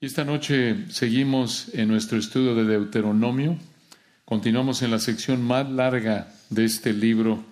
Y 0.00 0.06
esta 0.06 0.24
noche 0.24 0.84
seguimos 0.90 1.74
en 1.74 1.88
nuestro 1.88 2.18
estudio 2.18 2.54
de 2.54 2.64
Deuteronomio. 2.64 3.58
Continuamos 4.24 4.82
en 4.82 4.92
la 4.92 5.00
sección 5.00 5.42
más 5.42 5.68
larga 5.68 6.32
de 6.50 6.64
este 6.64 6.92
libro, 6.92 7.44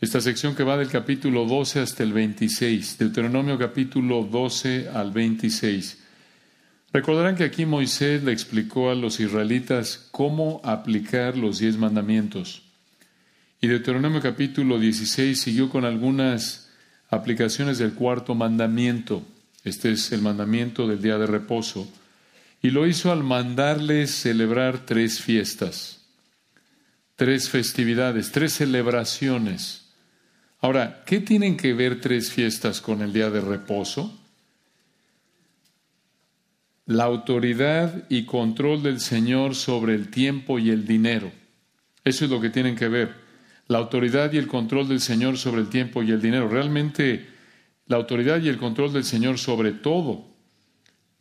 esta 0.00 0.22
sección 0.22 0.54
que 0.54 0.62
va 0.62 0.78
del 0.78 0.88
capítulo 0.88 1.44
12 1.44 1.80
hasta 1.80 2.02
el 2.02 2.14
26, 2.14 2.96
Deuteronomio 2.96 3.58
capítulo 3.58 4.24
12 4.24 4.88
al 4.88 5.10
26. 5.10 6.02
Recordarán 6.94 7.36
que 7.36 7.44
aquí 7.44 7.66
Moisés 7.66 8.24
le 8.24 8.32
explicó 8.32 8.88
a 8.88 8.94
los 8.94 9.20
israelitas 9.20 10.08
cómo 10.12 10.62
aplicar 10.64 11.36
los 11.36 11.58
diez 11.58 11.76
mandamientos. 11.76 12.62
Y 13.60 13.66
Deuteronomio 13.66 14.22
capítulo 14.22 14.78
16 14.78 15.38
siguió 15.38 15.68
con 15.68 15.84
algunas 15.84 16.70
aplicaciones 17.10 17.76
del 17.76 17.92
cuarto 17.92 18.34
mandamiento 18.34 19.22
este 19.66 19.90
es 19.90 20.12
el 20.12 20.22
mandamiento 20.22 20.86
del 20.86 21.02
día 21.02 21.18
de 21.18 21.26
reposo. 21.26 21.92
Y 22.62 22.70
lo 22.70 22.86
hizo 22.86 23.10
al 23.10 23.24
mandarles 23.24 24.12
celebrar 24.12 24.86
tres 24.86 25.20
fiestas, 25.20 26.06
tres 27.16 27.50
festividades, 27.50 28.30
tres 28.30 28.54
celebraciones. 28.54 29.88
Ahora, 30.60 31.02
¿qué 31.04 31.18
tienen 31.18 31.56
que 31.56 31.74
ver 31.74 32.00
tres 32.00 32.30
fiestas 32.30 32.80
con 32.80 33.02
el 33.02 33.12
día 33.12 33.28
de 33.28 33.40
reposo? 33.40 34.16
La 36.86 37.02
autoridad 37.02 38.04
y 38.08 38.24
control 38.24 38.84
del 38.84 39.00
Señor 39.00 39.56
sobre 39.56 39.96
el 39.96 40.10
tiempo 40.10 40.60
y 40.60 40.70
el 40.70 40.86
dinero. 40.86 41.32
Eso 42.04 42.24
es 42.24 42.30
lo 42.30 42.40
que 42.40 42.50
tienen 42.50 42.76
que 42.76 42.86
ver. 42.86 43.16
La 43.66 43.78
autoridad 43.78 44.32
y 44.32 44.38
el 44.38 44.46
control 44.46 44.86
del 44.86 45.00
Señor 45.00 45.38
sobre 45.38 45.62
el 45.62 45.70
tiempo 45.70 46.04
y 46.04 46.12
el 46.12 46.22
dinero. 46.22 46.48
Realmente 46.48 47.34
la 47.86 47.96
autoridad 47.96 48.40
y 48.42 48.48
el 48.48 48.58
control 48.58 48.92
del 48.92 49.04
Señor 49.04 49.38
sobre 49.38 49.72
todo. 49.72 50.24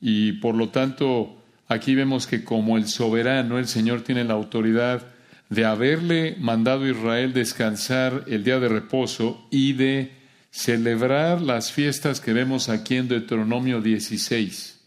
Y 0.01 0.33
por 0.33 0.55
lo 0.55 0.69
tanto, 0.69 1.41
aquí 1.67 1.95
vemos 1.95 2.27
que 2.27 2.43
como 2.43 2.77
el 2.77 2.87
soberano, 2.87 3.59
el 3.59 3.67
Señor 3.67 4.01
tiene 4.01 4.23
la 4.23 4.33
autoridad 4.33 5.05
de 5.49 5.65
haberle 5.65 6.35
mandado 6.39 6.85
a 6.85 6.89
Israel 6.89 7.33
descansar 7.33 8.23
el 8.27 8.43
día 8.43 8.59
de 8.59 8.69
reposo 8.69 9.47
y 9.51 9.73
de 9.73 10.11
celebrar 10.51 11.41
las 11.41 11.71
fiestas 11.71 12.19
que 12.19 12.33
vemos 12.33 12.69
aquí 12.69 12.95
en 12.95 13.07
Deuteronomio 13.07 13.81
16. 13.81 14.79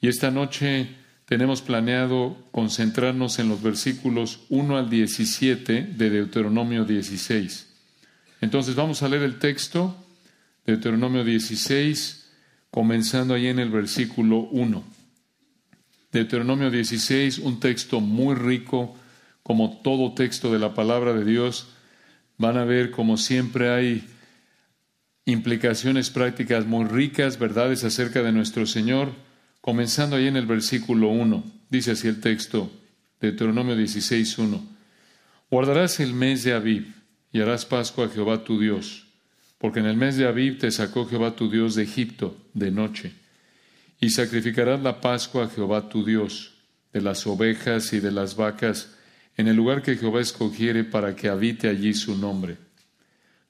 Y 0.00 0.08
esta 0.08 0.30
noche 0.30 0.88
tenemos 1.26 1.60
planeado 1.60 2.36
concentrarnos 2.50 3.38
en 3.38 3.48
los 3.48 3.62
versículos 3.62 4.40
1 4.48 4.78
al 4.78 4.88
17 4.88 5.82
de 5.82 6.10
Deuteronomio 6.10 6.84
16. 6.84 7.68
Entonces 8.40 8.74
vamos 8.74 9.02
a 9.02 9.08
leer 9.08 9.22
el 9.22 9.38
texto 9.38 9.96
Deuteronomio 10.66 11.24
16, 11.24 12.28
comenzando 12.70 13.34
ahí 13.34 13.46
en 13.46 13.58
el 13.58 13.70
versículo 13.70 14.40
1. 14.40 14.84
Deuteronomio 16.12 16.70
16, 16.70 17.38
un 17.38 17.60
texto 17.60 18.00
muy 18.00 18.34
rico, 18.34 18.96
como 19.42 19.80
todo 19.82 20.12
texto 20.12 20.52
de 20.52 20.58
la 20.58 20.74
palabra 20.74 21.12
de 21.14 21.24
Dios. 21.24 21.68
Van 22.36 22.58
a 22.58 22.64
ver, 22.64 22.90
como 22.90 23.16
siempre, 23.16 23.70
hay 23.70 24.04
implicaciones 25.24 26.10
prácticas 26.10 26.66
muy 26.66 26.84
ricas, 26.84 27.38
verdades 27.38 27.84
acerca 27.84 28.22
de 28.22 28.32
nuestro 28.32 28.66
Señor, 28.66 29.12
comenzando 29.60 30.16
ahí 30.16 30.26
en 30.26 30.36
el 30.36 30.46
versículo 30.46 31.08
1. 31.08 31.42
Dice 31.70 31.92
así 31.92 32.08
el 32.08 32.20
texto, 32.20 32.70
Deuteronomio 33.20 33.76
16, 33.76 34.38
1. 34.38 34.62
Guardarás 35.50 36.00
el 36.00 36.12
mes 36.12 36.44
de 36.44 36.52
Aviv 36.52 36.92
y 37.32 37.40
harás 37.40 37.64
Pascua 37.64 38.06
a 38.06 38.08
Jehová 38.08 38.44
tu 38.44 38.60
Dios 38.60 39.09
porque 39.60 39.80
en 39.80 39.86
el 39.86 39.96
mes 39.96 40.16
de 40.16 40.26
Abib 40.26 40.58
te 40.58 40.70
sacó 40.70 41.06
Jehová 41.06 41.36
tu 41.36 41.50
Dios 41.50 41.74
de 41.74 41.82
Egipto 41.82 42.34
de 42.54 42.70
noche, 42.70 43.12
y 44.00 44.08
sacrificarás 44.08 44.80
la 44.80 45.02
Pascua 45.02 45.44
a 45.44 45.48
Jehová 45.50 45.90
tu 45.90 46.02
Dios, 46.02 46.54
de 46.94 47.02
las 47.02 47.26
ovejas 47.26 47.92
y 47.92 48.00
de 48.00 48.10
las 48.10 48.36
vacas, 48.36 48.96
en 49.36 49.48
el 49.48 49.56
lugar 49.56 49.82
que 49.82 49.96
Jehová 49.96 50.22
escogiere 50.22 50.82
para 50.82 51.14
que 51.14 51.28
habite 51.28 51.68
allí 51.68 51.92
su 51.92 52.16
nombre. 52.16 52.56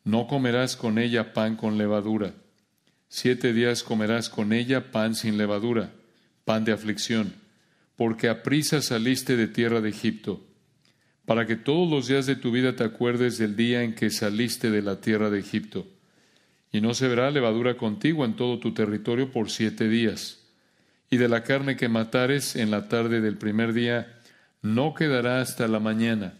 No 0.02 0.26
comerás 0.26 0.74
con 0.74 0.98
ella 0.98 1.32
pan 1.32 1.54
con 1.54 1.78
levadura. 1.78 2.34
Siete 3.08 3.52
días 3.52 3.84
comerás 3.84 4.28
con 4.28 4.52
ella 4.52 4.90
pan 4.90 5.14
sin 5.14 5.38
levadura, 5.38 5.92
pan 6.44 6.64
de 6.64 6.72
aflicción, 6.72 7.34
porque 7.94 8.28
a 8.28 8.42
prisa 8.42 8.82
saliste 8.82 9.36
de 9.36 9.46
tierra 9.46 9.80
de 9.80 9.90
Egipto, 9.90 10.44
para 11.24 11.46
que 11.46 11.54
todos 11.54 11.88
los 11.88 12.08
días 12.08 12.26
de 12.26 12.34
tu 12.34 12.50
vida 12.50 12.74
te 12.74 12.82
acuerdes 12.82 13.38
del 13.38 13.54
día 13.54 13.84
en 13.84 13.94
que 13.94 14.10
saliste 14.10 14.72
de 14.72 14.82
la 14.82 15.00
tierra 15.00 15.30
de 15.30 15.38
Egipto 15.38 15.86
y 16.72 16.80
no 16.80 16.94
se 16.94 17.08
verá 17.08 17.30
levadura 17.30 17.76
contigo 17.76 18.24
en 18.24 18.34
todo 18.34 18.58
tu 18.58 18.72
territorio 18.72 19.30
por 19.30 19.50
siete 19.50 19.88
días. 19.88 20.38
Y 21.10 21.16
de 21.16 21.28
la 21.28 21.42
carne 21.42 21.76
que 21.76 21.88
matares 21.88 22.54
en 22.54 22.70
la 22.70 22.88
tarde 22.88 23.20
del 23.20 23.36
primer 23.36 23.72
día, 23.72 24.20
no 24.62 24.94
quedará 24.94 25.40
hasta 25.40 25.66
la 25.66 25.80
mañana. 25.80 26.34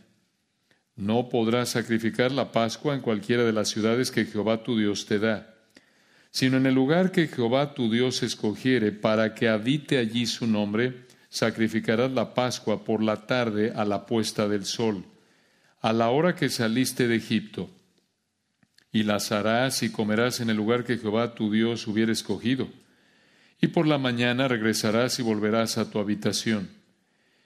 No 0.95 1.29
podrás 1.29 1.71
sacrificar 1.71 2.31
la 2.31 2.53
Pascua 2.53 2.95
en 2.95 3.01
cualquiera 3.01 3.45
de 3.45 3.53
las 3.53 3.69
ciudades 3.69 4.11
que 4.11 4.27
Jehová 4.27 4.63
tu 4.63 4.79
Dios 4.79 5.07
te 5.07 5.19
da, 5.19 5.55
sino 6.31 6.59
en 6.59 6.67
el 6.67 6.75
lugar 6.75 7.11
que 7.11 7.27
Jehová 7.27 7.75
tu 7.75 7.91
Dios 7.91 8.23
escogiere 8.23 8.93
para 8.93 9.35
que 9.35 9.49
habite 9.49 9.99
allí 9.99 10.27
su 10.27 10.47
nombre, 10.47 11.07
sacrificarás 11.29 12.13
la 12.13 12.35
Pascua 12.35 12.85
por 12.85 13.03
la 13.03 13.27
tarde 13.27 13.73
a 13.75 13.85
la 13.85 14.07
puesta 14.07 14.47
del 14.47 14.65
sol, 14.65 15.05
a 15.81 15.93
la 15.93 16.11
hora 16.11 16.37
que 16.37 16.51
saliste 16.51 17.09
de 17.09 17.17
Egipto 17.17 17.71
y 18.93 19.05
las 19.05 19.31
harás 19.33 19.83
y 19.83 19.91
comerás 19.91 20.41
en 20.41 20.51
el 20.51 20.57
lugar 20.57 20.85
que 20.85 20.99
Jehová 20.99 21.35
tu 21.35 21.51
Dios 21.51 21.87
hubiera 21.87 22.13
escogido. 22.13 22.69
Y 23.61 23.69
por 23.69 23.87
la 23.87 23.99
mañana 23.99 24.49
regresarás 24.49 25.19
y 25.19 25.23
volverás 25.23 25.79
a 25.79 25.91
tu 25.91 25.99
habitación. 25.99 26.71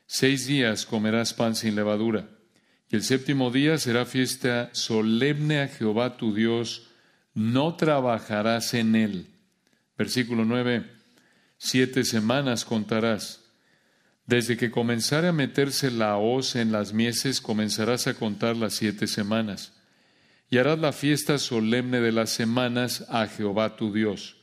Seis 0.06 0.46
días 0.46 0.86
comerás 0.86 1.34
pan 1.34 1.54
sin 1.54 1.74
levadura, 1.74 2.28
y 2.90 2.96
el 2.96 3.02
séptimo 3.02 3.50
día 3.50 3.78
será 3.78 4.04
fiesta 4.04 4.70
solemne 4.72 5.60
a 5.60 5.68
Jehová 5.68 6.16
tu 6.16 6.34
Dios, 6.34 6.88
no 7.34 7.74
trabajarás 7.74 8.74
en 8.74 8.94
él. 8.94 9.26
Versículo 9.98 10.44
9. 10.44 10.88
Siete 11.58 12.04
semanas 12.04 12.64
contarás. 12.64 13.40
Desde 14.26 14.56
que 14.56 14.70
comenzare 14.70 15.28
a 15.28 15.32
meterse 15.32 15.90
la 15.90 16.16
hoz 16.16 16.56
en 16.56 16.72
las 16.72 16.92
mieses, 16.92 17.40
comenzarás 17.40 18.06
a 18.06 18.14
contar 18.14 18.56
las 18.56 18.74
siete 18.74 19.06
semanas 19.06 19.72
y 20.54 20.58
harás 20.58 20.78
la 20.78 20.92
fiesta 20.92 21.38
solemne 21.38 22.00
de 22.00 22.12
las 22.12 22.30
semanas 22.30 23.04
a 23.08 23.26
Jehová 23.26 23.74
tu 23.74 23.92
Dios. 23.92 24.36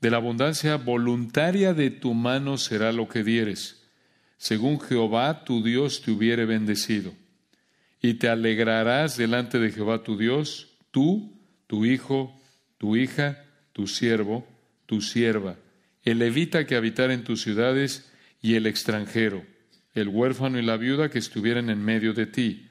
De 0.00 0.10
la 0.10 0.16
abundancia 0.16 0.76
voluntaria 0.76 1.74
de 1.74 1.90
tu 1.90 2.14
mano 2.14 2.56
será 2.56 2.92
lo 2.92 3.10
que 3.10 3.22
dieres, 3.22 3.84
según 4.38 4.80
Jehová 4.80 5.44
tu 5.44 5.62
Dios 5.62 6.00
te 6.00 6.12
hubiere 6.12 6.46
bendecido. 6.46 7.12
Y 8.00 8.14
te 8.14 8.30
alegrarás 8.30 9.18
delante 9.18 9.58
de 9.58 9.70
Jehová 9.70 10.02
tu 10.02 10.16
Dios, 10.16 10.78
tú, 10.92 11.38
tu 11.66 11.84
hijo, 11.84 12.40
tu 12.78 12.96
hija, 12.96 13.44
tu 13.74 13.86
siervo, 13.86 14.46
tu 14.86 15.02
sierva, 15.02 15.56
el 16.04 16.20
levita 16.20 16.64
que 16.64 16.74
habitara 16.74 17.12
en 17.12 17.24
tus 17.24 17.42
ciudades 17.42 18.10
y 18.40 18.54
el 18.54 18.66
extranjero, 18.66 19.44
el 19.92 20.08
huérfano 20.08 20.58
y 20.58 20.62
la 20.62 20.78
viuda 20.78 21.10
que 21.10 21.18
estuvieran 21.18 21.68
en 21.68 21.84
medio 21.84 22.14
de 22.14 22.24
ti 22.24 22.67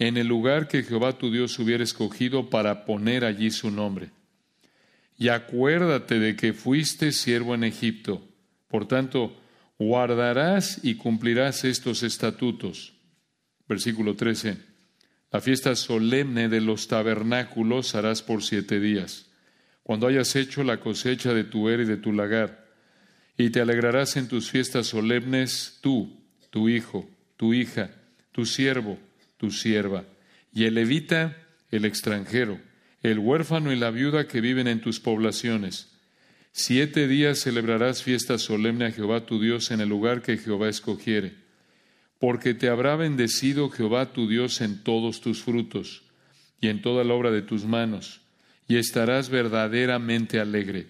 en 0.00 0.16
el 0.16 0.26
lugar 0.26 0.66
que 0.66 0.82
Jehová 0.82 1.18
tu 1.18 1.30
Dios 1.30 1.58
hubiera 1.58 1.84
escogido 1.84 2.48
para 2.48 2.86
poner 2.86 3.22
allí 3.22 3.50
su 3.50 3.70
nombre. 3.70 4.08
Y 5.18 5.28
acuérdate 5.28 6.18
de 6.18 6.36
que 6.36 6.54
fuiste 6.54 7.12
siervo 7.12 7.54
en 7.54 7.64
Egipto. 7.64 8.26
Por 8.66 8.88
tanto, 8.88 9.36
guardarás 9.78 10.80
y 10.82 10.94
cumplirás 10.94 11.64
estos 11.64 12.02
estatutos. 12.02 12.94
Versículo 13.68 14.16
13. 14.16 14.56
La 15.32 15.42
fiesta 15.42 15.76
solemne 15.76 16.48
de 16.48 16.62
los 16.62 16.88
tabernáculos 16.88 17.94
harás 17.94 18.22
por 18.22 18.42
siete 18.42 18.80
días, 18.80 19.26
cuando 19.82 20.06
hayas 20.06 20.34
hecho 20.34 20.64
la 20.64 20.80
cosecha 20.80 21.34
de 21.34 21.44
tu 21.44 21.68
era 21.68 21.82
y 21.82 21.86
de 21.86 21.98
tu 21.98 22.14
lagar. 22.14 22.66
Y 23.36 23.50
te 23.50 23.60
alegrarás 23.60 24.16
en 24.16 24.28
tus 24.28 24.50
fiestas 24.50 24.86
solemnes 24.86 25.78
tú, 25.82 26.24
tu 26.48 26.70
hijo, 26.70 27.06
tu 27.36 27.52
hija, 27.52 27.90
tu 28.32 28.46
siervo, 28.46 28.98
tu 29.40 29.50
sierva, 29.50 30.04
y 30.52 30.64
el 30.64 30.74
levita, 30.74 31.34
el 31.70 31.86
extranjero, 31.86 32.60
el 33.02 33.18
huérfano 33.18 33.72
y 33.72 33.76
la 33.76 33.90
viuda 33.90 34.28
que 34.28 34.42
viven 34.42 34.68
en 34.68 34.82
tus 34.82 35.00
poblaciones. 35.00 35.88
Siete 36.52 37.08
días 37.08 37.40
celebrarás 37.40 38.02
fiesta 38.02 38.36
solemne 38.36 38.84
a 38.84 38.92
Jehová 38.92 39.24
tu 39.24 39.40
Dios 39.40 39.70
en 39.70 39.80
el 39.80 39.88
lugar 39.88 40.20
que 40.20 40.36
Jehová 40.36 40.68
escogiere, 40.68 41.36
porque 42.18 42.52
te 42.52 42.68
habrá 42.68 42.96
bendecido 42.96 43.70
Jehová 43.70 44.12
tu 44.12 44.28
Dios 44.28 44.60
en 44.60 44.82
todos 44.82 45.22
tus 45.22 45.42
frutos 45.42 46.02
y 46.60 46.68
en 46.68 46.82
toda 46.82 47.02
la 47.02 47.14
obra 47.14 47.30
de 47.30 47.40
tus 47.40 47.64
manos, 47.64 48.20
y 48.68 48.76
estarás 48.76 49.30
verdaderamente 49.30 50.38
alegre. 50.38 50.88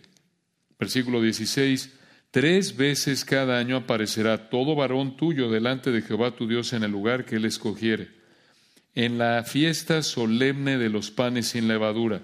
Versículo 0.77 1.23
16. 1.23 1.99
Tres 2.33 2.77
veces 2.77 3.25
cada 3.25 3.59
año 3.59 3.77
aparecerá 3.77 4.51
todo 4.51 4.75
varón 4.75 5.17
tuyo 5.17 5.51
delante 5.51 5.93
de 5.93 6.03
Jehová 6.03 6.35
tu 6.35 6.49
Dios 6.49 6.73
en 6.73 6.83
el 6.83 6.91
lugar 6.91 7.25
que 7.25 7.37
él 7.37 7.45
escogiere 7.45 8.20
en 8.95 9.19
la 9.19 9.45
fiesta 9.45 10.03
solemne 10.03 10.79
de 10.79 10.89
los 10.89 11.11
panes 11.11 11.49
sin 11.49 11.69
levadura, 11.69 12.23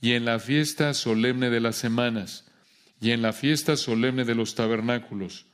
y 0.00 0.12
en 0.12 0.24
la 0.24 0.38
fiesta 0.38 0.94
solemne 0.94 1.50
de 1.50 1.60
las 1.60 1.76
semanas, 1.76 2.50
y 3.00 3.10
en 3.10 3.22
la 3.22 3.32
fiesta 3.32 3.76
solemne 3.76 4.24
de 4.24 4.34
los 4.34 4.54
tabernáculos. 4.54 5.46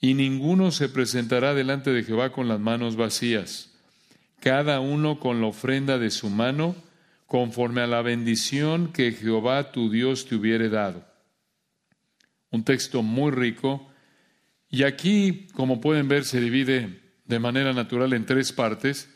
Y 0.00 0.14
ninguno 0.14 0.70
se 0.70 0.88
presentará 0.88 1.54
delante 1.54 1.92
de 1.92 2.02
Jehová 2.02 2.32
con 2.32 2.48
las 2.48 2.60
manos 2.60 2.96
vacías, 2.96 3.72
cada 4.40 4.80
uno 4.80 5.18
con 5.18 5.40
la 5.40 5.46
ofrenda 5.46 5.98
de 5.98 6.10
su 6.10 6.28
mano, 6.28 6.76
conforme 7.26 7.80
a 7.80 7.86
la 7.86 8.02
bendición 8.02 8.92
que 8.92 9.12
Jehová 9.12 9.72
tu 9.72 9.90
Dios 9.90 10.26
te 10.26 10.36
hubiere 10.36 10.68
dado. 10.68 11.06
Un 12.50 12.64
texto 12.64 13.02
muy 13.02 13.32
rico, 13.32 13.90
y 14.70 14.82
aquí, 14.82 15.46
como 15.54 15.80
pueden 15.80 16.08
ver, 16.08 16.24
se 16.24 16.40
divide 16.40 17.00
de 17.24 17.38
manera 17.38 17.72
natural 17.72 18.12
en 18.12 18.26
tres 18.26 18.52
partes, 18.52 19.13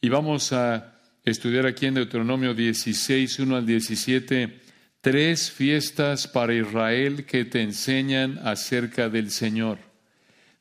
y 0.00 0.08
vamos 0.08 0.52
a 0.52 1.00
estudiar 1.24 1.66
aquí 1.66 1.86
en 1.86 1.94
Deuteronomio 1.94 2.54
16, 2.54 3.38
1 3.40 3.56
al 3.56 3.66
17, 3.66 4.60
tres 5.00 5.50
fiestas 5.50 6.28
para 6.28 6.54
Israel 6.54 7.26
que 7.26 7.44
te 7.44 7.62
enseñan 7.62 8.38
acerca 8.44 9.08
del 9.08 9.30
Señor. 9.30 9.78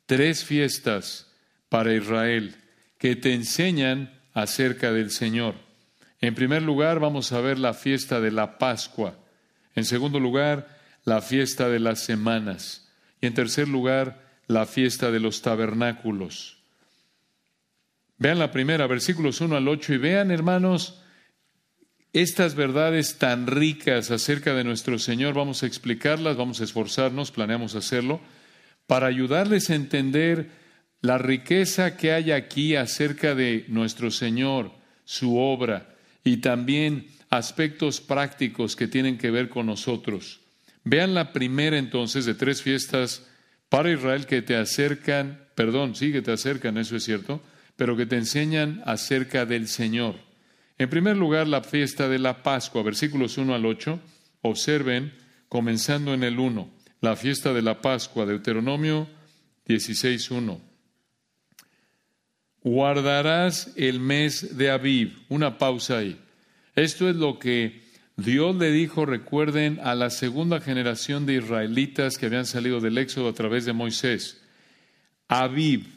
Tres 0.05 0.43
fiestas 0.43 1.27
para 1.69 1.93
Israel 1.93 2.55
que 2.97 3.15
te 3.15 3.33
enseñan 3.33 4.11
acerca 4.33 4.91
del 4.91 5.11
Señor. 5.11 5.55
En 6.19 6.33
primer 6.33 6.63
lugar, 6.63 6.99
vamos 6.99 7.31
a 7.31 7.41
ver 7.41 7.59
la 7.59 7.73
fiesta 7.73 8.19
de 8.19 8.31
la 8.31 8.57
Pascua. 8.57 9.19
En 9.75 9.85
segundo 9.85 10.19
lugar, 10.19 10.67
la 11.03 11.21
fiesta 11.21 11.69
de 11.69 11.79
las 11.79 11.99
semanas. 12.03 12.89
Y 13.21 13.27
en 13.27 13.35
tercer 13.35 13.67
lugar, 13.67 14.25
la 14.47 14.65
fiesta 14.65 15.11
de 15.11 15.19
los 15.19 15.43
tabernáculos. 15.43 16.56
Vean 18.17 18.39
la 18.39 18.51
primera, 18.51 18.87
versículos 18.87 19.41
1 19.41 19.55
al 19.55 19.67
8, 19.67 19.93
y 19.93 19.97
vean, 19.97 20.31
hermanos, 20.31 21.01
estas 22.13 22.55
verdades 22.55 23.19
tan 23.19 23.45
ricas 23.45 24.09
acerca 24.09 24.55
de 24.55 24.63
nuestro 24.63 24.97
Señor, 24.97 25.35
vamos 25.35 25.61
a 25.61 25.67
explicarlas, 25.67 26.35
vamos 26.35 26.59
a 26.59 26.63
esforzarnos, 26.63 27.31
planeamos 27.31 27.75
hacerlo, 27.75 28.19
para 28.87 29.07
ayudarles 29.07 29.69
a 29.69 29.75
entender 29.75 30.49
la 31.01 31.19
riqueza 31.19 31.95
que 31.95 32.11
hay 32.11 32.31
aquí 32.31 32.75
acerca 32.75 33.35
de 33.35 33.65
nuestro 33.67 34.09
Señor, 34.09 34.71
su 35.05 35.37
obra, 35.37 35.95
y 36.23 36.37
también 36.37 37.07
aspectos 37.29 38.01
prácticos 38.01 38.75
que 38.75 38.87
tienen 38.87 39.17
que 39.17 39.29
ver 39.29 39.49
con 39.49 39.67
nosotros. 39.67 40.41
Vean 40.83 41.13
la 41.13 41.33
primera 41.33 41.77
entonces 41.77 42.25
de 42.25 42.33
tres 42.33 42.63
fiestas 42.63 43.27
para 43.69 43.91
Israel 43.91 44.25
que 44.25 44.41
te 44.41 44.55
acercan, 44.55 45.45
perdón, 45.53 45.95
sí 45.95 46.11
que 46.11 46.21
te 46.21 46.31
acercan, 46.31 46.77
eso 46.77 46.95
es 46.95 47.03
cierto, 47.03 47.41
pero 47.77 47.95
que 47.95 48.05
te 48.05 48.17
enseñan 48.17 48.81
acerca 48.85 49.45
del 49.45 49.69
Señor. 49.69 50.15
En 50.77 50.89
primer 50.89 51.15
lugar, 51.15 51.47
la 51.47 51.63
fiesta 51.63 52.09
de 52.09 52.19
la 52.19 52.43
Pascua, 52.43 52.83
versículos 52.83 53.37
1 53.37 53.55
al 53.55 53.65
8. 53.65 53.99
Observen, 54.41 55.13
comenzando 55.47 56.13
en 56.13 56.23
el 56.23 56.37
1, 56.39 56.69
la 57.01 57.15
fiesta 57.15 57.53
de 57.53 57.61
la 57.61 57.81
Pascua, 57.81 58.25
Deuteronomio 58.25 59.07
16, 59.65 60.31
1. 60.31 60.61
Guardarás 62.63 63.73
el 63.75 63.99
mes 63.99 64.57
de 64.57 64.71
Aviv. 64.71 65.19
Una 65.29 65.57
pausa 65.57 65.99
ahí. 65.99 66.19
Esto 66.75 67.09
es 67.09 67.15
lo 67.15 67.39
que 67.39 67.81
Dios 68.17 68.55
le 68.55 68.71
dijo, 68.71 69.05
recuerden, 69.05 69.79
a 69.83 69.95
la 69.95 70.09
segunda 70.09 70.59
generación 70.59 71.25
de 71.25 71.35
israelitas 71.35 72.17
que 72.17 72.25
habían 72.25 72.45
salido 72.45 72.79
del 72.81 72.97
Éxodo 72.97 73.29
a 73.29 73.33
través 73.33 73.65
de 73.65 73.73
Moisés. 73.73 74.41
Aviv. 75.27 75.96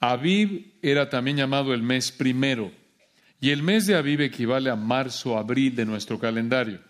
Aviv 0.00 0.74
era 0.82 1.08
también 1.08 1.36
llamado 1.36 1.72
el 1.72 1.82
mes 1.82 2.12
primero. 2.12 2.72
Y 3.40 3.50
el 3.50 3.62
mes 3.62 3.86
de 3.86 3.96
Aviv 3.96 4.22
equivale 4.22 4.70
a 4.70 4.76
marzo, 4.76 5.38
abril 5.38 5.74
de 5.74 5.86
nuestro 5.86 6.18
calendario. 6.18 6.80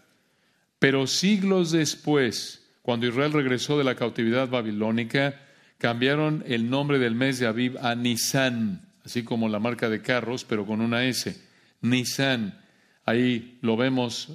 Pero 0.79 1.07
siglos 1.07 1.73
después, 1.73 2.65
cuando 2.83 3.07
Israel 3.07 3.33
regresó 3.33 3.79
de 3.79 3.85
la 3.85 3.95
cautividad 3.95 4.49
babilónica, 4.49 5.41
cambiaron 5.79 6.45
el 6.47 6.71
nombre 6.71 6.99
del 6.99 7.15
mes 7.15 7.39
de 7.39 7.47
Aviv 7.47 7.79
a 7.79 7.95
Nisan, 7.95 8.89
así 9.05 9.25
como 9.25 9.49
la 9.49 9.59
marca 9.59 9.89
de 9.89 10.03
carros, 10.03 10.45
pero 10.45 10.67
con 10.67 10.81
una 10.81 11.05
S. 11.05 11.37
Nisan. 11.81 12.61
Ahí 13.05 13.59
lo 13.63 13.77
vemos 13.77 14.31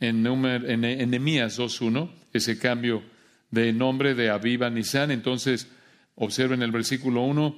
en, 0.00 0.26
en, 0.26 0.84
en 0.84 1.10
Nehemías 1.10 1.58
2.1, 1.58 2.10
ese 2.32 2.58
cambio 2.58 3.02
de 3.50 3.72
nombre 3.72 4.14
de 4.14 4.30
Aviv 4.30 4.64
a 4.64 4.70
Nisan. 4.70 5.10
Entonces, 5.10 5.68
observen 6.16 6.62
el 6.62 6.72
versículo 6.72 7.22
1, 7.22 7.56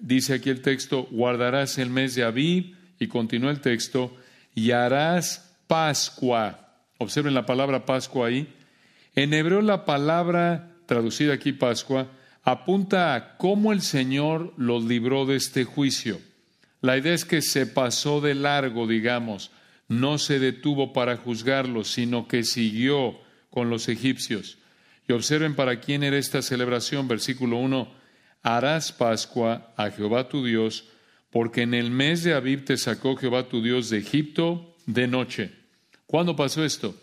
dice 0.00 0.34
aquí 0.34 0.50
el 0.50 0.62
texto, 0.62 1.06
guardarás 1.10 1.78
el 1.78 1.90
mes 1.90 2.14
de 2.14 2.24
Aviv, 2.24 2.76
y 2.98 3.06
continúa 3.08 3.50
el 3.50 3.60
texto, 3.60 4.16
y 4.54 4.70
harás 4.70 5.56
Pascua. 5.66 6.68
Observen 6.98 7.34
la 7.34 7.46
palabra 7.46 7.86
Pascua 7.86 8.28
ahí. 8.28 8.52
En 9.14 9.34
hebreo 9.34 9.60
la 9.60 9.84
palabra 9.84 10.70
traducida 10.86 11.34
aquí 11.34 11.52
Pascua 11.52 12.08
apunta 12.42 13.14
a 13.14 13.36
cómo 13.36 13.72
el 13.72 13.80
Señor 13.80 14.52
los 14.56 14.84
libró 14.84 15.26
de 15.26 15.36
este 15.36 15.64
juicio. 15.64 16.20
La 16.80 16.98
idea 16.98 17.14
es 17.14 17.24
que 17.24 17.40
se 17.40 17.66
pasó 17.66 18.20
de 18.20 18.34
largo, 18.34 18.86
digamos, 18.86 19.50
no 19.88 20.18
se 20.18 20.38
detuvo 20.38 20.92
para 20.92 21.16
juzgarlos, 21.16 21.88
sino 21.88 22.28
que 22.28 22.44
siguió 22.44 23.18
con 23.50 23.70
los 23.70 23.88
egipcios. 23.88 24.58
Y 25.08 25.12
observen 25.12 25.54
para 25.54 25.80
quién 25.80 26.02
era 26.02 26.18
esta 26.18 26.42
celebración, 26.42 27.08
versículo 27.08 27.56
1, 27.56 27.88
harás 28.44 28.92
Pascua 28.92 29.72
a 29.76 29.90
Jehová 29.90 30.28
tu 30.28 30.44
Dios, 30.44 30.84
porque 31.30 31.62
en 31.62 31.74
el 31.74 31.90
mes 31.90 32.22
de 32.22 32.34
Abib 32.34 32.64
te 32.64 32.76
sacó 32.76 33.16
Jehová 33.16 33.48
tu 33.48 33.60
Dios 33.60 33.90
de 33.90 33.98
Egipto 33.98 34.76
de 34.86 35.08
noche. 35.08 35.50
¿Cuándo 36.06 36.36
pasó 36.36 36.64
esto? 36.64 36.94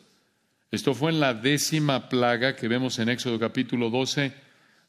Esto 0.70 0.94
fue 0.94 1.12
en 1.12 1.20
la 1.20 1.34
décima 1.34 2.08
plaga 2.08 2.56
que 2.56 2.70
vemos 2.70 3.00
en 3.00 3.10
Éxodo 3.10 3.40
capítulo 3.40 3.90
12. 3.90 4.32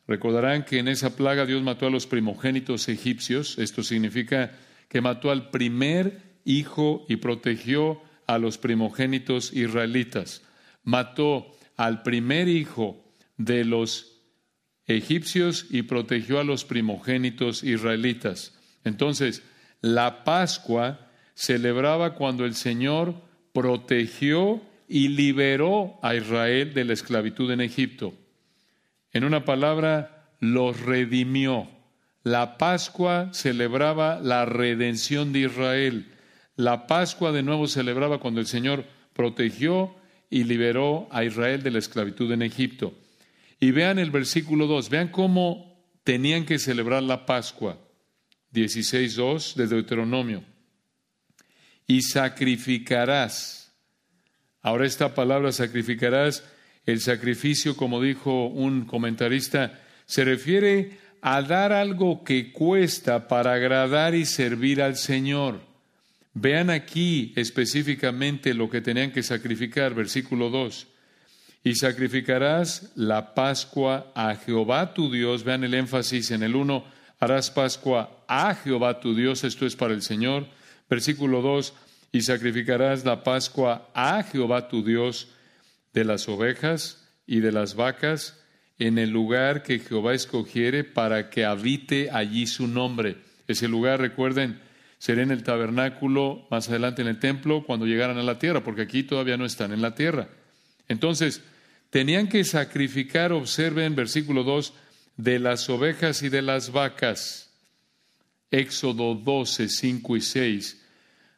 Recordarán 0.06 0.64
que 0.64 0.78
en 0.78 0.88
esa 0.88 1.16
plaga 1.16 1.46
Dios 1.46 1.62
mató 1.62 1.86
a 1.86 1.90
los 1.90 2.06
primogénitos 2.06 2.88
egipcios. 2.88 3.58
Esto 3.58 3.82
significa 3.82 4.52
que 4.88 5.00
mató 5.00 5.30
al 5.30 5.50
primer 5.50 6.20
hijo 6.44 7.06
y 7.08 7.16
protegió 7.16 8.00
a 8.26 8.38
los 8.38 8.58
primogénitos 8.58 9.52
israelitas. 9.54 10.42
Mató 10.84 11.56
al 11.76 12.02
primer 12.02 12.48
hijo 12.48 13.02
de 13.38 13.64
los 13.64 14.11
egipcios 14.96 15.66
y 15.70 15.82
protegió 15.82 16.38
a 16.38 16.44
los 16.44 16.64
primogénitos 16.64 17.62
israelitas. 17.62 18.58
Entonces, 18.84 19.42
la 19.80 20.24
Pascua 20.24 21.08
celebraba 21.34 22.14
cuando 22.14 22.44
el 22.44 22.54
Señor 22.54 23.14
protegió 23.52 24.62
y 24.88 25.08
liberó 25.08 25.98
a 26.02 26.14
Israel 26.14 26.74
de 26.74 26.84
la 26.84 26.92
esclavitud 26.92 27.50
en 27.50 27.60
Egipto. 27.60 28.14
En 29.12 29.24
una 29.24 29.44
palabra, 29.44 30.28
los 30.40 30.80
redimió. 30.80 31.68
La 32.24 32.58
Pascua 32.58 33.30
celebraba 33.32 34.20
la 34.20 34.44
redención 34.44 35.32
de 35.32 35.40
Israel. 35.40 36.12
La 36.56 36.86
Pascua 36.86 37.32
de 37.32 37.42
nuevo 37.42 37.66
celebraba 37.66 38.18
cuando 38.18 38.40
el 38.40 38.46
Señor 38.46 38.84
protegió 39.12 39.94
y 40.30 40.44
liberó 40.44 41.08
a 41.10 41.24
Israel 41.24 41.62
de 41.62 41.70
la 41.70 41.78
esclavitud 41.78 42.30
en 42.32 42.42
Egipto. 42.42 42.94
Y 43.62 43.70
vean 43.70 44.00
el 44.00 44.10
versículo 44.10 44.66
2, 44.66 44.90
vean 44.90 45.06
cómo 45.06 45.86
tenían 46.02 46.44
que 46.44 46.58
celebrar 46.58 47.00
la 47.04 47.24
Pascua. 47.26 47.78
16.2 48.52 49.54
de 49.54 49.68
Deuteronomio. 49.68 50.42
Y 51.86 52.02
sacrificarás. 52.02 53.72
Ahora 54.62 54.84
esta 54.84 55.14
palabra 55.14 55.52
sacrificarás, 55.52 56.42
el 56.86 57.00
sacrificio, 57.00 57.76
como 57.76 58.02
dijo 58.02 58.46
un 58.48 58.84
comentarista, 58.84 59.80
se 60.06 60.24
refiere 60.24 60.98
a 61.20 61.40
dar 61.40 61.72
algo 61.72 62.24
que 62.24 62.50
cuesta 62.50 63.28
para 63.28 63.52
agradar 63.52 64.16
y 64.16 64.24
servir 64.24 64.82
al 64.82 64.96
Señor. 64.96 65.60
Vean 66.34 66.68
aquí 66.68 67.32
específicamente 67.36 68.54
lo 68.54 68.68
que 68.68 68.80
tenían 68.80 69.12
que 69.12 69.22
sacrificar, 69.22 69.94
versículo 69.94 70.50
2 70.50 70.88
y 71.64 71.74
sacrificarás 71.74 72.90
la 72.96 73.34
Pascua 73.34 74.12
a 74.14 74.34
Jehová 74.34 74.94
tu 74.94 75.10
Dios. 75.12 75.44
Vean 75.44 75.64
el 75.64 75.74
énfasis 75.74 76.30
en 76.30 76.42
el 76.42 76.56
uno, 76.56 76.84
harás 77.20 77.50
Pascua 77.50 78.24
a 78.26 78.54
Jehová 78.54 79.00
tu 79.00 79.14
Dios, 79.14 79.44
esto 79.44 79.66
es 79.66 79.76
para 79.76 79.94
el 79.94 80.02
Señor. 80.02 80.46
Versículo 80.90 81.40
2, 81.40 81.74
y 82.12 82.22
sacrificarás 82.22 83.04
la 83.04 83.22
Pascua 83.22 83.88
a 83.94 84.22
Jehová 84.24 84.68
tu 84.68 84.84
Dios 84.84 85.28
de 85.94 86.04
las 86.04 86.28
ovejas 86.28 87.08
y 87.26 87.40
de 87.40 87.52
las 87.52 87.74
vacas 87.74 88.38
en 88.78 88.98
el 88.98 89.10
lugar 89.10 89.62
que 89.62 89.78
Jehová 89.78 90.14
escogiere 90.14 90.82
para 90.82 91.30
que 91.30 91.44
habite 91.44 92.10
allí 92.10 92.46
su 92.46 92.66
nombre. 92.66 93.16
Ese 93.46 93.68
lugar, 93.68 94.00
recuerden, 94.00 94.60
será 94.98 95.22
en 95.22 95.30
el 95.30 95.44
tabernáculo, 95.44 96.46
más 96.50 96.68
adelante 96.68 97.02
en 97.02 97.08
el 97.08 97.20
templo, 97.20 97.64
cuando 97.64 97.86
llegaran 97.86 98.18
a 98.18 98.22
la 98.22 98.38
tierra, 98.38 98.64
porque 98.64 98.82
aquí 98.82 99.04
todavía 99.04 99.36
no 99.36 99.44
están 99.44 99.72
en 99.72 99.82
la 99.82 99.94
tierra. 99.94 100.28
Entonces, 100.88 101.42
tenían 101.92 102.26
que 102.26 102.42
sacrificar, 102.42 103.32
observen 103.32 103.94
versículo 103.94 104.44
2, 104.44 104.72
de 105.18 105.38
las 105.38 105.68
ovejas 105.68 106.22
y 106.22 106.30
de 106.30 106.40
las 106.40 106.72
vacas. 106.72 107.50
Éxodo 108.50 109.14
12, 109.14 109.68
5 109.68 110.16
y 110.16 110.20
6 110.22 110.82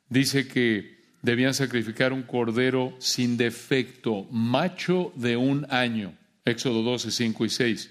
dice 0.09 0.47
que 0.47 0.95
debían 1.23 1.55
sacrificar 1.55 2.13
un 2.13 2.23
cordero 2.23 2.95
sin 3.01 3.37
defecto, 3.37 4.29
macho 4.31 5.13
de 5.17 5.37
un 5.37 5.67
año. 5.71 6.15
Éxodo 6.45 6.83
12, 6.83 7.11
5 7.11 7.45
y 7.47 7.51
6. 7.51 7.91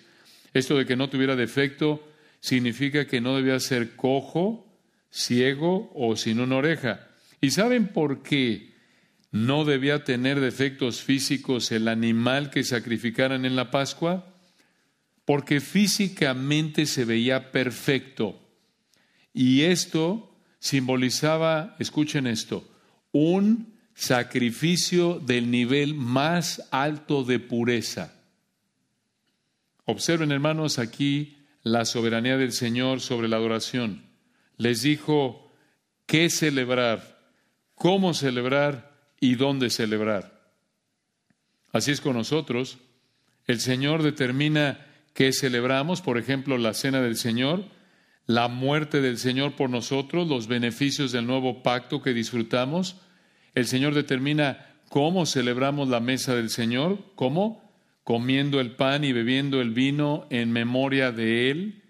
Esto 0.53 0.77
de 0.77 0.85
que 0.85 0.95
no 0.95 1.09
tuviera 1.09 1.35
defecto 1.35 2.01
significa 2.39 3.07
que 3.07 3.19
no 3.19 3.35
debía 3.35 3.59
ser 3.59 3.97
cojo, 3.97 4.65
ciego 5.11 5.91
o 5.95 6.15
sin 6.15 6.39
una 6.39 6.55
oreja. 6.55 7.09
¿Y 7.41 7.51
saben 7.51 7.87
por 7.89 8.23
qué 8.23 8.72
no 9.33 9.65
debía 9.65 10.03
tener 10.03 10.39
defectos 10.39 11.01
físicos 11.01 11.71
el 11.71 11.87
animal 11.87 12.51
que 12.51 12.63
sacrificaran 12.63 13.45
en 13.45 13.55
la 13.55 13.71
Pascua? 13.71 14.31
Porque 15.25 15.59
físicamente 15.59 16.85
se 16.85 17.03
veía 17.03 17.51
perfecto. 17.51 18.39
Y 19.33 19.63
esto 19.63 20.37
simbolizaba, 20.59 21.75
escuchen 21.79 22.27
esto, 22.27 22.69
un 23.11 23.73
sacrificio 23.95 25.19
del 25.19 25.49
nivel 25.49 25.95
más 25.95 26.67
alto 26.69 27.23
de 27.23 27.39
pureza. 27.39 28.13
Observen, 29.85 30.31
hermanos, 30.31 30.77
aquí 30.77 31.37
la 31.63 31.85
soberanía 31.85 32.37
del 32.37 32.51
Señor 32.51 33.01
sobre 33.01 33.27
la 33.27 33.37
adoración. 33.37 34.03
Les 34.57 34.83
dijo 34.83 35.51
qué 36.05 36.29
celebrar, 36.29 37.19
cómo 37.73 38.13
celebrar 38.13 38.92
y 39.23 39.35
dónde 39.35 39.69
celebrar. 39.69 40.37
Así 41.71 41.91
es 41.91 42.01
con 42.01 42.17
nosotros. 42.17 42.77
El 43.47 43.61
Señor 43.61 44.03
determina 44.03 44.85
qué 45.13 45.31
celebramos, 45.31 46.01
por 46.01 46.17
ejemplo, 46.17 46.57
la 46.57 46.73
cena 46.73 46.99
del 46.99 47.15
Señor, 47.15 47.63
la 48.25 48.49
muerte 48.49 48.99
del 48.99 49.17
Señor 49.17 49.55
por 49.55 49.69
nosotros, 49.69 50.27
los 50.27 50.47
beneficios 50.47 51.13
del 51.13 51.25
nuevo 51.25 51.63
pacto 51.63 52.01
que 52.01 52.13
disfrutamos. 52.13 52.97
El 53.55 53.65
Señor 53.65 53.93
determina 53.93 54.75
cómo 54.89 55.25
celebramos 55.25 55.87
la 55.87 56.01
mesa 56.01 56.35
del 56.35 56.49
Señor, 56.49 56.99
cómo 57.15 57.63
comiendo 58.03 58.59
el 58.59 58.71
pan 58.71 59.05
y 59.05 59.13
bebiendo 59.13 59.61
el 59.61 59.69
vino 59.69 60.27
en 60.31 60.51
memoria 60.51 61.13
de 61.13 61.49
Él. 61.49 61.83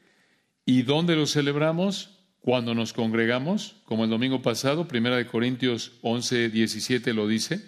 ¿Y 0.67 0.83
dónde 0.83 1.15
lo 1.15 1.25
celebramos? 1.25 2.12
Cuando 2.43 2.75
nos 2.75 2.91
congregamos, 2.91 3.77
como 3.85 4.03
el 4.03 4.09
domingo 4.09 4.41
pasado, 4.41 4.85
Primera 4.85 5.15
de 5.15 5.25
Corintios 5.25 5.93
11, 6.01 6.49
17 6.49 7.13
lo 7.13 7.25
dice. 7.25 7.63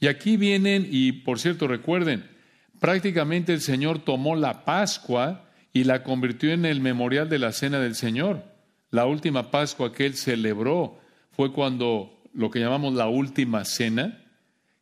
Y 0.00 0.08
aquí 0.08 0.36
vienen, 0.36 0.86
y 0.90 1.12
por 1.12 1.40
cierto, 1.40 1.66
recuerden, 1.66 2.28
prácticamente 2.78 3.54
el 3.54 3.62
Señor 3.62 4.04
tomó 4.04 4.36
la 4.36 4.66
Pascua 4.66 5.48
y 5.72 5.84
la 5.84 6.02
convirtió 6.02 6.52
en 6.52 6.66
el 6.66 6.82
memorial 6.82 7.30
de 7.30 7.38
la 7.38 7.52
Cena 7.52 7.80
del 7.80 7.94
Señor. 7.94 8.44
La 8.90 9.06
última 9.06 9.50
Pascua 9.50 9.94
que 9.94 10.04
Él 10.04 10.14
celebró 10.14 11.00
fue 11.30 11.50
cuando 11.50 12.22
lo 12.34 12.50
que 12.50 12.60
llamamos 12.60 12.92
la 12.92 13.08
última 13.08 13.64
cena, 13.64 14.22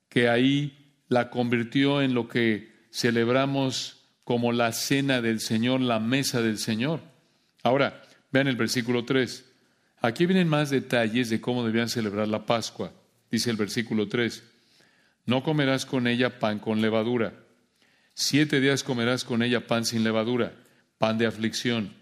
que 0.08 0.28
ahí 0.28 0.92
la 1.06 1.30
convirtió 1.30 2.02
en 2.02 2.14
lo 2.14 2.26
que 2.26 2.72
celebramos 2.90 4.08
como 4.24 4.50
la 4.50 4.72
cena 4.72 5.22
del 5.22 5.38
Señor, 5.38 5.82
la 5.82 6.00
mesa 6.00 6.42
del 6.42 6.58
Señor. 6.58 7.00
Ahora, 7.62 8.02
vean 8.30 8.48
el 8.48 8.56
versículo 8.56 9.04
3. 9.04 9.44
Aquí 10.00 10.26
vienen 10.26 10.48
más 10.48 10.70
detalles 10.70 11.30
de 11.30 11.40
cómo 11.40 11.64
debían 11.64 11.88
celebrar 11.88 12.28
la 12.28 12.46
Pascua. 12.46 12.92
Dice 13.30 13.50
el 13.50 13.56
versículo 13.56 14.08
3. 14.08 14.42
No 15.26 15.42
comerás 15.42 15.84
con 15.86 16.06
ella 16.06 16.38
pan 16.38 16.58
con 16.58 16.80
levadura. 16.80 17.34
Siete 18.14 18.60
días 18.60 18.82
comerás 18.82 19.24
con 19.24 19.42
ella 19.42 19.66
pan 19.66 19.84
sin 19.84 20.02
levadura, 20.02 20.54
pan 20.98 21.18
de 21.18 21.26
aflicción, 21.26 21.94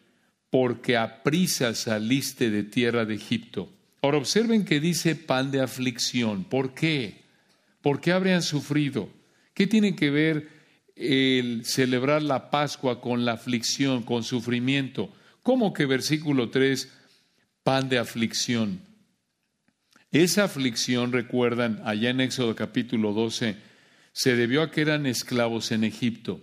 porque 0.51 0.97
a 0.97 1.23
prisa 1.23 1.75
saliste 1.75 2.51
de 2.51 2.63
tierra 2.63 3.05
de 3.05 3.15
Egipto. 3.15 3.71
Ahora 4.01 4.19
observen 4.19 4.65
que 4.65 4.81
dice 4.81 5.17
pan 5.17 5.51
de 5.51 5.61
aflicción. 5.61 6.45
¿Por 6.45 6.73
qué? 6.73 7.23
¿Por 7.83 8.01
qué 8.01 8.13
habrían 8.13 8.43
sufrido? 8.43 9.11
¿Qué 9.53 9.67
tiene 9.67 9.97
que 9.97 10.11
ver 10.11 10.49
el 10.95 11.65
celebrar 11.65 12.23
la 12.23 12.51
Pascua 12.51 13.01
con 13.01 13.25
la 13.25 13.33
aflicción, 13.33 14.03
con 14.03 14.23
sufrimiento? 14.23 15.13
¿Cómo 15.47 15.73
que 15.73 15.87
versículo 15.87 16.51
3, 16.51 16.93
pan 17.63 17.89
de 17.89 17.99
aflicción? 17.99 18.81
Esa 20.11 20.43
aflicción, 20.43 21.13
recuerdan, 21.13 21.81
allá 21.85 22.11
en 22.11 22.21
Éxodo 22.21 22.57
capítulo 22.57 23.13
12, 23.13 23.55
se 24.11 24.35
debió 24.35 24.61
a 24.61 24.73
que 24.73 24.81
eran 24.81 25.07
esclavos 25.07 25.71
en 25.71 25.85
Egipto. 25.85 26.41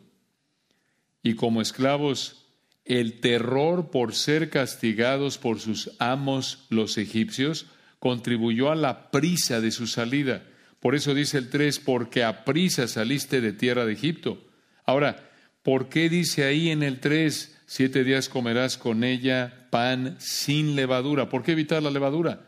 Y 1.21 1.33
como 1.33 1.61
esclavos, 1.61 2.45
el 2.85 3.19
terror 3.19 3.91
por 3.91 4.15
ser 4.15 4.49
castigados 4.49 5.37
por 5.37 5.59
sus 5.59 5.91
amos 5.99 6.65
los 6.69 6.97
egipcios 6.97 7.65
contribuyó 7.99 8.71
a 8.71 8.75
la 8.75 9.11
prisa 9.11 9.59
de 9.59 9.71
su 9.71 9.85
salida. 9.85 10.45
Por 10.79 10.95
eso 10.95 11.13
dice 11.13 11.39
el 11.39 11.49
3, 11.49 11.77
porque 11.79 12.23
a 12.23 12.45
prisa 12.45 12.87
saliste 12.87 13.41
de 13.41 13.51
tierra 13.51 13.85
de 13.85 13.91
Egipto. 13.91 14.47
Ahora, 14.85 15.29
¿por 15.61 15.89
qué 15.89 16.07
dice 16.07 16.45
ahí 16.45 16.69
en 16.69 16.83
el 16.83 17.01
3, 17.01 17.62
siete 17.75 18.03
días 18.03 18.29
comerás 18.29 18.77
con 18.77 19.03
ella 19.03 19.67
pan 19.71 20.15
sin 20.19 20.75
levadura? 20.75 21.29
¿Por 21.29 21.41
qué 21.41 21.53
evitar 21.53 21.81
la 21.81 21.89
levadura? 21.89 22.45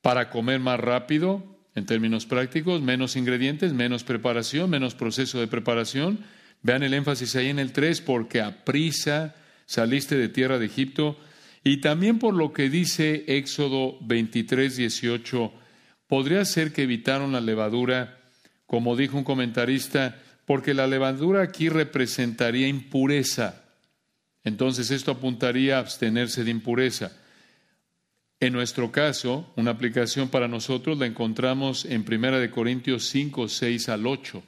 Para 0.00 0.30
comer 0.30 0.60
más 0.60 0.80
rápido, 0.80 1.44
en 1.74 1.84
términos 1.84 2.24
prácticos, 2.24 2.80
menos 2.80 3.16
ingredientes, 3.16 3.74
menos 3.74 4.02
preparación, 4.02 4.70
menos 4.70 4.94
proceso 4.94 5.40
de 5.40 5.46
preparación. 5.46 6.20
Vean 6.62 6.82
el 6.82 6.94
énfasis 6.94 7.36
ahí 7.36 7.48
en 7.50 7.58
el 7.58 7.72
3, 7.72 8.00
porque 8.00 8.40
a 8.40 8.64
prisa 8.64 9.34
saliste 9.66 10.16
de 10.16 10.30
tierra 10.30 10.58
de 10.58 10.64
Egipto. 10.64 11.18
Y 11.62 11.82
también 11.82 12.18
por 12.18 12.32
lo 12.32 12.54
que 12.54 12.70
dice 12.70 13.24
Éxodo 13.28 13.98
23, 14.00 14.74
18, 14.74 15.52
Podría 16.06 16.46
ser 16.46 16.72
que 16.72 16.84
evitaron 16.84 17.32
la 17.32 17.42
levadura, 17.42 18.20
como 18.66 18.96
dijo 18.96 19.18
un 19.18 19.24
comentarista, 19.24 20.16
porque 20.46 20.72
la 20.72 20.86
levadura 20.86 21.42
aquí 21.42 21.68
representaría 21.68 22.68
impureza. 22.68 23.63
Entonces 24.44 24.90
esto 24.90 25.10
apuntaría 25.10 25.76
a 25.76 25.80
abstenerse 25.80 26.44
de 26.44 26.50
impureza. 26.50 27.12
En 28.40 28.52
nuestro 28.52 28.92
caso, 28.92 29.52
una 29.56 29.70
aplicación 29.70 30.28
para 30.28 30.48
nosotros 30.48 30.98
la 30.98 31.06
encontramos 31.06 31.86
en 31.86 32.04
1 32.06 32.38
de 32.38 32.50
Corintios 32.50 33.06
5, 33.08 33.48
6 33.48 33.88
al 33.88 34.06
8. 34.06 34.42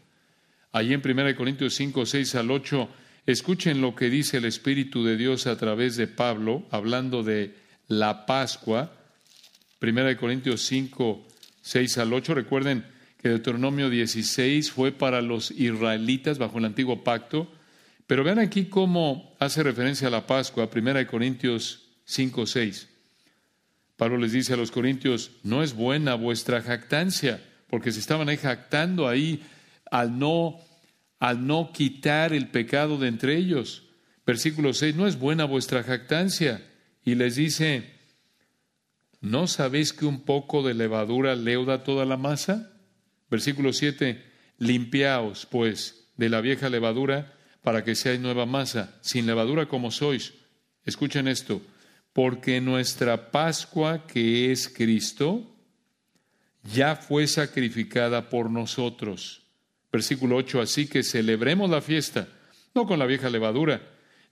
Allí 0.73 0.93
en 0.93 1.01
1 1.03 1.25
de 1.25 1.35
Corintios 1.35 1.75
5, 1.75 2.05
6 2.05 2.35
al 2.35 2.51
8, 2.51 2.89
escuchen 3.25 3.81
lo 3.81 3.95
que 3.95 4.11
dice 4.11 4.37
el 4.37 4.45
Espíritu 4.45 5.03
de 5.03 5.17
Dios 5.17 5.47
a 5.47 5.57
través 5.57 5.97
de 5.97 6.09
Pablo, 6.09 6.67
hablando 6.71 7.23
de 7.23 7.55
la 7.89 8.27
Pascua. 8.27 8.93
1 9.81 10.05
de 10.05 10.17
Corintios 10.19 10.61
5, 10.67 11.27
6 11.63 11.99
al 11.99 12.13
8. 12.13 12.35
Recuerden 12.35 12.85
que 13.23 13.31
Deuteronomio 13.31 13.89
16 13.89 14.71
fue 14.71 14.93
para 14.93 15.23
los 15.23 15.53
israelitas 15.53 16.37
bajo 16.37 16.59
el 16.59 16.67
antiguo 16.67 17.03
pacto, 17.03 17.51
pero 18.07 18.25
vean 18.25 18.39
aquí 18.39 18.67
cómo 18.67 19.35
hace 19.39 19.63
referencia 19.63 20.09
a 20.09 20.11
la 20.11 20.27
Pascua, 20.27 20.69
1 20.75 21.07
Corintios 21.07 21.89
5, 22.05 22.47
6. 22.47 22.89
Pablo 23.97 24.19
les 24.19 24.33
dice 24.33 24.53
a 24.53 24.57
los 24.57 24.71
corintios, 24.71 25.33
no 25.43 25.63
es 25.63 25.75
buena 25.75 26.15
vuestra 26.15 26.63
jactancia, 26.63 27.43
porque 27.69 27.93
se 27.93 28.01
estaban 28.01 28.35
jactando 28.37 29.09
ahí 29.09 29.43
al 29.91 30.19
no, 30.19 30.59
al 31.19 31.47
no 31.47 31.73
quitar 31.73 32.33
el 32.33 32.49
pecado 32.49 32.99
de 32.99 33.09
entre 33.09 33.37
ellos. 33.37 33.85
Versículo 34.27 34.75
6, 34.75 34.95
no 34.95 35.07
es 35.07 35.19
buena 35.19 35.45
vuestra 35.45 35.83
jactancia. 35.83 36.63
Y 37.05 37.15
les 37.15 37.37
dice, 37.37 37.97
¿No 39.21 39.47
sabéis 39.47 39.93
que 39.93 40.07
un 40.07 40.21
poco 40.21 40.63
de 40.63 40.75
levadura 40.75 41.35
leuda 41.35 41.83
toda 41.83 42.05
la 42.05 42.17
masa? 42.17 42.73
Versículo 43.31 43.73
7. 43.73 44.23
Limpiaos, 44.59 45.47
pues, 45.47 46.11
de 46.17 46.29
la 46.29 46.41
vieja 46.41 46.69
levadura 46.69 47.36
para 47.67 47.83
que 47.83 47.97
seáis 47.97 48.21
nueva 48.21 48.47
masa, 48.47 48.95
sin 49.03 49.27
levadura 49.27 49.67
como 49.67 49.91
sois. 49.91 50.35
Escuchen 50.85 51.27
esto. 51.27 51.61
Porque 52.13 52.61
nuestra 52.61 53.33
Pascua, 53.33 54.07
que 54.07 54.53
es 54.53 54.69
Cristo, 54.69 55.43
ya 56.63 56.95
fue 56.95 57.27
sacrificada 57.27 58.31
por 58.31 58.53
nosotros. 58.53 59.43
Versículo 59.91 60.37
8. 60.37 60.61
Así 60.61 60.87
que 60.87 61.03
celebremos 61.03 61.69
la 61.69 61.83
fiesta, 61.83 62.29
no 62.73 62.87
con 62.87 63.01
la 63.01 63.07
vieja 63.07 63.31
levadura, 63.31 63.83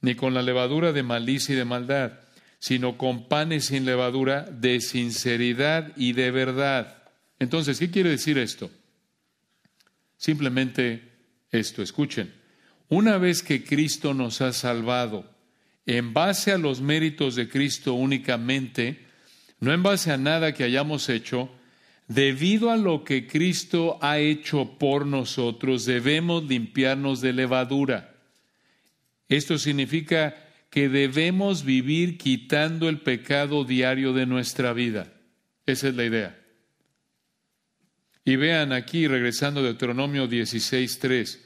ni 0.01 0.15
con 0.15 0.33
la 0.33 0.41
levadura 0.41 0.93
de 0.93 1.03
malicia 1.03 1.55
y 1.55 1.59
de 1.59 1.65
maldad 1.65 2.13
sino 2.61 2.97
con 2.97 3.29
panes 3.29 3.67
sin 3.67 3.85
levadura 3.85 4.43
de 4.45 4.81
sinceridad 4.81 5.93
y 5.97 6.15
de 6.15 6.31
verdad. 6.31 7.03
Entonces, 7.39 7.79
¿qué 7.79 7.91
quiere 7.91 8.09
decir 8.09 8.39
esto? 8.39 8.71
Simplemente 10.17 11.13
esto, 11.51 11.83
escuchen. 11.83 12.44
Una 12.89 13.19
vez 13.19 13.43
que 13.43 13.65
Cristo 13.65 14.15
nos 14.15 14.41
ha 14.41 14.53
salvado, 14.53 15.31
en 15.87 16.13
base 16.13 16.53
a 16.53 16.59
los 16.59 16.81
méritos 16.81 17.35
de 17.35 17.49
Cristo 17.49 17.95
únicamente, 17.95 19.05
no 19.61 19.73
en 19.73 19.83
base 19.83 20.11
a 20.13 20.17
nada 20.17 20.53
que 20.53 20.65
hayamos 20.65 21.09
hecho, 21.09 21.51
debido 22.09 22.71
a 22.71 22.77
lo 22.77 23.05
que 23.05 23.27
Cristo 23.27 23.99
ha 24.03 24.19
hecho 24.19 24.79
por 24.79 25.07
nosotros, 25.07 25.85
debemos 25.85 26.45
limpiarnos 26.45 27.21
de 27.21 27.33
levadura. 27.33 28.15
Esto 29.29 29.59
significa 29.59 30.37
que 30.71 30.89
debemos 30.89 31.65
vivir 31.65 32.19
quitando 32.19 32.89
el 32.89 33.01
pecado 33.01 33.65
diario 33.65 34.13
de 34.13 34.27
nuestra 34.27 34.73
vida. 34.73 35.13
Esa 35.67 35.89
es 35.89 35.95
la 35.95 36.05
idea. 36.05 36.41
Y 38.25 38.37
vean 38.37 38.73
aquí, 38.73 39.07
regresando 39.07 39.61
de 39.61 39.69
Deuteronomio 39.69 40.29
16.3, 40.29 41.44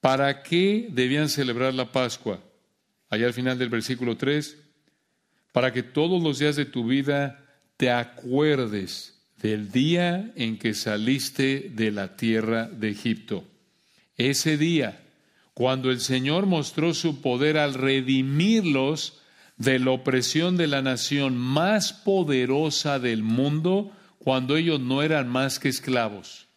¿para 0.00 0.42
qué 0.42 0.88
debían 0.90 1.28
celebrar 1.28 1.74
la 1.74 1.92
Pascua? 1.92 2.40
Allá 3.08 3.26
al 3.26 3.34
final 3.34 3.58
del 3.58 3.68
versículo 3.68 4.16
3, 4.16 4.56
para 5.52 5.72
que 5.72 5.82
todos 5.82 6.22
los 6.22 6.38
días 6.38 6.56
de 6.56 6.64
tu 6.64 6.86
vida 6.86 7.44
te 7.76 7.90
acuerdes 7.90 9.20
del 9.40 9.72
día 9.72 10.32
en 10.36 10.58
que 10.58 10.74
saliste 10.74 11.70
de 11.74 11.90
la 11.90 12.16
tierra 12.16 12.68
de 12.68 12.90
Egipto. 12.90 13.44
Ese 14.16 14.56
día, 14.56 15.00
cuando 15.54 15.90
el 15.90 16.00
Señor 16.00 16.46
mostró 16.46 16.94
su 16.94 17.20
poder 17.20 17.56
al 17.56 17.74
redimirlos 17.74 19.18
de 19.56 19.78
la 19.78 19.90
opresión 19.90 20.56
de 20.56 20.66
la 20.66 20.82
nación 20.82 21.36
más 21.36 21.92
poderosa 21.92 22.98
del 22.98 23.22
mundo, 23.22 23.92
cuando 24.18 24.56
ellos 24.56 24.80
no 24.80 25.02
eran 25.02 25.28
más 25.28 25.58
que 25.58 25.68
esclavos. 25.68 26.49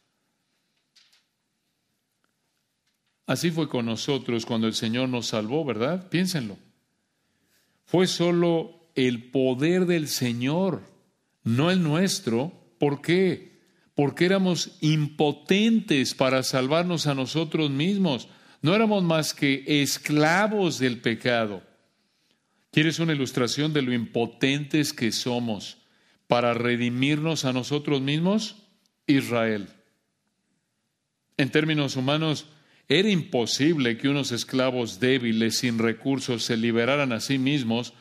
Así 3.26 3.52
fue 3.52 3.70
con 3.70 3.86
nosotros 3.86 4.46
cuando 4.46 4.68
el 4.68 4.74
Señor 4.74 5.10
nos 5.10 5.28
salvó, 5.28 5.64
¿verdad? 5.64 6.10
Piénsenlo. 6.10 6.58
Fue 7.86 8.08
solo 8.08 8.90
el 8.96 9.32
poder 9.32 9.86
del 9.86 10.08
Señor, 10.08 10.82
no 11.44 11.72
el 11.72 11.82
nuestro. 11.84 12.52
¿Por 12.80 13.02
qué? 13.02 13.62
Porque 13.96 14.26
éramos 14.26 14.78
impotentes 14.82 16.14
para 16.14 16.44
salvarnos 16.44 17.08
a 17.08 17.16
nosotros 17.16 17.70
mismos. 17.70 18.28
No 18.62 18.76
éramos 18.76 19.04
más 19.04 19.34
que 19.34 19.64
esclavos 19.68 20.80
del 20.80 21.00
pecado. 21.02 21.64
¿Quieres 22.72 23.00
una 23.00 23.14
ilustración 23.14 23.72
de 23.74 23.82
lo 23.82 23.94
impotentes 23.94 24.94
que 24.94 25.12
somos? 25.12 25.78
para 26.34 26.56
redimirnos 26.56 27.46
a 27.46 27.54
nosotros 27.54 28.02
mismos? 28.02 28.56
Israel. 29.06 29.70
En 31.38 31.52
términos 31.52 31.96
humanos, 31.96 32.48
era 32.88 33.10
imposible 33.10 33.98
que 33.98 34.10
unos 34.10 34.32
esclavos 34.32 35.00
débiles, 35.00 35.58
sin 35.58 35.80
recursos, 35.80 36.44
se 36.44 36.58
liberaran 36.58 37.12
a 37.12 37.22
sí 37.22 37.38
mismos 37.38 37.94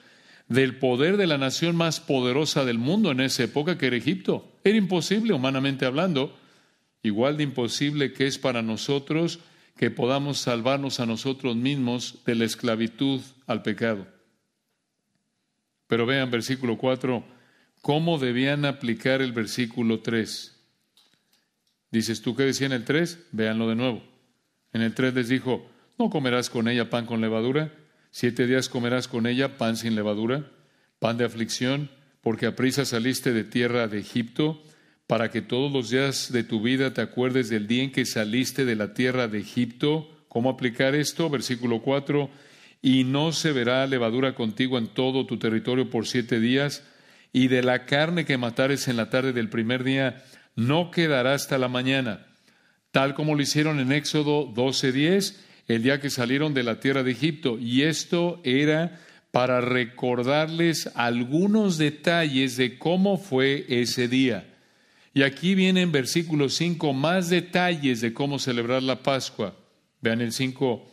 del 0.49 0.77
poder 0.77 1.17
de 1.17 1.27
la 1.27 1.39
nación 1.39 1.77
más 1.77 2.01
poderosa 2.01 2.65
del 2.65 2.79
mundo 2.79 3.11
en 3.11 3.21
esa 3.21 3.45
época, 3.45 3.79
que 3.79 3.87
era 3.87 3.97
Egipto. 3.97 4.59
Era 4.65 4.77
imposible, 4.77 5.33
humanamente 5.33 5.87
hablando, 5.87 6.37
igual 7.03 7.37
de 7.37 7.45
imposible 7.45 8.12
que 8.12 8.27
es 8.27 8.39
para 8.39 8.62
nosotros 8.62 9.41
que 9.77 9.91
podamos 9.91 10.39
salvarnos 10.39 11.01
a 11.01 11.07
nosotros 11.07 11.57
mismos 11.57 12.19
de 12.27 12.35
la 12.35 12.45
esclavitud 12.45 13.21
al 13.47 13.62
pecado. 13.62 14.07
Pero 15.87 16.07
vean 16.07 16.31
versículo 16.31 16.77
4, 16.77 17.25
cómo 17.81 18.19
debían 18.19 18.65
aplicar 18.65 19.23
el 19.23 19.33
versículo 19.33 20.01
3. 20.01 20.59
Dices, 21.91 22.23
¿tú 22.23 22.35
qué 22.35 22.45
decía 22.45 22.67
en 22.67 22.73
el 22.73 22.85
3? 22.85 23.27
Véanlo 23.33 23.69
de 23.69 23.77
nuevo. 23.77 24.12
En 24.73 24.83
el 24.83 24.95
3 24.95 25.14
les 25.14 25.29
dijo, 25.29 25.69
no 25.99 26.11
comerás 26.11 26.50
con 26.50 26.69
ella 26.69 26.91
pan 26.91 27.07
con 27.07 27.21
levadura, 27.21 27.73
siete 28.11 28.47
días 28.47 28.69
comerás 28.69 29.09
con 29.09 29.26
ella 29.26 29.59
pan 29.59 29.76
sin 29.76 29.95
levadura, 29.95 30.45
pan 30.99 31.19
de 31.19 31.25
aflicción, 31.25 31.91
porque 32.23 32.47
a 32.47 32.57
prisa 32.57 32.85
saliste 32.85 33.33
de 33.33 33.45
tierra 33.45 33.88
de 33.88 33.99
Egipto, 33.99 34.62
para 35.07 35.31
que 35.31 35.43
todos 35.43 35.71
los 35.71 35.91
días 35.91 36.33
de 36.33 36.45
tu 36.45 36.62
vida 36.62 36.95
te 36.95 37.02
acuerdes 37.02 37.50
del 37.50 37.67
día 37.67 37.83
en 37.83 37.93
que 37.93 38.07
saliste 38.07 38.64
de 38.64 38.76
la 38.76 38.95
tierra 38.95 39.29
de 39.29 39.41
Egipto. 39.41 40.09
¿Cómo 40.29 40.49
aplicar 40.49 40.95
esto? 40.95 41.29
Versículo 41.29 41.83
4, 41.83 42.31
y 42.81 43.05
no 43.05 43.33
se 43.33 43.52
verá 43.52 43.87
levadura 43.87 44.35
contigo 44.35 44.79
en 44.79 44.88
todo 44.88 45.26
tu 45.26 45.38
territorio 45.38 45.91
por 45.91 46.07
siete 46.07 46.41
días, 46.41 46.83
y 47.33 47.49
de 47.49 47.62
la 47.62 47.85
carne 47.85 48.25
que 48.25 48.38
matares 48.38 48.88
en 48.88 48.97
la 48.97 49.11
tarde 49.11 49.33
del 49.33 49.49
primer 49.49 49.85
día 49.85 50.23
no 50.55 50.91
quedará 50.91 51.35
hasta 51.35 51.59
la 51.59 51.69
mañana, 51.69 52.26
tal 52.93 53.15
como 53.15 53.35
lo 53.35 53.43
hicieron 53.43 53.81
en 53.81 53.91
Éxodo 53.91 54.47
12:10, 54.47 55.35
el 55.67 55.83
día 55.83 56.01
que 56.01 56.11
salieron 56.11 56.55
de 56.55 56.63
la 56.63 56.79
tierra 56.79 57.03
de 57.03 57.11
Egipto. 57.11 57.59
Y 57.59 57.83
esto 57.83 58.41
era 58.45 59.01
para 59.33 59.61
recordarles 59.61 60.91
algunos 60.95 61.79
detalles 61.79 62.57
de 62.57 62.79
cómo 62.79 63.16
fue 63.16 63.64
ese 63.69 64.07
día. 64.07 64.47
Y 65.14 65.23
aquí 65.23 65.55
viene 65.55 65.83
en 65.83 65.93
versículo 65.93 66.49
5 66.49 66.93
más 66.93 67.29
detalles 67.29 68.01
de 68.01 68.12
cómo 68.12 68.38
celebrar 68.38 68.83
la 68.83 69.03
Pascua. 69.03 69.57
Vean 70.01 70.21
el 70.21 70.33
5. 70.33 70.90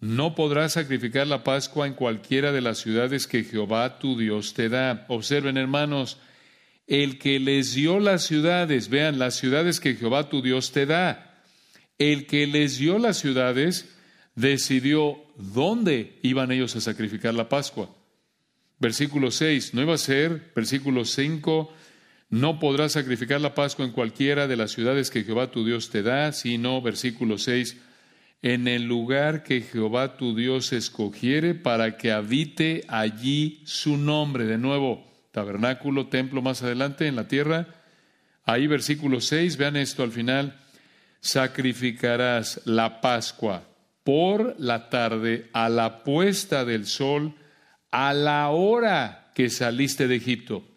No 0.00 0.34
podrás 0.34 0.72
sacrificar 0.72 1.26
la 1.26 1.44
Pascua 1.44 1.86
en 1.86 1.94
cualquiera 1.94 2.52
de 2.52 2.60
las 2.60 2.78
ciudades 2.78 3.26
que 3.26 3.44
Jehová 3.44 3.98
tu 3.98 4.18
Dios 4.18 4.54
te 4.54 4.68
da. 4.68 5.06
Observen, 5.08 5.56
hermanos, 5.56 6.18
el 6.86 7.18
que 7.18 7.38
les 7.38 7.74
dio 7.74 7.98
las 7.98 8.24
ciudades, 8.24 8.88
vean, 8.88 9.18
las 9.18 9.36
ciudades 9.36 9.80
que 9.80 9.94
Jehová 9.94 10.28
tu 10.28 10.42
Dios 10.42 10.72
te 10.72 10.86
da. 10.86 11.42
El 11.98 12.26
que 12.26 12.46
les 12.46 12.78
dio 12.78 12.98
las 12.98 13.18
ciudades 13.18 13.88
decidió 14.34 15.16
dónde 15.36 16.18
iban 16.22 16.50
ellos 16.50 16.76
a 16.76 16.80
sacrificar 16.80 17.34
la 17.34 17.48
Pascua. 17.48 17.94
Versículo 18.78 19.30
6, 19.30 19.72
no 19.74 19.82
iba 19.82 19.94
a 19.94 19.98
ser, 19.98 20.52
versículo 20.54 21.04
5, 21.04 21.72
no 22.30 22.58
podrás 22.58 22.92
sacrificar 22.92 23.40
la 23.40 23.54
Pascua 23.54 23.84
en 23.84 23.92
cualquiera 23.92 24.46
de 24.46 24.56
las 24.56 24.72
ciudades 24.72 25.10
que 25.10 25.22
Jehová 25.22 25.50
tu 25.50 25.64
Dios 25.64 25.90
te 25.90 26.02
da, 26.02 26.32
sino, 26.32 26.82
versículo 26.82 27.38
6, 27.38 27.76
en 28.42 28.68
el 28.68 28.82
lugar 28.84 29.42
que 29.42 29.62
Jehová 29.62 30.16
tu 30.16 30.34
Dios 30.34 30.72
escogiere 30.72 31.54
para 31.54 31.96
que 31.96 32.12
habite 32.12 32.84
allí 32.88 33.62
su 33.64 33.96
nombre. 33.96 34.44
De 34.44 34.58
nuevo, 34.58 35.13
tabernáculo, 35.34 36.06
templo 36.06 36.42
más 36.42 36.62
adelante 36.62 37.08
en 37.08 37.16
la 37.16 37.26
tierra. 37.26 37.66
Ahí 38.44 38.68
versículo 38.68 39.20
6, 39.20 39.56
vean 39.56 39.74
esto 39.76 40.04
al 40.04 40.12
final, 40.12 40.60
sacrificarás 41.18 42.60
la 42.66 43.00
Pascua 43.00 43.64
por 44.04 44.54
la 44.60 44.90
tarde 44.90 45.50
a 45.52 45.68
la 45.68 46.04
puesta 46.04 46.64
del 46.64 46.86
sol 46.86 47.34
a 47.90 48.14
la 48.14 48.48
hora 48.50 49.32
que 49.34 49.50
saliste 49.50 50.06
de 50.06 50.14
Egipto. 50.14 50.68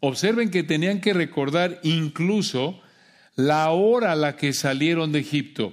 Observen 0.00 0.50
que 0.50 0.64
tenían 0.64 1.00
que 1.00 1.12
recordar 1.12 1.78
incluso 1.84 2.82
la 3.36 3.70
hora 3.70 4.12
a 4.12 4.16
la 4.16 4.34
que 4.34 4.52
salieron 4.52 5.12
de 5.12 5.20
Egipto. 5.20 5.72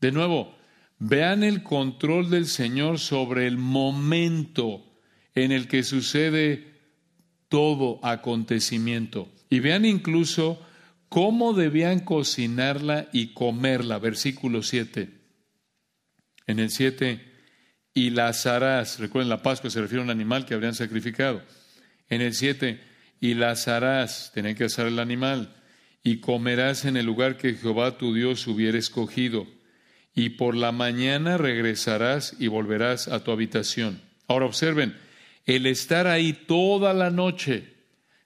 De 0.00 0.12
nuevo, 0.12 0.56
vean 1.00 1.42
el 1.42 1.64
control 1.64 2.30
del 2.30 2.46
Señor 2.46 3.00
sobre 3.00 3.48
el 3.48 3.56
momento 3.58 4.84
en 5.34 5.50
el 5.50 5.66
que 5.66 5.82
sucede 5.82 6.77
todo 7.48 8.00
acontecimiento. 8.02 9.28
Y 9.50 9.60
vean 9.60 9.84
incluso 9.84 10.60
cómo 11.08 11.54
debían 11.54 12.00
cocinarla 12.00 13.08
y 13.12 13.34
comerla. 13.34 13.98
Versículo 13.98 14.62
7. 14.62 15.10
En 16.46 16.58
el 16.58 16.70
7, 16.70 17.20
y 17.94 18.10
las 18.10 18.46
harás. 18.46 18.98
Recuerden, 18.98 19.28
la 19.28 19.42
Pascua 19.42 19.70
se 19.70 19.80
refiere 19.80 20.00
a 20.00 20.04
un 20.04 20.10
animal 20.10 20.46
que 20.46 20.54
habrían 20.54 20.74
sacrificado. 20.74 21.42
En 22.08 22.20
el 22.20 22.34
7, 22.34 22.80
y 23.20 23.34
las 23.34 23.68
harás. 23.68 24.30
Tienen 24.32 24.56
que 24.56 24.64
asar 24.64 24.86
el 24.86 24.98
animal. 24.98 25.54
Y 26.02 26.18
comerás 26.20 26.84
en 26.84 26.96
el 26.96 27.06
lugar 27.06 27.36
que 27.36 27.54
Jehová 27.54 27.98
tu 27.98 28.14
Dios 28.14 28.46
hubiera 28.46 28.78
escogido 28.78 29.46
y 30.18 30.30
por 30.30 30.56
la 30.56 30.72
mañana 30.72 31.38
regresarás 31.38 32.34
y 32.40 32.48
volverás 32.48 33.06
a 33.06 33.22
tu 33.22 33.30
habitación. 33.30 34.02
Ahora 34.26 34.46
observen, 34.46 34.96
el 35.48 35.64
estar 35.64 36.06
ahí 36.06 36.34
toda 36.34 36.92
la 36.92 37.10
noche 37.10 37.72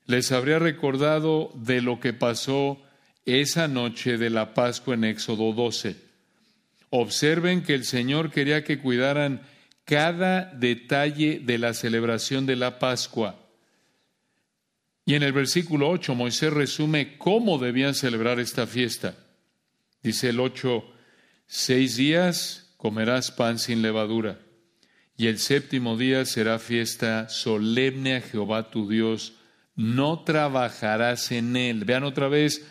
les 0.07 0.33
habría 0.33 0.59
recordado 0.59 1.53
de 1.55 1.81
lo 1.81 2.01
que 2.01 2.13
pasó 2.13 2.83
esa 3.25 3.69
noche 3.69 4.19
de 4.19 4.29
la 4.29 4.55
Pascua 4.55 4.95
en 4.95 5.05
Éxodo 5.05 5.53
12. 5.53 5.97
Observen 6.91 7.63
que 7.63 7.75
el 7.75 7.85
Señor 7.85 8.33
quería 8.33 8.65
que 8.65 8.81
cuidaran 8.81 9.43
cada 9.85 10.47
detalle 10.47 11.39
de 11.39 11.59
la 11.59 11.75
celebración 11.75 12.45
de 12.45 12.57
la 12.57 12.81
Pascua. 12.81 13.39
Y 15.07 15.15
en 15.15 15.23
el 15.23 15.33
versículo 15.33 15.91
8 15.91 16.17
Moisés 16.17 16.53
resume 16.53 17.17
cómo 17.19 17.59
debían 17.59 17.95
celebrar 17.95 18.41
esta 18.41 18.67
fiesta. 18.67 19.15
Dice 20.03 20.31
el 20.31 20.41
8, 20.41 20.85
Seis 21.47 21.95
días 21.95 22.75
comerás 22.77 23.31
pan 23.31 23.61
sin 23.61 23.81
levadura, 23.81 24.41
y 25.17 25.27
el 25.27 25.39
séptimo 25.39 25.97
día 25.97 26.25
será 26.25 26.59
fiesta 26.59 27.29
solemne 27.29 28.17
a 28.17 28.21
Jehová 28.21 28.71
tu 28.71 28.89
Dios. 28.89 29.35
No 29.77 30.21
trabajarás 30.25 31.33
en 31.33 31.57
él. 31.57 31.85
Vean 31.85 32.05
otra 32.05 32.29
vez 32.29 32.67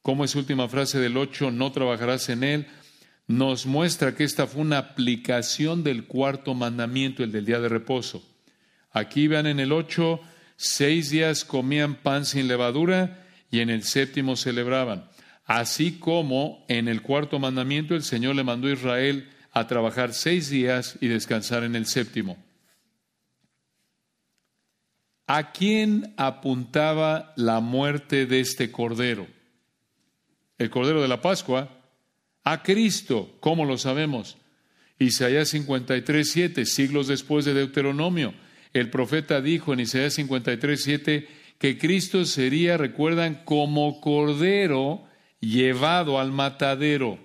cómo 0.00 0.24
es 0.24 0.34
última 0.34 0.68
frase 0.68 0.98
del 0.98 1.16
ocho, 1.16 1.50
no 1.50 1.72
trabajarás 1.72 2.28
en 2.28 2.44
él. 2.44 2.66
Nos 3.26 3.66
muestra 3.66 4.14
que 4.14 4.24
esta 4.24 4.46
fue 4.46 4.62
una 4.62 4.78
aplicación 4.78 5.84
del 5.84 6.06
cuarto 6.06 6.54
mandamiento, 6.54 7.22
el 7.22 7.32
del 7.32 7.46
día 7.46 7.60
de 7.60 7.68
reposo. 7.68 8.22
Aquí 8.90 9.26
vean 9.26 9.46
en 9.46 9.60
el 9.60 9.72
ocho, 9.72 10.20
seis 10.56 11.10
días 11.10 11.44
comían 11.44 11.96
pan 11.96 12.26
sin 12.26 12.48
levadura 12.48 13.26
y 13.50 13.60
en 13.60 13.70
el 13.70 13.84
séptimo 13.84 14.36
celebraban. 14.36 15.08
Así 15.44 15.98
como 15.98 16.64
en 16.68 16.88
el 16.88 17.02
cuarto 17.02 17.38
mandamiento 17.38 17.94
el 17.94 18.02
Señor 18.02 18.36
le 18.36 18.44
mandó 18.44 18.68
a 18.68 18.72
Israel 18.72 19.28
a 19.52 19.66
trabajar 19.66 20.14
seis 20.14 20.50
días 20.50 20.96
y 21.00 21.08
descansar 21.08 21.62
en 21.62 21.76
el 21.76 21.86
séptimo. 21.86 22.36
¿A 25.26 25.52
quién 25.52 26.14
apuntaba 26.16 27.32
la 27.36 27.60
muerte 27.60 28.26
de 28.26 28.40
este 28.40 28.72
cordero? 28.72 29.26
el 30.62 30.70
Cordero 30.70 31.02
de 31.02 31.08
la 31.08 31.20
Pascua? 31.20 31.68
A 32.44 32.62
Cristo. 32.62 33.36
¿Cómo 33.40 33.64
lo 33.64 33.78
sabemos? 33.78 34.38
Isaías 34.98 35.48
53, 35.50 36.30
7, 36.30 36.66
siglos 36.66 37.08
después 37.08 37.44
de 37.44 37.54
Deuteronomio. 37.54 38.34
El 38.72 38.88
profeta 38.88 39.40
dijo 39.40 39.72
en 39.72 39.80
Isaías 39.80 40.14
53, 40.14 40.80
7 40.82 41.28
que 41.58 41.78
Cristo 41.78 42.24
sería, 42.24 42.76
recuerdan, 42.76 43.42
como 43.44 44.00
cordero 44.00 45.04
llevado 45.40 46.18
al 46.18 46.32
matadero. 46.32 47.18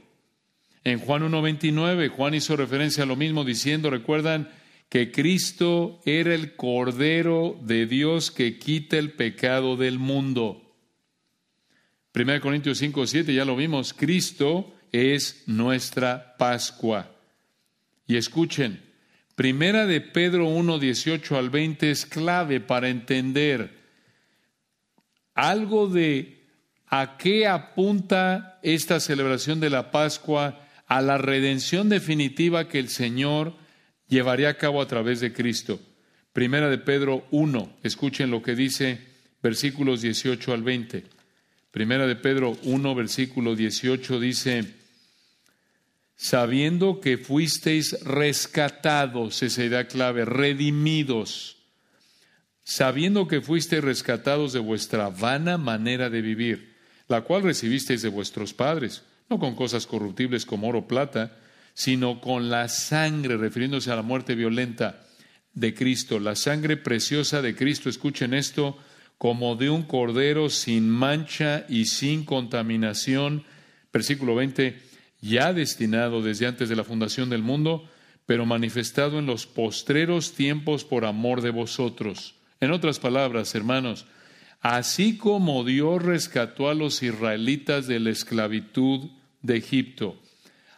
En 0.87 0.99
Juan 0.99 1.21
1.29, 1.29 2.07
Juan 2.07 2.33
hizo 2.33 2.55
referencia 2.55 3.03
a 3.03 3.05
lo 3.05 3.17
mismo 3.17 3.43
diciendo, 3.43 3.89
recuerdan, 3.89 4.49
que 4.87 5.11
Cristo 5.11 5.99
era 6.05 6.33
el 6.33 6.55
Cordero 6.55 7.59
de 7.61 7.87
Dios 7.87 8.31
que 8.31 8.57
quita 8.57 8.97
el 8.97 9.11
pecado 9.11 9.75
del 9.75 9.99
mundo. 9.99 10.61
1 12.15 12.39
Corintios 12.39 12.77
5, 12.77 13.05
7, 13.05 13.33
ya 13.33 13.43
lo 13.43 13.57
vimos, 13.57 13.93
Cristo 13.93 14.73
es 14.93 15.43
nuestra 15.45 16.37
Pascua. 16.37 17.11
Y 18.07 18.15
escuchen, 18.15 18.81
Primera 19.35 19.87
de 19.87 19.99
Pedro 19.99 20.47
1, 20.47 20.79
18 20.79 21.37
al 21.37 21.49
20 21.49 21.91
es 21.91 22.05
clave 22.05 22.61
para 22.61 22.87
entender 22.87 23.77
algo 25.33 25.89
de 25.89 26.45
a 26.85 27.17
qué 27.17 27.45
apunta 27.45 28.57
esta 28.63 29.01
celebración 29.01 29.59
de 29.59 29.69
la 29.69 29.91
Pascua, 29.91 30.63
a 30.87 31.01
la 31.01 31.17
redención 31.17 31.89
definitiva 31.89 32.67
que 32.67 32.79
el 32.79 32.89
Señor 32.89 33.53
llevaría 34.07 34.49
a 34.49 34.57
cabo 34.57 34.81
a 34.81 34.87
través 34.87 35.19
de 35.19 35.33
Cristo. 35.33 35.79
Primera 36.33 36.69
de 36.69 36.77
Pedro 36.77 37.25
1, 37.31 37.77
escuchen 37.83 38.31
lo 38.31 38.41
que 38.41 38.55
dice 38.55 38.99
versículos 39.43 40.01
18 40.01 40.53
al 40.53 40.63
20. 40.63 41.03
Primera 41.71 42.07
de 42.07 42.15
Pedro 42.15 42.57
1, 42.63 42.95
versículo 42.95 43.55
18 43.55 44.19
dice, 44.19 44.73
sabiendo 46.15 46.99
que 47.01 47.17
fuisteis 47.17 48.01
rescatados, 48.03 49.43
esa 49.43 49.63
idea 49.63 49.87
clave, 49.87 50.25
redimidos, 50.25 51.57
sabiendo 52.63 53.27
que 53.27 53.41
fuisteis 53.41 53.83
rescatados 53.83 54.53
de 54.53 54.59
vuestra 54.59 55.09
vana 55.09 55.57
manera 55.57 56.09
de 56.09 56.21
vivir, 56.21 56.75
la 57.07 57.21
cual 57.21 57.43
recibisteis 57.43 58.01
de 58.01 58.09
vuestros 58.09 58.53
padres, 58.53 59.03
no 59.29 59.39
con 59.39 59.55
cosas 59.55 59.87
corruptibles 59.87 60.45
como 60.45 60.67
oro 60.67 60.79
o 60.79 60.87
plata, 60.87 61.37
sino 61.73 62.21
con 62.21 62.49
la 62.49 62.69
sangre, 62.69 63.37
refiriéndose 63.37 63.91
a 63.91 63.95
la 63.95 64.01
muerte 64.01 64.35
violenta 64.35 65.03
de 65.53 65.73
Cristo, 65.73 66.19
la 66.19 66.35
sangre 66.35 66.77
preciosa 66.77 67.41
de 67.41 67.55
Cristo, 67.55 67.89
escuchen 67.89 68.33
esto, 68.33 68.77
como 69.17 69.55
de 69.55 69.69
un 69.69 69.83
cordero 69.83 70.49
sin 70.49 70.89
mancha 70.89 71.65
y 71.67 71.85
sin 71.85 72.25
contaminación, 72.25 73.43
versículo 73.91 74.35
20, 74.35 74.79
ya 75.21 75.53
destinado 75.53 76.21
desde 76.21 76.45
antes 76.47 76.69
de 76.69 76.75
la 76.75 76.83
fundación 76.83 77.29
del 77.29 77.41
mundo, 77.41 77.89
pero 78.27 78.45
manifestado 78.45 79.19
en 79.19 79.25
los 79.25 79.47
postreros 79.47 80.33
tiempos 80.33 80.83
por 80.83 81.05
amor 81.05 81.41
de 81.41 81.49
vosotros. 81.49 82.35
En 82.59 82.71
otras 82.71 82.99
palabras, 82.99 83.55
hermanos, 83.55 84.05
así 84.61 85.17
como 85.17 85.63
Dios 85.63 86.03
rescató 86.03 86.69
a 86.69 86.75
los 86.75 87.01
israelitas 87.01 87.87
de 87.87 87.99
la 87.99 88.09
esclavitud 88.09 89.09
de 89.41 89.57
Egipto, 89.57 90.19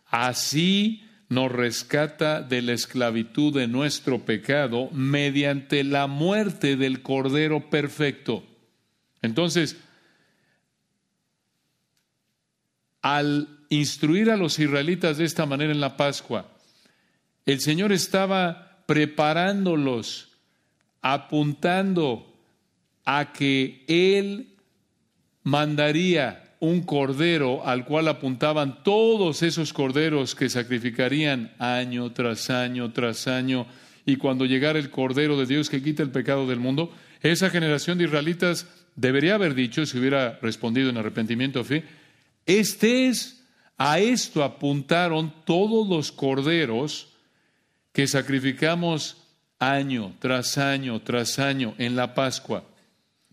Así 0.10 1.04
nos 1.30 1.52
rescata 1.52 2.42
de 2.42 2.64
la 2.64 2.74
esclavitud 2.74 3.54
de 3.54 3.68
nuestro 3.68 4.26
pecado 4.26 4.90
mediante 4.92 5.84
la 5.84 6.08
muerte 6.08 6.76
del 6.76 7.04
Cordero 7.04 7.70
perfecto. 7.70 8.44
Entonces, 9.22 9.78
al 13.04 13.48
instruir 13.70 14.32
a 14.32 14.38
los 14.38 14.58
israelitas 14.58 15.18
de 15.18 15.26
esta 15.26 15.46
manera 15.46 15.72
en 15.72 15.80
la 15.80 15.96
Pascua, 15.96 16.50
el 17.46 17.60
Señor 17.60 17.92
estaba 17.92 18.84
preparándolos, 18.88 20.30
apuntando 21.02 22.36
a 23.06 23.32
que 23.32 23.86
Él 23.88 24.56
mandaría 25.44 26.49
un 26.60 26.82
cordero 26.82 27.66
al 27.66 27.86
cual 27.86 28.08
apuntaban 28.08 28.84
todos 28.84 29.44
esos 29.44 29.72
corderos 29.72 30.36
que 30.36 30.50
sacrificarían 30.50 31.54
año 31.58 32.12
tras 32.12 32.50
año 32.50 32.92
tras 32.92 33.28
año. 33.28 33.66
Y 34.06 34.18
cuando 34.18 34.46
llegara 34.46 34.80
el 34.80 34.90
cordero 34.90 35.38
de 35.38 35.46
Dios 35.46 35.70
que 35.70 35.82
quita 35.82 36.04
el 36.04 36.12
pecado 36.12 36.48
del 36.48 36.60
mundo, 36.60 36.94
esa 37.22 37.50
generación 37.50 37.98
de 37.98 38.06
israelitas 38.06 38.68
debería 38.96 39.36
haber 39.36 39.56
dicho, 39.56 39.86
si 39.86 39.98
hubiera 39.98 40.40
respondido 40.42 40.90
en 40.90 40.98
arrepentimiento 40.98 41.62
o 41.62 41.64
fe, 41.64 41.84
este 42.46 43.08
es, 43.08 43.44
a 43.78 44.00
esto 44.00 44.44
apuntaron 44.44 45.34
todos 45.46 45.88
los 45.88 46.12
corderos 46.12 47.14
que 47.94 48.08
sacrificamos 48.08 49.18
año 49.60 50.16
tras 50.20 50.58
año 50.58 51.02
tras 51.02 51.40
año 51.40 51.76
en 51.78 51.96
la 51.96 52.14
Pascua. 52.14 52.64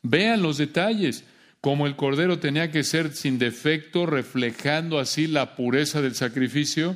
Vean 0.02 0.42
los 0.42 0.58
detalles 0.58 1.24
como 1.66 1.88
el 1.88 1.96
cordero 1.96 2.38
tenía 2.38 2.70
que 2.70 2.84
ser 2.84 3.12
sin 3.12 3.40
defecto, 3.40 4.06
reflejando 4.06 5.00
así 5.00 5.26
la 5.26 5.56
pureza 5.56 6.00
del 6.00 6.14
sacrificio, 6.14 6.94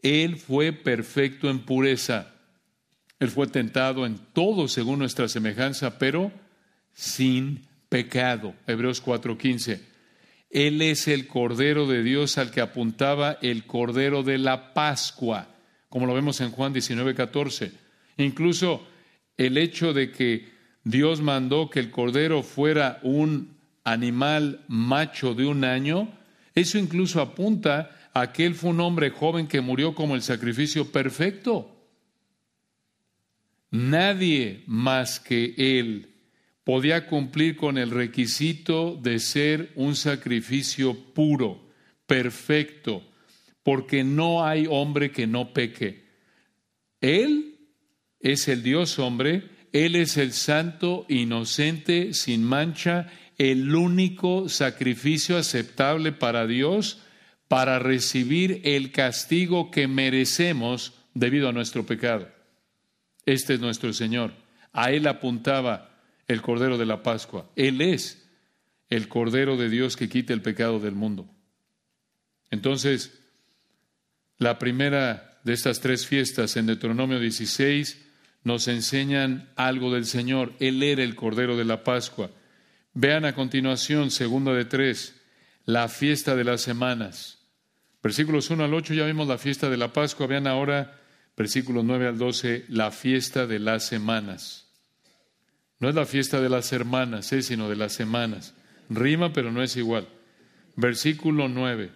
Él 0.00 0.36
fue 0.36 0.72
perfecto 0.72 1.50
en 1.50 1.58
pureza. 1.58 2.32
Él 3.18 3.30
fue 3.30 3.48
tentado 3.48 4.06
en 4.06 4.20
todo 4.32 4.68
según 4.68 5.00
nuestra 5.00 5.26
semejanza, 5.26 5.98
pero 5.98 6.30
sin 6.92 7.66
pecado. 7.88 8.54
Hebreos 8.68 9.02
4:15. 9.02 9.80
Él 10.50 10.82
es 10.82 11.08
el 11.08 11.26
Cordero 11.26 11.88
de 11.88 12.04
Dios 12.04 12.38
al 12.38 12.52
que 12.52 12.60
apuntaba 12.60 13.38
el 13.42 13.66
Cordero 13.66 14.22
de 14.22 14.38
la 14.38 14.72
Pascua, 14.72 15.48
como 15.88 16.06
lo 16.06 16.14
vemos 16.14 16.40
en 16.40 16.52
Juan 16.52 16.72
19:14. 16.72 17.72
Incluso 18.18 18.86
el 19.36 19.58
hecho 19.58 19.92
de 19.92 20.12
que 20.12 20.48
Dios 20.84 21.20
mandó 21.20 21.68
que 21.70 21.80
el 21.80 21.90
Cordero 21.90 22.44
fuera 22.44 23.00
un 23.02 23.60
animal 23.84 24.64
macho 24.68 25.34
de 25.34 25.46
un 25.46 25.64
año, 25.64 26.08
eso 26.54 26.78
incluso 26.78 27.20
apunta 27.20 28.10
a 28.14 28.32
que 28.32 28.44
él 28.44 28.54
fue 28.54 28.70
un 28.70 28.80
hombre 28.80 29.10
joven 29.10 29.46
que 29.46 29.60
murió 29.60 29.94
como 29.94 30.14
el 30.14 30.22
sacrificio 30.22 30.90
perfecto. 30.92 31.68
Nadie 33.70 34.64
más 34.66 35.18
que 35.18 35.54
él 35.56 36.12
podía 36.64 37.06
cumplir 37.06 37.56
con 37.56 37.78
el 37.78 37.90
requisito 37.90 38.98
de 39.02 39.18
ser 39.18 39.72
un 39.74 39.96
sacrificio 39.96 40.94
puro, 40.94 41.68
perfecto, 42.06 43.02
porque 43.62 44.04
no 44.04 44.44
hay 44.44 44.66
hombre 44.68 45.10
que 45.10 45.26
no 45.26 45.52
peque. 45.52 46.04
Él 47.00 47.52
es 48.20 48.46
el 48.48 48.62
Dios 48.62 48.98
hombre, 48.98 49.50
Él 49.72 49.96
es 49.96 50.16
el 50.16 50.32
santo, 50.32 51.06
inocente, 51.08 52.12
sin 52.12 52.44
mancha, 52.44 53.08
el 53.50 53.74
único 53.74 54.48
sacrificio 54.48 55.36
aceptable 55.36 56.12
para 56.12 56.46
Dios 56.46 57.02
para 57.48 57.80
recibir 57.80 58.60
el 58.62 58.92
castigo 58.92 59.72
que 59.72 59.88
merecemos 59.88 60.94
debido 61.12 61.48
a 61.48 61.52
nuestro 61.52 61.84
pecado. 61.84 62.28
Este 63.26 63.54
es 63.54 63.60
nuestro 63.60 63.92
Señor. 63.92 64.32
A 64.72 64.92
Él 64.92 65.08
apuntaba 65.08 65.90
el 66.28 66.40
Cordero 66.40 66.78
de 66.78 66.86
la 66.86 67.02
Pascua. 67.02 67.50
Él 67.56 67.80
es 67.80 68.30
el 68.90 69.08
Cordero 69.08 69.56
de 69.56 69.68
Dios 69.68 69.96
que 69.96 70.08
quita 70.08 70.32
el 70.32 70.40
pecado 70.40 70.78
del 70.78 70.94
mundo. 70.94 71.28
Entonces, 72.52 73.18
la 74.38 74.60
primera 74.60 75.40
de 75.42 75.54
estas 75.54 75.80
tres 75.80 76.06
fiestas 76.06 76.56
en 76.56 76.66
Deuteronomio 76.66 77.18
16 77.18 78.06
nos 78.44 78.68
enseñan 78.68 79.50
algo 79.56 79.92
del 79.92 80.04
Señor. 80.04 80.52
Él 80.60 80.80
era 80.84 81.02
el 81.02 81.16
Cordero 81.16 81.56
de 81.56 81.64
la 81.64 81.82
Pascua. 81.82 82.30
Vean 82.94 83.24
a 83.24 83.34
continuación, 83.34 84.10
segunda 84.10 84.52
de 84.52 84.64
tres, 84.64 85.14
la 85.64 85.88
fiesta 85.88 86.36
de 86.36 86.44
las 86.44 86.60
semanas. 86.60 87.38
Versículos 88.02 88.50
1 88.50 88.64
al 88.64 88.74
8 88.74 88.94
ya 88.94 89.06
vimos 89.06 89.28
la 89.28 89.38
fiesta 89.38 89.70
de 89.70 89.76
la 89.76 89.92
Pascua. 89.92 90.26
Vean 90.26 90.46
ahora, 90.46 91.00
versículos 91.36 91.84
9 91.84 92.08
al 92.08 92.18
12, 92.18 92.66
la 92.68 92.90
fiesta 92.90 93.46
de 93.46 93.60
las 93.60 93.86
semanas. 93.86 94.66
No 95.78 95.88
es 95.88 95.94
la 95.94 96.06
fiesta 96.06 96.40
de 96.40 96.48
las 96.48 96.72
hermanas, 96.72 97.32
¿eh? 97.32 97.42
sino 97.42 97.68
de 97.68 97.76
las 97.76 97.92
semanas. 97.92 98.54
Rima, 98.88 99.32
pero 99.32 99.50
no 99.50 99.62
es 99.62 99.76
igual. 99.76 100.08
Versículo 100.76 101.48
9, 101.48 101.90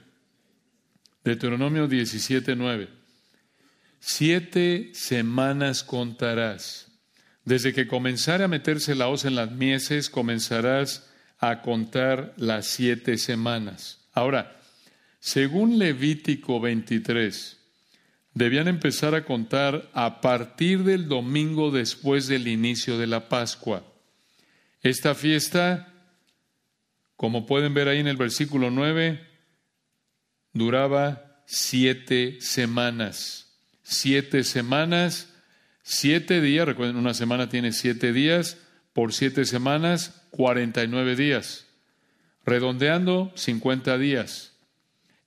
Deuteronomio 1.25 1.89
17, 1.89 2.57
9. 2.57 2.89
Siete 3.99 4.91
semanas 4.95 5.83
contarás 5.83 6.86
desde 7.47 7.73
que 7.73 7.87
comenzare 7.87 8.43
a 8.43 8.49
meterse 8.49 8.97
la 8.97 9.09
hoz 9.09 9.25
en 9.25 9.37
las 9.37 9.53
mieses, 9.53 10.11
comenzarás 10.11 11.09
a 11.39 11.63
contar 11.63 12.35
las 12.37 12.67
siete 12.67 13.19
semanas. 13.19 14.01
Ahora, 14.13 14.61
según 15.21 15.79
Levítico 15.79 16.59
23, 16.61 17.57
debían 18.35 18.67
empezar 18.67 19.15
a 19.15 19.25
contar 19.25 19.89
a 19.95 20.21
partir 20.21 20.83
del 20.83 21.07
domingo 21.07 21.71
después 21.71 22.27
del 22.27 22.49
inicio 22.49 22.99
de 22.99 23.07
la 23.07 23.29
Pascua. 23.29 23.85
Esta 24.83 25.15
fiesta, 25.15 25.95
como 27.15 27.47
pueden 27.47 27.75
ver 27.75 27.87
ahí 27.87 28.01
en 28.01 28.09
el 28.09 28.17
versículo 28.17 28.73
9, 28.73 29.25
duraba 30.53 31.43
siete 31.47 32.39
semanas. 32.41 33.57
Siete 33.85 34.43
semanas, 34.43 35.33
siete 35.89 36.41
días, 36.41 36.67
recuerden, 36.67 36.97
una 36.97 37.15
semana 37.15 37.49
tiene 37.49 37.71
siete 37.71 38.13
días, 38.13 38.59
por 38.93 39.13
siete 39.13 39.45
semanas, 39.45 40.21
cuarenta 40.31 40.83
y 40.83 40.89
nueve 40.89 41.15
días. 41.15 41.67
Redondeando, 42.45 43.33
cincuenta 43.37 43.97
días. 43.97 44.57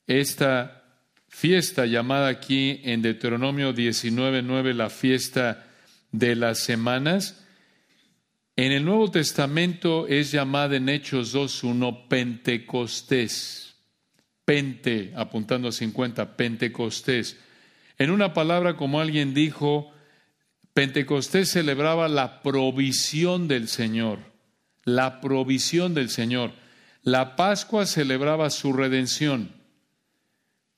Esta 0.06 0.84
fiesta 1.30 1.86
llamada 1.86 2.28
aquí 2.28 2.82
en 2.84 3.02
Deuteronomio 3.02 3.74
19.9 3.74 4.74
la 4.74 4.90
fiesta 4.90 5.66
de 6.12 6.36
las 6.36 6.60
semanas, 6.60 7.46
en 8.58 8.74
el 8.74 8.84
Nuevo 8.84 9.10
Testamento 9.10 10.08
es 10.08 10.34
llamada 10.34 10.76
en 10.76 10.90
Hechos 10.90 11.34
2.1 11.34 12.10
Pentecostés. 12.10 13.76
Pente, 14.44 15.14
apuntando 15.16 15.70
a 15.70 15.72
50, 15.72 16.36
Pentecostés. 16.36 17.38
En 17.98 18.12
una 18.12 18.34
palabra, 18.34 18.76
como 18.76 19.00
alguien 19.00 19.34
dijo, 19.34 19.94
Pentecostés 20.74 21.52
celebraba 21.52 22.08
la 22.08 22.42
provisión 22.42 23.48
del 23.48 23.68
Señor, 23.68 24.20
la 24.84 25.22
provisión 25.22 25.94
del 25.94 26.10
Señor. 26.10 26.52
La 27.04 27.36
Pascua 27.36 27.86
celebraba 27.86 28.50
su 28.50 28.74
redención, 28.74 29.52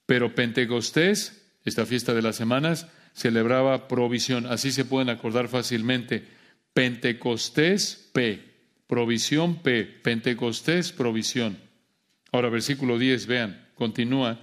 pero 0.06 0.36
Pentecostés, 0.36 1.46
esta 1.66 1.86
fiesta 1.86 2.14
de 2.14 2.22
las 2.22 2.36
semanas, 2.36 2.88
celebraba 3.14 3.88
provisión. 3.88 4.46
Así 4.46 4.72
se 4.72 4.86
pueden 4.86 5.10
acordar 5.10 5.48
fácilmente. 5.48 6.26
Pentecostés, 6.74 8.10
P. 8.14 8.52
Provisión, 8.88 9.62
P. 9.62 9.84
Pentecostés, 9.84 10.92
provisión. 10.92 11.58
Ahora, 12.32 12.50
versículo 12.50 12.98
10, 12.98 13.26
vean, 13.28 13.68
continúa. 13.76 14.40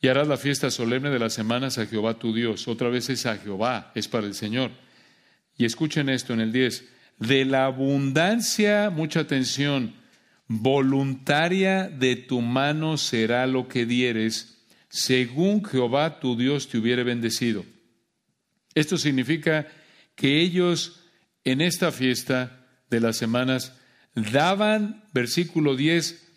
Y 0.00 0.08
harás 0.08 0.28
la 0.28 0.36
fiesta 0.36 0.70
solemne 0.70 1.10
de 1.10 1.18
las 1.18 1.34
semanas 1.34 1.78
a 1.78 1.86
Jehová 1.86 2.18
tu 2.18 2.32
Dios. 2.32 2.68
Otra 2.68 2.88
vez 2.88 3.10
es 3.10 3.26
a 3.26 3.36
Jehová, 3.36 3.90
es 3.94 4.06
para 4.06 4.26
el 4.26 4.34
Señor. 4.34 4.70
Y 5.56 5.64
escuchen 5.64 6.08
esto 6.08 6.32
en 6.32 6.40
el 6.40 6.52
10. 6.52 6.84
De 7.18 7.44
la 7.44 7.64
abundancia, 7.64 8.90
mucha 8.90 9.20
atención, 9.20 9.94
voluntaria 10.46 11.88
de 11.88 12.14
tu 12.14 12.40
mano 12.40 12.96
será 12.96 13.46
lo 13.48 13.66
que 13.66 13.86
dieres, 13.86 14.64
según 14.88 15.64
Jehová 15.64 16.20
tu 16.20 16.36
Dios 16.36 16.68
te 16.68 16.78
hubiere 16.78 17.02
bendecido. 17.02 17.64
Esto 18.74 18.98
significa 18.98 19.66
que 20.14 20.40
ellos 20.40 21.00
en 21.42 21.60
esta 21.60 21.90
fiesta 21.90 22.66
de 22.88 23.00
las 23.00 23.16
semanas 23.16 23.76
daban, 24.14 25.04
versículo 25.12 25.74
10, 25.74 26.27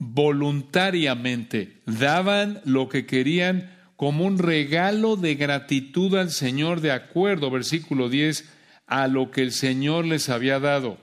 voluntariamente, 0.00 1.76
daban 1.86 2.60
lo 2.64 2.88
que 2.88 3.06
querían 3.06 3.70
como 3.96 4.24
un 4.24 4.38
regalo 4.38 5.16
de 5.16 5.34
gratitud 5.34 6.16
al 6.16 6.30
Señor, 6.30 6.80
de 6.80 6.90
acuerdo, 6.90 7.50
versículo 7.50 8.08
10, 8.08 8.48
a 8.86 9.06
lo 9.08 9.30
que 9.30 9.42
el 9.42 9.52
Señor 9.52 10.06
les 10.06 10.30
había 10.30 10.58
dado. 10.58 10.98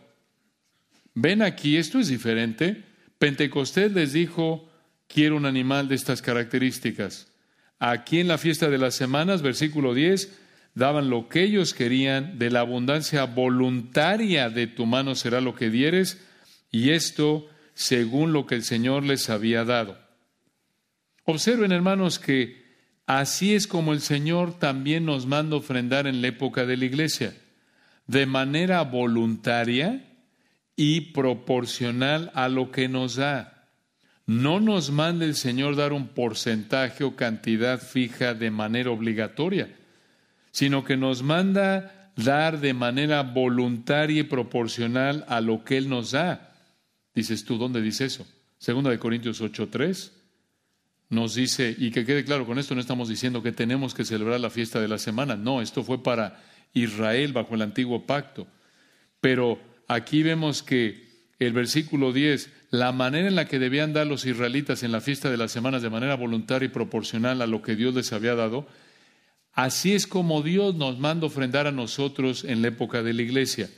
Ven 1.13 1.43
aquí, 1.43 1.77
esto 1.77 1.99
es 1.99 2.07
diferente. 2.07 2.83
Pentecostés 3.19 3.91
les 3.91 4.13
dijo, 4.13 4.67
quiero 5.07 5.37
un 5.37 5.45
animal 5.45 5.87
de 5.87 5.95
estas 5.95 6.23
características. 6.23 7.27
Aquí 7.77 8.19
en 8.19 8.27
la 8.27 8.39
fiesta 8.39 8.67
de 8.67 8.79
las 8.79 8.95
semanas, 8.95 9.43
versículo 9.43 9.93
10, 9.93 10.35
daban 10.73 11.11
lo 11.11 11.29
que 11.29 11.43
ellos 11.43 11.75
querían, 11.75 12.39
de 12.39 12.49
la 12.49 12.61
abundancia 12.61 13.25
voluntaria 13.25 14.49
de 14.49 14.65
tu 14.65 14.87
mano 14.87 15.13
será 15.13 15.39
lo 15.39 15.53
que 15.53 15.69
dieres, 15.69 16.19
y 16.71 16.89
esto 16.89 17.47
según 17.77 18.33
lo 18.33 18.47
que 18.47 18.55
el 18.55 18.63
Señor 18.63 19.03
les 19.03 19.29
había 19.29 19.63
dado. 19.63 19.99
Observen, 21.25 21.71
hermanos, 21.71 22.17
que 22.17 22.65
así 23.05 23.53
es 23.53 23.67
como 23.67 23.93
el 23.93 24.01
Señor 24.01 24.57
también 24.57 25.05
nos 25.05 25.27
manda 25.27 25.57
ofrendar 25.57 26.07
en 26.07 26.23
la 26.23 26.29
época 26.29 26.65
de 26.65 26.75
la 26.75 26.85
iglesia, 26.85 27.37
de 28.07 28.25
manera 28.25 28.81
voluntaria 28.81 30.03
y 30.75 31.01
proporcional 31.11 32.31
a 32.33 32.49
lo 32.49 32.71
que 32.71 32.89
nos 32.89 33.15
da. 33.17 33.69
No 34.25 34.59
nos 34.59 34.89
manda 34.89 35.25
el 35.25 35.35
Señor 35.35 35.75
dar 35.75 35.93
un 35.93 36.07
porcentaje 36.07 37.03
o 37.03 37.15
cantidad 37.15 37.79
fija 37.79 38.33
de 38.33 38.49
manera 38.49 38.89
obligatoria, 38.89 39.69
sino 40.51 40.83
que 40.83 40.97
nos 40.97 41.21
manda 41.21 42.11
dar 42.15 42.59
de 42.59 42.73
manera 42.73 43.21
voluntaria 43.21 44.21
y 44.21 44.23
proporcional 44.23 45.25
a 45.27 45.41
lo 45.41 45.63
que 45.63 45.77
Él 45.77 45.89
nos 45.89 46.09
da. 46.09 46.46
Dices 47.17 47.43
tú, 47.45 47.57
¿dónde 47.57 47.81
dice 47.81 48.05
eso? 48.05 48.27
Segunda 48.59 48.91
de 48.91 48.99
Corintios 48.99 49.41
8:3 49.41 50.11
nos 51.09 51.33
dice, 51.33 51.75
y 51.75 51.89
que 51.89 52.05
quede 52.05 52.23
claro, 52.23 52.45
con 52.45 52.59
esto 52.59 52.75
no 52.75 52.81
estamos 52.81 53.09
diciendo 53.09 53.41
que 53.41 53.51
tenemos 53.51 53.95
que 53.95 54.05
celebrar 54.05 54.39
la 54.39 54.51
fiesta 54.51 54.79
de 54.79 54.87
la 54.87 54.99
semana, 54.99 55.35
no, 55.35 55.63
esto 55.63 55.83
fue 55.83 56.03
para 56.03 56.39
Israel 56.75 57.33
bajo 57.33 57.55
el 57.55 57.63
antiguo 57.63 58.05
pacto. 58.05 58.45
Pero 59.19 59.59
aquí 59.87 60.21
vemos 60.21 60.61
que 60.61 61.07
el 61.39 61.53
versículo 61.53 62.13
10, 62.13 62.51
la 62.69 62.91
manera 62.91 63.27
en 63.27 63.35
la 63.35 63.47
que 63.47 63.57
debían 63.57 63.93
dar 63.93 64.05
los 64.05 64.23
israelitas 64.27 64.83
en 64.83 64.91
la 64.91 65.01
fiesta 65.01 65.31
de 65.31 65.37
las 65.37 65.51
semanas 65.51 65.81
de 65.81 65.89
manera 65.89 66.15
voluntaria 66.15 66.67
y 66.67 66.69
proporcional 66.69 67.41
a 67.41 67.47
lo 67.47 67.63
que 67.63 67.75
Dios 67.75 67.95
les 67.95 68.13
había 68.13 68.35
dado, 68.35 68.67
así 69.53 69.95
es 69.95 70.05
como 70.05 70.43
Dios 70.43 70.75
nos 70.75 70.99
manda 70.99 71.25
ofrendar 71.25 71.65
a 71.65 71.71
nosotros 71.71 72.43
en 72.43 72.61
la 72.61 72.67
época 72.67 73.01
de 73.01 73.13
la 73.15 73.23
iglesia. 73.23 73.71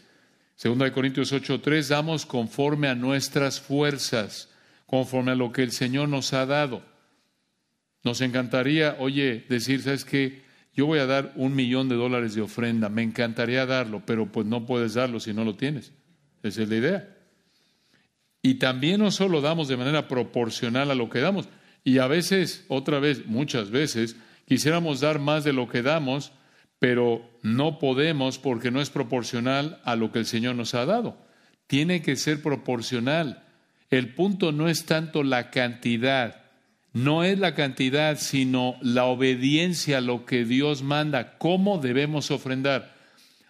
Segunda 0.59 0.83
de 0.83 0.91
Corintios 0.91 1.31
8:3, 1.31 1.87
damos 1.87 2.25
conforme 2.25 2.89
a 2.89 2.93
nuestras 2.93 3.61
fuerzas, 3.61 4.49
conforme 4.87 5.31
a 5.31 5.35
lo 5.35 5.53
que 5.53 5.63
el 5.63 5.71
Señor 5.71 6.09
nos 6.09 6.33
ha 6.33 6.45
dado. 6.45 6.83
Nos 8.03 8.19
encantaría, 8.19 8.97
oye, 8.99 9.45
decir, 9.47 9.81
¿sabes 9.81 10.03
qué? 10.03 10.41
Yo 10.73 10.85
voy 10.85 10.99
a 10.99 11.05
dar 11.05 11.31
un 11.37 11.55
millón 11.55 11.87
de 11.87 11.95
dólares 11.95 12.35
de 12.35 12.41
ofrenda, 12.41 12.89
me 12.89 13.03
encantaría 13.03 13.65
darlo, 13.65 14.03
pero 14.05 14.33
pues 14.33 14.47
no 14.47 14.65
puedes 14.65 14.95
darlo 14.95 15.21
si 15.21 15.33
no 15.33 15.45
lo 15.45 15.55
tienes. 15.55 15.93
Esa 16.43 16.63
es 16.63 16.67
la 16.67 16.75
idea. 16.75 17.17
Y 18.41 18.55
también 18.55 18.99
no 18.99 19.11
solo 19.11 19.39
damos 19.39 19.69
de 19.69 19.77
manera 19.77 20.09
proporcional 20.09 20.91
a 20.91 20.95
lo 20.95 21.09
que 21.09 21.19
damos, 21.19 21.47
y 21.85 21.99
a 21.99 22.07
veces, 22.07 22.65
otra 22.67 22.99
vez, 22.99 23.25
muchas 23.27 23.71
veces, 23.71 24.17
quisiéramos 24.45 24.99
dar 24.99 25.19
más 25.19 25.45
de 25.45 25.53
lo 25.53 25.69
que 25.69 25.83
damos, 25.83 26.33
pero 26.79 27.29
no 27.43 27.77
podemos 27.77 28.39
porque 28.39 28.71
no 28.71 28.81
es 28.81 28.89
proporcional 28.89 29.79
a 29.83 29.95
lo 29.95 30.11
que 30.11 30.19
el 30.19 30.25
Señor 30.25 30.55
nos 30.55 30.73
ha 30.73 30.85
dado. 30.85 31.17
Tiene 31.67 32.01
que 32.01 32.15
ser 32.15 32.41
proporcional. 32.41 33.43
El 33.89 34.13
punto 34.13 34.51
no 34.51 34.69
es 34.69 34.85
tanto 34.85 35.23
la 35.23 35.51
cantidad, 35.51 36.41
no 36.93 37.23
es 37.23 37.37
la 37.37 37.53
cantidad, 37.53 38.17
sino 38.17 38.75
la 38.81 39.05
obediencia 39.05 39.97
a 39.97 40.01
lo 40.01 40.25
que 40.25 40.45
Dios 40.45 40.81
manda, 40.81 41.37
cómo 41.37 41.79
debemos 41.79 42.31
ofrendar. 42.31 42.95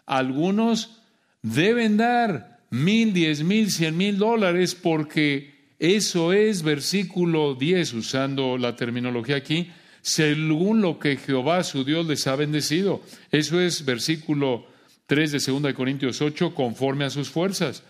Algunos 0.06 1.02
deben 1.42 1.98
dar 1.98 2.60
mil, 2.70 3.14
diez 3.14 3.44
mil, 3.44 3.70
cien 3.70 3.96
mil 3.96 4.18
dólares 4.18 4.76
porque 4.76 5.60
eso 5.80 6.34
es 6.34 6.64
versículo 6.64 7.56
10, 7.56 7.94
usando 7.94 8.58
la 8.58 8.76
terminología 8.76 9.38
aquí, 9.38 9.72
según 10.02 10.82
lo 10.82 11.00
que 11.00 11.18
Jehová 11.18 11.64
su 11.64 11.84
Dios 11.84 12.06
les 12.06 12.28
ha 12.28 12.36
bendecido. 12.36 13.02
Eso 13.32 13.60
es 13.60 13.86
versículo 13.86 14.66
3 15.06 15.32
de 15.32 15.40
2 15.40 15.64
de 15.64 15.74
Corintios 15.74 16.22
8, 16.22 16.54
conforme 16.54 17.06
a 17.06 17.10
sus 17.10 17.30
fuerzas, 17.30 17.84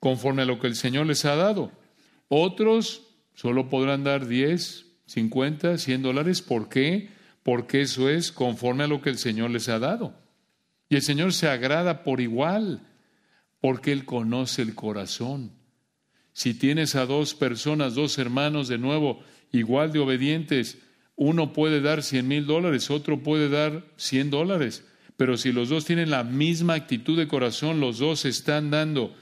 conforme 0.00 0.42
a 0.42 0.46
lo 0.46 0.58
que 0.58 0.66
el 0.66 0.74
Señor 0.74 1.06
les 1.06 1.24
ha 1.24 1.36
dado. 1.36 1.72
Otros 2.28 3.02
solo 3.34 3.68
podrán 3.68 4.04
dar 4.04 4.26
10, 4.26 4.86
50, 5.06 5.78
100 5.78 6.02
dólares. 6.02 6.42
¿Por 6.42 6.68
qué? 6.68 7.10
Porque 7.42 7.82
eso 7.82 8.08
es 8.08 8.32
conforme 8.32 8.84
a 8.84 8.88
lo 8.88 9.00
que 9.00 9.10
el 9.10 9.18
Señor 9.18 9.50
les 9.50 9.68
ha 9.68 9.78
dado. 9.78 10.14
Y 10.88 10.96
el 10.96 11.02
Señor 11.02 11.32
se 11.32 11.48
agrada 11.48 12.02
por 12.02 12.20
igual, 12.20 12.80
porque 13.60 13.92
Él 13.92 14.04
conoce 14.04 14.62
el 14.62 14.74
corazón. 14.74 15.52
Si 16.32 16.54
tienes 16.54 16.94
a 16.96 17.06
dos 17.06 17.34
personas, 17.34 17.94
dos 17.94 18.18
hermanos 18.18 18.68
de 18.68 18.78
nuevo, 18.78 19.22
igual 19.52 19.92
de 19.92 20.00
obedientes, 20.00 20.78
uno 21.16 21.52
puede 21.52 21.80
dar 21.80 22.02
100 22.02 22.28
mil 22.28 22.46
dólares, 22.46 22.90
otro 22.90 23.22
puede 23.22 23.48
dar 23.48 23.84
100 23.96 24.30
dólares, 24.30 24.86
pero 25.16 25.38
si 25.38 25.50
los 25.50 25.70
dos 25.70 25.86
tienen 25.86 26.10
la 26.10 26.24
misma 26.24 26.74
actitud 26.74 27.18
de 27.18 27.26
corazón, 27.26 27.80
los 27.80 27.98
dos 27.98 28.26
están 28.26 28.70
dando 28.70 29.16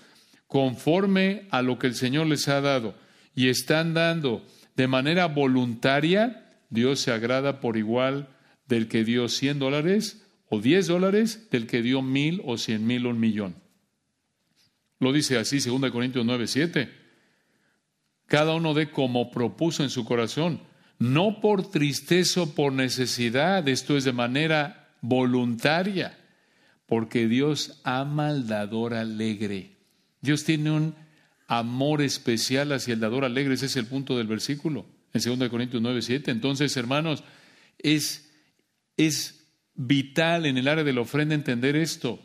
conforme 0.49 1.47
a 1.51 1.63
lo 1.63 1.79
que 1.79 1.87
el 1.87 1.95
Señor 1.95 2.27
les 2.27 2.49
ha 2.49 2.61
dado 2.61 2.95
y 3.35 3.49
están 3.49 3.95
dando 3.95 4.45
de 4.77 4.89
manera 4.89 5.27
voluntaria, 5.27 6.51
Dios 6.69 7.01
se 7.01 7.13
agrada 7.13 7.61
por 7.61 7.77
igual 7.77 8.29
del 8.67 8.89
que 8.89 9.05
dio 9.05 9.29
100 9.29 9.61
dólares 9.61 10.27
o 10.49 10.61
10 10.61 10.87
dólares, 10.89 11.49
del 11.51 11.67
que 11.67 11.81
dio 11.83 12.03
mil 12.03 12.43
o 12.45 12.59
cien 12.59 12.87
mil 12.87 13.07
o 13.07 13.11
un 13.11 13.21
millón. 13.21 13.57
Lo 14.99 15.13
dice 15.13 15.39
así 15.39 15.59
2 15.59 15.91
Corintios 15.91 16.25
9, 16.25 16.47
7. 16.47 16.91
Cada 18.27 18.55
uno 18.55 18.75
dé 18.75 18.91
como 18.91 19.31
propuso 19.31 19.83
en 19.83 19.91
su 19.91 20.05
corazón 20.05 20.61
no 20.99 21.41
por 21.41 21.71
tristeza 21.71 22.43
o 22.43 22.55
por 22.55 22.73
necesidad, 22.73 23.69
esto 23.69 23.97
es 23.97 24.05
de 24.05 24.13
manera 24.13 24.91
voluntaria, 25.01 26.19
porque 26.87 27.29
Dios 27.29 27.81
ama 27.85 28.29
al 28.29 28.47
dador 28.47 28.95
alegre. 28.95 29.77
Dios 30.21 30.45
tiene 30.45 30.71
un 30.71 30.95
amor 31.47 32.03
especial 32.03 32.73
hacia 32.73 32.95
el 32.95 33.01
dador 33.01 33.25
alegre, 33.25 33.55
ese 33.55 33.67
es 33.67 33.77
el 33.77 33.87
punto 33.87 34.17
del 34.17 34.27
versículo. 34.27 34.87
en 35.13 35.39
2 35.39 35.49
Corintios 35.49 35.83
9, 35.83 36.03
7. 36.03 36.31
Entonces, 36.31 36.77
hermanos, 36.77 37.23
es, 37.79 38.31
es 38.97 39.47
vital 39.75 40.47
en 40.47 40.57
el 40.57 40.69
área 40.69 40.85
de 40.85 40.93
la 40.93 41.03
ofrenda 41.03 41.35
entender 41.35 41.77
esto. 41.77 42.21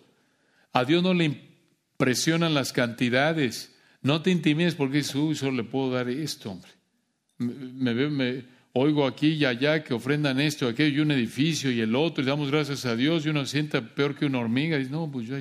A 0.72 0.86
Dios 0.86 1.04
no 1.04 1.14
le 1.14 1.26
impresionan 1.26 2.54
las 2.54 2.72
cantidades. 2.72 3.76
No 4.02 4.22
te 4.22 4.32
intimides 4.32 4.76
porque 4.76 5.04
uy, 5.16 5.36
solo 5.36 5.52
le 5.52 5.64
puedo 5.64 5.92
dar 5.92 6.10
esto, 6.10 6.52
hombre. 6.52 6.72
Me, 7.38 7.94
me, 8.10 8.46
oigo 8.80 9.06
aquí 9.06 9.34
y 9.34 9.46
allá 9.46 9.84
que 9.84 9.94
ofrendan 9.94 10.40
esto, 10.40 10.68
aquello 10.68 11.00
y 11.00 11.00
un 11.02 11.12
edificio 11.12 11.70
y 11.72 11.82
el 11.82 11.96
otro, 11.96 12.24
y 12.24 12.28
damos 12.28 12.50
gracias 12.50 12.86
a 12.86 12.96
Dios 12.96 13.26
y 13.26 13.30
uno 13.30 13.46
se 13.46 13.52
sienta 13.52 13.82
peor 13.82 14.16
que 14.16 14.26
una 14.26 14.40
hormiga. 14.40 14.78
Y 14.78 14.80
dice, 14.80 14.92
no, 14.92 15.12
pues 15.12 15.28
ya, 15.28 15.40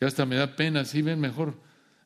ya 0.00 0.06
hasta 0.06 0.26
me 0.26 0.36
da 0.36 0.56
pena, 0.56 0.84
sí, 0.84 1.02
ven, 1.02 1.20
mejor, 1.20 1.54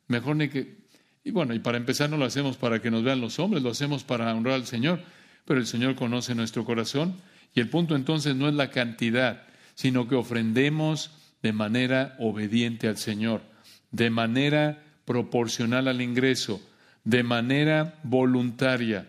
mejor 0.07 0.37
ni 0.37 0.49
que... 0.49 0.79
Y 1.25 1.31
bueno, 1.31 1.55
y 1.55 1.59
para 1.59 1.79
empezar 1.79 2.11
no 2.11 2.17
lo 2.17 2.25
hacemos 2.25 2.57
para 2.57 2.81
que 2.81 2.91
nos 2.91 3.03
vean 3.03 3.21
los 3.21 3.39
hombres, 3.39 3.63
lo 3.63 3.71
hacemos 3.71 4.05
para 4.05 4.35
honrar 4.35 4.55
al 4.55 4.67
Señor, 4.67 5.01
pero 5.45 5.61
el 5.61 5.67
Señor 5.67 5.95
conoce 5.95 6.35
nuestro 6.35 6.65
corazón 6.65 7.17
y 7.55 7.61
el 7.61 7.69
punto 7.69 7.97
entonces 7.97 8.37
no 8.37 8.49
es 8.49 8.55
la 8.55 8.71
cantidad, 8.71 9.45
sino 9.75 10.09
que 10.09 10.15
ofrendemos 10.15 11.11
de 11.43 11.53
manera 11.53 12.17
obediente 12.19 12.89
al 12.89 12.97
Señor, 12.97 13.43
de 13.91 14.11
manera 14.11 14.83
proporcional 15.05 15.89
al 15.89 16.01
ingreso, 16.01 16.61
de 17.05 17.23
manera 17.23 17.99
voluntaria 18.03 19.07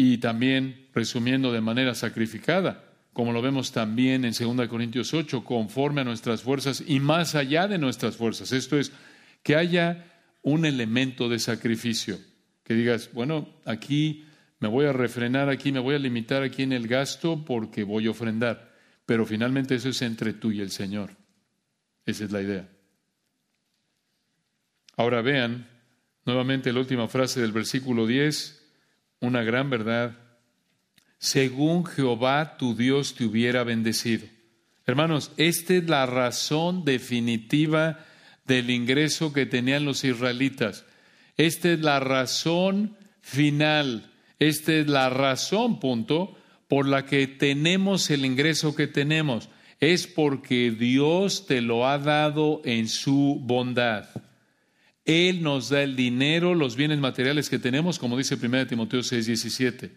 y 0.00 0.18
también, 0.18 0.86
resumiendo, 0.94 1.50
de 1.50 1.60
manera 1.60 1.92
sacrificada, 1.92 2.84
como 3.12 3.32
lo 3.32 3.42
vemos 3.42 3.72
también 3.72 4.24
en 4.24 4.30
2 4.30 4.68
Corintios 4.68 5.12
8, 5.12 5.42
conforme 5.42 6.02
a 6.02 6.04
nuestras 6.04 6.42
fuerzas 6.42 6.84
y 6.86 7.00
más 7.00 7.34
allá 7.34 7.66
de 7.66 7.78
nuestras 7.78 8.16
fuerzas. 8.16 8.52
Esto 8.52 8.78
es, 8.78 8.92
que 9.42 9.56
haya 9.56 10.06
un 10.42 10.64
elemento 10.66 11.28
de 11.28 11.40
sacrificio, 11.40 12.16
que 12.62 12.74
digas, 12.74 13.10
bueno, 13.12 13.48
aquí 13.64 14.24
me 14.60 14.68
voy 14.68 14.86
a 14.86 14.92
refrenar, 14.92 15.48
aquí 15.48 15.72
me 15.72 15.80
voy 15.80 15.96
a 15.96 15.98
limitar 15.98 16.44
aquí 16.44 16.62
en 16.62 16.72
el 16.72 16.86
gasto 16.86 17.44
porque 17.44 17.82
voy 17.82 18.06
a 18.06 18.10
ofrendar, 18.10 18.72
pero 19.04 19.26
finalmente 19.26 19.74
eso 19.74 19.88
es 19.88 20.00
entre 20.02 20.32
tú 20.32 20.52
y 20.52 20.60
el 20.60 20.70
Señor. 20.70 21.16
Esa 22.06 22.24
es 22.24 22.30
la 22.30 22.40
idea. 22.40 22.68
Ahora 24.96 25.22
vean 25.22 25.68
nuevamente 26.24 26.72
la 26.72 26.78
última 26.78 27.08
frase 27.08 27.40
del 27.40 27.50
versículo 27.50 28.06
10, 28.06 28.57
una 29.20 29.42
gran 29.42 29.70
verdad. 29.70 30.16
Según 31.18 31.84
Jehová 31.84 32.56
tu 32.56 32.74
Dios 32.74 33.14
te 33.14 33.24
hubiera 33.24 33.64
bendecido. 33.64 34.26
Hermanos, 34.86 35.32
esta 35.36 35.74
es 35.74 35.88
la 35.88 36.06
razón 36.06 36.84
definitiva 36.84 38.04
del 38.46 38.70
ingreso 38.70 39.32
que 39.32 39.46
tenían 39.46 39.84
los 39.84 40.04
israelitas. 40.04 40.84
Esta 41.36 41.70
es 41.72 41.80
la 41.80 42.00
razón 42.00 42.96
final. 43.20 44.10
Esta 44.38 44.72
es 44.72 44.88
la 44.88 45.10
razón, 45.10 45.80
punto, 45.80 46.36
por 46.68 46.86
la 46.86 47.04
que 47.04 47.26
tenemos 47.26 48.10
el 48.10 48.24
ingreso 48.24 48.74
que 48.74 48.86
tenemos. 48.86 49.48
Es 49.80 50.06
porque 50.06 50.70
Dios 50.70 51.46
te 51.46 51.60
lo 51.60 51.86
ha 51.86 51.98
dado 51.98 52.62
en 52.64 52.88
su 52.88 53.38
bondad. 53.42 54.08
Él 55.08 55.42
nos 55.42 55.70
da 55.70 55.82
el 55.82 55.96
dinero, 55.96 56.54
los 56.54 56.76
bienes 56.76 56.98
materiales 56.98 57.48
que 57.48 57.58
tenemos, 57.58 57.98
como 57.98 58.18
dice 58.18 58.34
1 58.34 58.66
Timoteo 58.66 59.02
6, 59.02 59.24
17. 59.24 59.90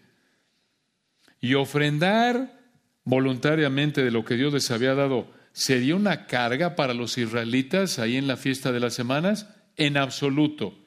Y 1.42 1.52
ofrendar 1.52 2.58
voluntariamente 3.04 4.02
de 4.02 4.10
lo 4.10 4.24
que 4.24 4.36
Dios 4.36 4.54
les 4.54 4.70
había 4.70 4.94
dado, 4.94 5.30
¿sería 5.52 5.96
una 5.96 6.26
carga 6.26 6.76
para 6.76 6.94
los 6.94 7.18
israelitas 7.18 7.98
ahí 7.98 8.16
en 8.16 8.26
la 8.26 8.38
fiesta 8.38 8.72
de 8.72 8.80
las 8.80 8.94
semanas? 8.94 9.48
En 9.76 9.98
absoluto. 9.98 10.78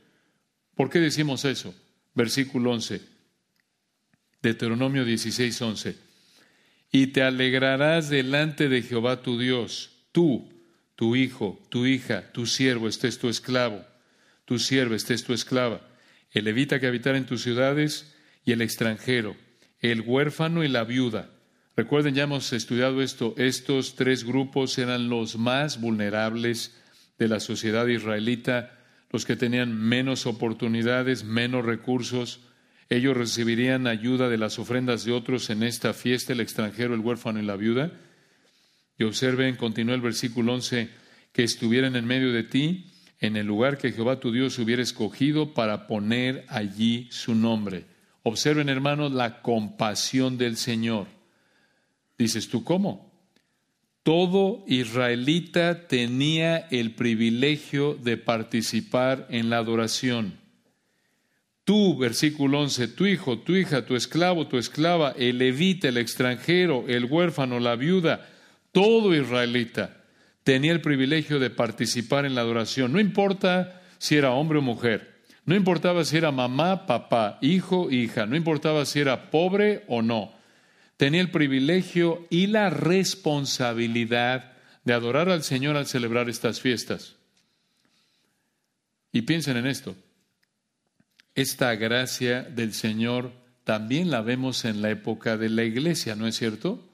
¿Por 0.74 0.90
qué 0.90 1.00
decimos 1.00 1.46
eso? 1.46 1.76
Versículo 2.16 2.72
11. 2.72 3.02
Deuteronomio 4.42 5.06
16, 5.06 5.62
11. 5.62 5.98
Y 6.92 7.08
te 7.08 7.22
alegrarás 7.22 8.10
delante 8.10 8.70
de 8.70 8.82
Jehová 8.82 9.22
tu 9.22 9.38
Dios, 9.38 9.92
tú, 10.12 10.52
tu 10.96 11.16
hijo, 11.16 11.62
tu 11.70 11.86
hija, 11.86 12.32
tu 12.32 12.48
siervo, 12.48 12.88
este 12.88 13.08
es 13.08 13.20
tu 13.20 13.30
esclavo 13.30 13.86
tu 14.46 14.60
sierva, 14.60 14.96
esta 14.96 15.14
es 15.14 15.24
tu 15.24 15.34
esclava, 15.34 15.82
el 16.32 16.46
levita 16.46 16.80
que 16.80 16.88
habitar 16.88 17.16
en 17.16 17.26
tus 17.26 17.42
ciudades 17.42 18.16
y 18.46 18.52
el 18.52 18.62
extranjero, 18.62 19.36
el 19.80 20.02
huérfano 20.02 20.64
y 20.64 20.68
la 20.68 20.84
viuda. 20.84 21.30
Recuerden, 21.76 22.16
ya 22.16 22.24
hemos 22.24 22.54
estudiado 22.54 23.02
esto, 23.02 23.34
estos 23.38 23.96
tres 23.96 24.24
grupos 24.24 24.78
eran 24.78 25.10
los 25.10 25.38
más 25.38 25.82
vulnerables 25.82 26.80
de 27.18 27.28
la 27.28 27.40
sociedad 27.40 27.86
israelita, 27.88 28.80
los 29.12 29.26
que 29.26 29.36
tenían 29.36 29.76
menos 29.78 30.26
oportunidades, 30.26 31.24
menos 31.24 31.66
recursos. 31.66 32.42
Ellos 32.90 33.18
recibirían 33.18 33.88
ayuda 33.88 34.30
de 34.30 34.38
las 34.38 34.60
ofrendas 34.60 35.06
de 35.06 35.12
otros 35.12 35.50
en 35.50 35.64
esta 35.64 35.94
fiesta, 35.94 36.34
el 36.34 36.40
extranjero, 36.40 36.94
el 36.94 37.02
huérfano 37.02 37.40
y 37.40 37.46
la 37.46 37.56
viuda. 37.56 37.92
Y 38.98 39.04
observen, 39.04 39.56
continúa 39.56 39.96
el 39.96 40.02
versículo 40.02 40.54
11, 40.54 40.90
que 41.34 41.44
estuvieran 41.44 41.96
en 41.96 42.06
medio 42.06 42.32
de 42.32 42.44
ti 42.44 42.92
en 43.26 43.38
el 43.38 43.48
lugar 43.48 43.78
que 43.78 43.92
Jehová 43.92 44.20
tu 44.20 44.32
Dios 44.32 44.58
hubiera 44.60 44.82
escogido 44.82 45.54
para 45.54 45.88
poner 45.88 46.46
allí 46.48 47.08
su 47.12 47.36
nombre. 47.36 47.86
Observen, 48.24 48.70
hermanos, 48.70 49.12
la 49.12 49.42
compasión 49.42 50.38
del 50.38 50.58
Señor. 50.58 51.08
Dices 52.18 52.50
tú, 52.50 52.64
¿cómo? 52.64 53.12
Todo 54.04 54.64
israelita 54.68 55.88
tenía 55.88 56.58
el 56.58 56.96
privilegio 56.96 57.96
de 57.96 58.18
participar 58.18 59.28
en 59.30 59.50
la 59.50 59.58
adoración. 59.58 60.40
Tú, 61.64 61.98
versículo 61.98 62.62
11, 62.62 62.90
tu 62.90 63.08
hijo, 63.08 63.40
tu 63.40 63.56
hija, 63.56 63.86
tu 63.86 63.96
esclavo, 63.96 64.48
tu 64.48 64.58
esclava, 64.58 65.16
el 65.18 65.40
levita, 65.40 65.88
el 65.88 65.98
extranjero, 65.98 66.86
el 66.88 67.06
huérfano, 67.06 67.60
la 67.60 67.76
viuda, 67.76 68.30
todo 68.72 69.16
israelita 69.16 70.05
tenía 70.46 70.72
el 70.72 70.80
privilegio 70.80 71.40
de 71.40 71.50
participar 71.50 72.24
en 72.24 72.36
la 72.36 72.42
adoración. 72.42 72.94
No 72.94 73.00
importa 73.00 73.82
si 73.98 74.16
era 74.16 74.32
hombre 74.32 74.60
o 74.60 74.62
mujer, 74.62 75.16
no 75.44 75.56
importaba 75.56 76.06
si 76.06 76.18
era 76.18 76.32
mamá, 76.32 76.86
papá, 76.86 77.40
hijo, 77.42 77.90
hija, 77.92 78.28
no 78.28 78.36
importaba 78.36 78.86
si 78.86 79.00
era 79.00 79.32
pobre 79.32 79.84
o 79.88 80.04
no. 80.04 80.34
Tenía 80.98 81.20
el 81.20 81.32
privilegio 81.32 82.28
y 82.30 82.46
la 82.48 82.70
responsabilidad 82.70 84.54
de 84.84 84.94
adorar 84.94 85.30
al 85.30 85.42
Señor 85.42 85.78
al 85.78 85.88
celebrar 85.88 86.30
estas 86.30 86.62
fiestas. 86.62 87.16
Y 89.12 89.24
piensen 89.24 89.58
en 89.58 89.66
esto. 89.66 89.96
Esta 91.34 91.76
gracia 91.76 92.44
del 92.44 92.72
Señor 92.74 93.32
también 93.64 94.12
la 94.12 94.22
vemos 94.22 94.64
en 94.64 94.84
la 94.84 94.92
época 94.92 95.38
de 95.38 95.50
la 95.50 95.64
iglesia, 95.64 96.16
¿no 96.16 96.28
es 96.28 96.38
cierto? 96.38 96.85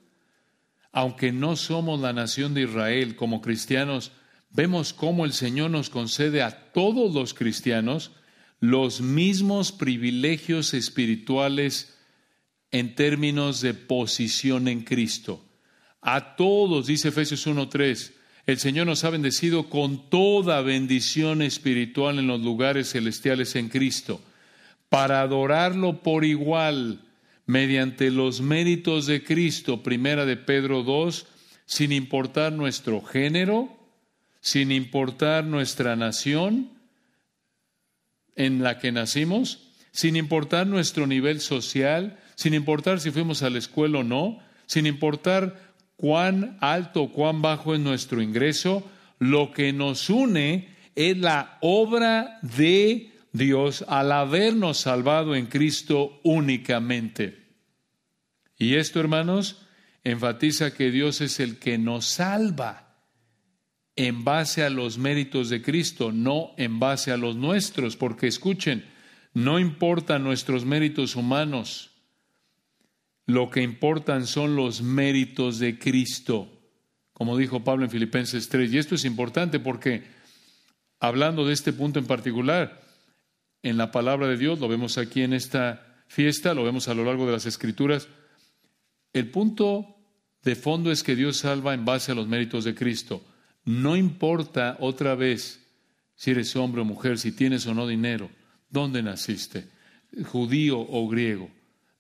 Aunque 0.91 1.31
no 1.31 1.55
somos 1.55 1.99
la 1.99 2.13
nación 2.13 2.53
de 2.53 2.63
Israel 2.63 3.15
como 3.15 3.41
cristianos, 3.41 4.11
vemos 4.49 4.93
cómo 4.93 5.25
el 5.25 5.33
Señor 5.33 5.71
nos 5.71 5.89
concede 5.89 6.41
a 6.41 6.71
todos 6.73 7.13
los 7.13 7.33
cristianos 7.33 8.11
los 8.59 9.01
mismos 9.01 9.71
privilegios 9.71 10.73
espirituales 10.73 11.97
en 12.71 12.95
términos 12.95 13.61
de 13.61 13.73
posición 13.73 14.67
en 14.67 14.81
Cristo. 14.83 15.43
A 16.01 16.35
todos, 16.35 16.87
dice 16.87 17.09
Efesios 17.09 17.45
1.3, 17.47 18.13
el 18.45 18.59
Señor 18.59 18.87
nos 18.87 19.03
ha 19.03 19.09
bendecido 19.09 19.69
con 19.69 20.09
toda 20.09 20.61
bendición 20.61 21.41
espiritual 21.41 22.19
en 22.19 22.27
los 22.27 22.41
lugares 22.41 22.91
celestiales 22.91 23.55
en 23.55 23.69
Cristo, 23.69 24.21
para 24.89 25.21
adorarlo 25.21 26.01
por 26.01 26.25
igual 26.25 27.01
mediante 27.45 28.11
los 28.11 28.41
méritos 28.41 29.05
de 29.05 29.23
Cristo, 29.23 29.83
primera 29.83 30.25
de 30.25 30.37
Pedro 30.37 30.83
2, 30.83 31.27
sin 31.65 31.91
importar 31.91 32.51
nuestro 32.51 33.01
género, 33.01 33.69
sin 34.41 34.71
importar 34.71 35.45
nuestra 35.45 35.95
nación 35.95 36.71
en 38.35 38.63
la 38.63 38.79
que 38.79 38.91
nacimos, 38.91 39.71
sin 39.91 40.15
importar 40.15 40.67
nuestro 40.67 41.07
nivel 41.07 41.41
social, 41.41 42.19
sin 42.35 42.53
importar 42.53 42.99
si 42.99 43.11
fuimos 43.11 43.43
a 43.43 43.49
la 43.49 43.59
escuela 43.59 43.99
o 43.99 44.03
no, 44.03 44.39
sin 44.65 44.85
importar 44.85 45.73
cuán 45.95 46.57
alto 46.61 47.03
o 47.03 47.11
cuán 47.11 47.41
bajo 47.41 47.75
es 47.75 47.79
nuestro 47.79 48.21
ingreso, 48.21 48.89
lo 49.19 49.51
que 49.51 49.73
nos 49.73 50.09
une 50.09 50.75
es 50.95 51.17
la 51.17 51.57
obra 51.61 52.39
de 52.41 53.10
Dios 53.33 53.85
al 53.87 54.11
habernos 54.11 54.77
salvado 54.79 55.35
en 55.35 55.47
Cristo 55.47 56.19
únicamente. 56.23 57.41
Y 58.57 58.75
esto, 58.75 58.99
hermanos, 58.99 59.65
enfatiza 60.03 60.73
que 60.73 60.91
Dios 60.91 61.21
es 61.21 61.39
el 61.39 61.57
que 61.57 61.77
nos 61.77 62.05
salva 62.05 62.91
en 63.95 64.23
base 64.23 64.63
a 64.63 64.69
los 64.69 64.97
méritos 64.97 65.49
de 65.49 65.61
Cristo, 65.61 66.11
no 66.11 66.51
en 66.57 66.79
base 66.79 67.11
a 67.11 67.17
los 67.17 67.35
nuestros, 67.35 67.97
porque 67.97 68.27
escuchen, 68.27 68.85
no 69.33 69.59
importan 69.59 70.23
nuestros 70.23 70.65
méritos 70.65 71.15
humanos, 71.15 71.91
lo 73.25 73.49
que 73.49 73.61
importan 73.61 74.27
son 74.27 74.55
los 74.55 74.81
méritos 74.81 75.59
de 75.59 75.77
Cristo, 75.77 76.49
como 77.13 77.37
dijo 77.37 77.63
Pablo 77.63 77.85
en 77.85 77.91
Filipenses 77.91 78.49
3. 78.49 78.73
Y 78.73 78.77
esto 78.77 78.95
es 78.95 79.05
importante 79.05 79.59
porque, 79.59 80.03
hablando 80.99 81.45
de 81.45 81.53
este 81.53 81.71
punto 81.71 81.99
en 81.99 82.07
particular, 82.07 82.81
en 83.63 83.77
la 83.77 83.91
palabra 83.91 84.27
de 84.27 84.37
Dios, 84.37 84.59
lo 84.59 84.67
vemos 84.67 84.97
aquí 84.97 85.21
en 85.21 85.33
esta 85.33 86.03
fiesta, 86.07 86.53
lo 86.53 86.63
vemos 86.63 86.87
a 86.87 86.93
lo 86.93 87.05
largo 87.05 87.25
de 87.25 87.33
las 87.33 87.45
escrituras. 87.45 88.07
El 89.13 89.29
punto 89.29 89.95
de 90.43 90.55
fondo 90.55 90.91
es 90.91 91.03
que 91.03 91.15
Dios 91.15 91.37
salva 91.37 91.73
en 91.73 91.85
base 91.85 92.11
a 92.11 92.15
los 92.15 92.27
méritos 92.27 92.63
de 92.63 92.75
Cristo. 92.75 93.23
No 93.63 93.95
importa 93.95 94.77
otra 94.79 95.15
vez 95.15 95.61
si 96.15 96.31
eres 96.31 96.55
hombre 96.55 96.81
o 96.81 96.85
mujer, 96.85 97.17
si 97.17 97.31
tienes 97.31 97.65
o 97.67 97.73
no 97.73 97.87
dinero, 97.87 98.29
dónde 98.69 99.03
naciste, 99.03 99.67
judío 100.25 100.79
o 100.79 101.07
griego. 101.07 101.49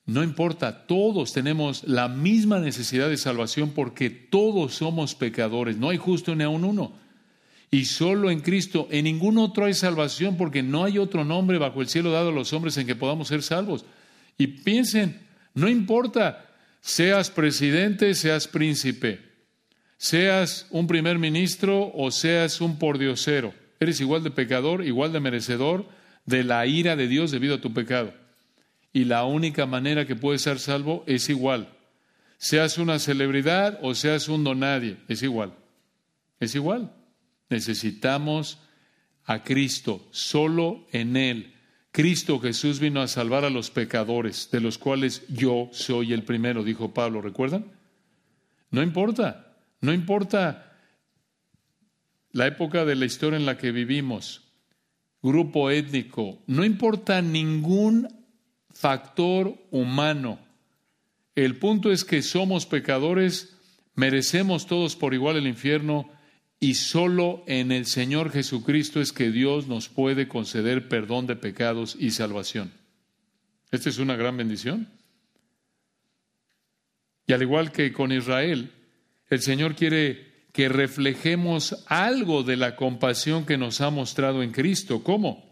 No 0.05 0.23
importa, 0.23 0.87
todos 0.87 1.31
tenemos 1.31 1.83
la 1.85 2.07
misma 2.07 2.59
necesidad 2.59 3.09
de 3.09 3.17
salvación 3.17 3.71
porque 3.71 4.09
todos 4.09 4.75
somos 4.75 5.15
pecadores. 5.15 5.77
No 5.77 5.89
hay 5.89 5.97
justo 5.97 6.35
ni 6.35 6.43
aun 6.43 6.65
uno. 6.65 7.00
Y 7.73 7.85
solo 7.85 8.29
en 8.29 8.41
Cristo, 8.41 8.89
en 8.91 9.05
ningún 9.05 9.37
otro 9.37 9.63
hay 9.65 9.73
salvación 9.73 10.35
porque 10.35 10.61
no 10.61 10.83
hay 10.83 10.97
otro 10.97 11.23
nombre 11.23 11.57
bajo 11.57 11.81
el 11.81 11.87
cielo 11.87 12.11
dado 12.11 12.29
a 12.29 12.33
los 12.33 12.51
hombres 12.51 12.75
en 12.77 12.85
que 12.85 12.95
podamos 12.97 13.29
ser 13.29 13.41
salvos. 13.43 13.85
Y 14.37 14.47
piensen, 14.47 15.21
no 15.53 15.69
importa, 15.69 16.49
seas 16.81 17.31
presidente, 17.31 18.13
seas 18.13 18.49
príncipe, 18.49 19.21
seas 19.95 20.67
un 20.69 20.85
primer 20.85 21.17
ministro 21.17 21.91
o 21.95 22.11
seas 22.11 22.59
un 22.59 22.77
pordiosero, 22.77 23.53
eres 23.79 24.01
igual 24.01 24.23
de 24.23 24.31
pecador, 24.31 24.85
igual 24.85 25.13
de 25.13 25.21
merecedor 25.21 25.85
de 26.25 26.43
la 26.43 26.65
ira 26.67 26.97
de 26.97 27.07
Dios 27.07 27.31
debido 27.31 27.55
a 27.55 27.61
tu 27.61 27.73
pecado. 27.73 28.13
Y 28.91 29.05
la 29.05 29.23
única 29.23 29.65
manera 29.65 30.05
que 30.05 30.17
puedes 30.17 30.41
ser 30.41 30.59
salvo 30.59 31.05
es 31.07 31.29
igual. 31.29 31.69
Seas 32.37 32.77
una 32.77 32.99
celebridad 32.99 33.79
o 33.81 33.95
seas 33.95 34.27
un 34.27 34.43
donadie, 34.43 34.97
es 35.07 35.23
igual. 35.23 35.53
Es 36.41 36.53
igual. 36.55 36.91
Necesitamos 37.51 38.59
a 39.25 39.43
Cristo, 39.43 40.07
solo 40.11 40.87
en 40.93 41.17
Él. 41.17 41.53
Cristo 41.91 42.39
Jesús 42.39 42.79
vino 42.79 43.01
a 43.01 43.09
salvar 43.09 43.43
a 43.43 43.49
los 43.49 43.69
pecadores, 43.69 44.49
de 44.51 44.61
los 44.61 44.77
cuales 44.77 45.27
yo 45.27 45.67
soy 45.73 46.13
el 46.13 46.23
primero, 46.23 46.63
dijo 46.63 46.93
Pablo, 46.93 47.21
¿recuerdan? 47.21 47.65
No 48.69 48.81
importa, 48.81 49.57
no 49.81 49.91
importa 49.91 50.77
la 52.31 52.47
época 52.47 52.85
de 52.85 52.95
la 52.95 53.03
historia 53.03 53.37
en 53.37 53.45
la 53.45 53.57
que 53.57 53.73
vivimos, 53.73 54.47
grupo 55.21 55.69
étnico, 55.69 56.41
no 56.47 56.63
importa 56.63 57.21
ningún 57.21 58.07
factor 58.69 59.57
humano. 59.71 60.39
El 61.35 61.59
punto 61.59 61.91
es 61.91 62.05
que 62.05 62.21
somos 62.21 62.65
pecadores, 62.65 63.57
merecemos 63.93 64.67
todos 64.67 64.95
por 64.95 65.13
igual 65.13 65.35
el 65.35 65.47
infierno 65.47 66.09
y 66.63 66.75
solo 66.75 67.43
en 67.47 67.71
el 67.71 67.87
Señor 67.87 68.31
Jesucristo 68.31 69.01
es 69.01 69.11
que 69.11 69.31
Dios 69.31 69.65
nos 69.67 69.89
puede 69.89 70.27
conceder 70.27 70.87
perdón 70.87 71.25
de 71.25 71.35
pecados 71.35 71.97
y 71.99 72.11
salvación. 72.11 72.71
Esta 73.71 73.89
es 73.89 73.97
una 73.97 74.15
gran 74.15 74.37
bendición. 74.37 74.87
Y 77.25 77.33
al 77.33 77.41
igual 77.41 77.71
que 77.71 77.91
con 77.91 78.11
Israel, 78.11 78.71
el 79.31 79.41
Señor 79.41 79.75
quiere 79.75 80.45
que 80.53 80.69
reflejemos 80.69 81.83
algo 81.87 82.43
de 82.43 82.57
la 82.57 82.75
compasión 82.75 83.43
que 83.43 83.57
nos 83.57 83.81
ha 83.81 83.89
mostrado 83.89 84.43
en 84.43 84.51
Cristo. 84.51 85.01
¿Cómo? 85.01 85.43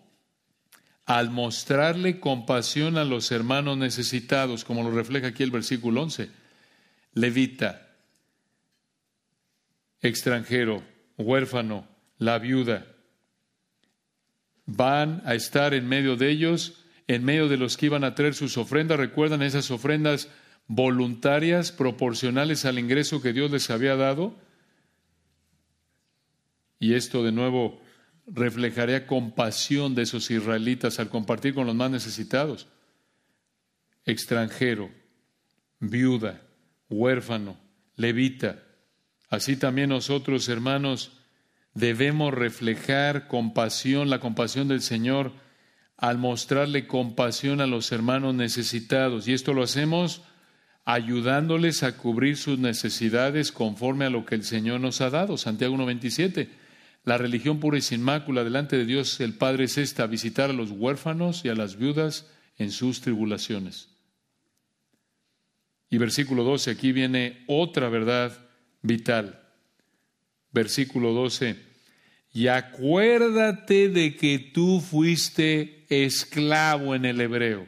Al 1.06 1.32
mostrarle 1.32 2.20
compasión 2.20 3.00
a 3.00 3.04
los 3.04 3.32
hermanos 3.32 3.80
necesitados, 3.80 4.64
como 4.64 4.84
lo 4.84 4.92
refleja 4.92 5.30
aquí 5.30 5.42
el 5.42 5.50
versículo 5.50 6.04
11. 6.04 6.30
Levita, 7.14 7.96
extranjero, 10.02 10.84
huérfano, 11.20 11.88
la 12.18 12.40
viuda. 12.40 12.88
Van 14.66 15.22
a 15.26 15.36
estar 15.36 15.74
en 15.74 15.88
medio 15.88 16.16
de 16.16 16.30
ellos, 16.30 16.86
en 17.08 17.24
medio 17.24 17.48
de 17.48 17.58
los 17.58 17.78
que 17.78 17.88
iban 17.88 18.04
a 18.04 18.16
traer 18.16 18.34
sus 18.34 18.58
ofrendas. 18.58 18.98
Recuerdan 18.98 19.42
esas 19.42 19.70
ofrendas 19.70 20.30
voluntarias, 20.68 21.72
proporcionales 21.72 22.66
al 22.66 22.80
ingreso 22.80 23.22
que 23.22 23.34
Dios 23.34 23.52
les 23.52 23.70
había 23.70 23.96
dado. 23.96 24.36
Y 26.80 26.94
esto 26.94 27.24
de 27.24 27.32
nuevo 27.32 27.82
reflejaría 28.26 29.08
compasión 29.08 29.96
de 29.96 30.04
esos 30.04 30.30
israelitas 30.32 31.00
al 31.00 31.10
compartir 31.10 31.54
con 31.54 31.66
los 31.68 31.76
más 31.76 31.92
necesitados. 31.92 32.68
Extranjero, 34.06 34.90
viuda, 35.80 36.42
huérfano, 36.90 37.58
levita, 37.96 38.64
Así 39.30 39.58
también 39.58 39.90
nosotros, 39.90 40.50
hermanos, 40.50 41.12
debemos 41.74 42.34
reflejar 42.34 43.28
compasión, 43.28 44.10
la 44.10 44.20
compasión 44.20 44.68
del 44.68 44.82
Señor, 44.82 45.34
al 45.98 46.18
mostrarle 46.18 46.88
compasión 46.88 47.62
a 47.62 47.68
los 47.68 47.92
hermanos 47.92 48.34
necesitados. 48.34 49.28
Y 49.28 49.34
esto 49.34 49.54
lo 49.54 49.64
hacemos 49.64 50.22
ayudándoles 50.86 51.84
a 51.84 51.98
cubrir 51.98 52.38
sus 52.38 52.58
necesidades 52.58 53.52
conforme 53.52 54.06
a 54.06 54.10
lo 54.10 54.26
que 54.26 54.36
el 54.36 54.44
Señor 54.44 54.80
nos 54.80 55.02
ha 55.02 55.10
dado. 55.10 55.38
Santiago 55.38 55.76
1.27. 55.76 56.50
La 57.04 57.18
religión 57.18 57.60
pura 57.60 57.78
y 57.78 57.82
sin 57.82 58.02
mácula 58.02 58.44
delante 58.44 58.78
de 58.78 58.86
Dios 58.86 59.20
el 59.20 59.34
Padre 59.34 59.66
es 59.66 59.78
esta, 59.78 60.08
visitar 60.08 60.50
a 60.50 60.54
los 60.54 60.72
huérfanos 60.72 61.46
y 61.46 61.50
a 61.50 61.56
las 61.56 61.76
viudas 61.76 62.28
en 62.58 62.72
sus 62.72 63.02
tribulaciones. 63.02 63.90
Y 65.90 65.98
versículo 65.98 66.44
12, 66.44 66.72
aquí 66.72 66.92
viene 66.92 67.44
otra 67.48 67.90
verdad 67.90 68.49
vital. 68.82 69.40
Versículo 70.52 71.14
12. 71.14 71.56
Y 72.34 72.48
acuérdate 72.48 73.90
de 73.90 74.16
que 74.16 74.40
tú 74.40 74.82
fuiste 74.82 75.86
esclavo 75.90 76.96
en 76.96 77.06
el 77.06 77.22
hebreo. 77.22 77.68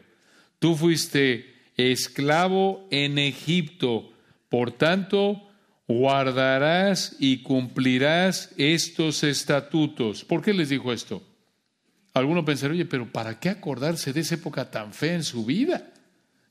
Tú 0.59 0.75
fuiste 0.75 1.55
esclavo 1.77 2.87
en 2.91 3.17
Egipto. 3.17 4.13
Por 4.49 4.71
tanto, 4.71 5.49
guardarás 5.87 7.15
y 7.19 7.41
cumplirás 7.41 8.51
estos 8.57 9.23
estatutos. 9.23 10.23
¿Por 10.23 10.41
qué 10.41 10.53
les 10.53 10.69
dijo 10.69 10.93
esto? 10.93 11.23
Alguno 12.13 12.43
pensará, 12.43 12.73
oye, 12.73 12.85
pero 12.85 13.11
¿para 13.11 13.39
qué 13.39 13.49
acordarse 13.49 14.13
de 14.13 14.19
esa 14.19 14.35
época 14.35 14.69
tan 14.69 14.93
fea 14.93 15.15
en 15.15 15.23
su 15.23 15.45
vida? 15.45 15.91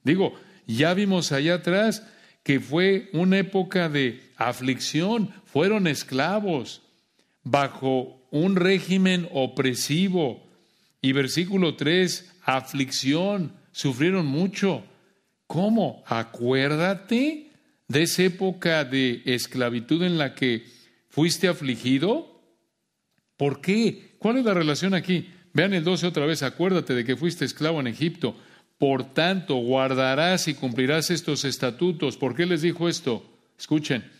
Digo, 0.02 0.34
ya 0.66 0.94
vimos 0.94 1.32
allá 1.32 1.54
atrás 1.54 2.02
que 2.42 2.60
fue 2.60 3.10
una 3.12 3.38
época 3.38 3.88
de 3.88 4.20
aflicción, 4.36 5.30
fueron 5.44 5.86
esclavos 5.86 6.82
bajo 7.42 8.26
un 8.30 8.56
régimen 8.56 9.28
opresivo. 9.32 10.46
Y 11.02 11.12
versículo 11.12 11.76
3, 11.76 12.40
aflicción, 12.44 13.52
sufrieron 13.72 14.26
mucho. 14.26 14.84
¿Cómo? 15.46 16.02
Acuérdate 16.06 17.50
de 17.88 18.02
esa 18.02 18.22
época 18.22 18.84
de 18.84 19.22
esclavitud 19.24 20.02
en 20.02 20.16
la 20.16 20.34
que 20.34 20.64
fuiste 21.08 21.48
afligido. 21.48 22.40
¿Por 23.36 23.60
qué? 23.60 24.14
¿Cuál 24.18 24.38
es 24.38 24.44
la 24.44 24.54
relación 24.54 24.94
aquí? 24.94 25.28
Vean 25.52 25.74
el 25.74 25.82
12 25.82 26.06
otra 26.06 26.26
vez, 26.26 26.42
acuérdate 26.42 26.94
de 26.94 27.04
que 27.04 27.16
fuiste 27.16 27.44
esclavo 27.44 27.80
en 27.80 27.88
Egipto. 27.88 28.36
Por 28.80 29.12
tanto, 29.12 29.56
guardarás 29.56 30.48
y 30.48 30.54
cumplirás 30.54 31.10
estos 31.10 31.44
estatutos. 31.44 32.16
¿Por 32.16 32.34
qué 32.34 32.46
les 32.46 32.62
dijo 32.62 32.88
esto? 32.88 33.30
Escuchen, 33.58 34.10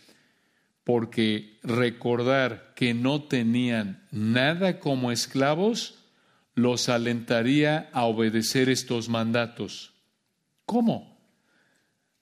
porque 0.83 1.57
recordar 1.63 2.71
que 2.75 2.93
no 2.93 3.23
tenían 3.23 4.05
nada 4.11 4.77
como 4.77 5.11
esclavos 5.11 5.95
los 6.53 6.89
alentaría 6.89 7.89
a 7.91 8.03
obedecer 8.03 8.69
estos 8.69 9.09
mandatos. 9.09 9.93
¿Cómo? 10.67 11.19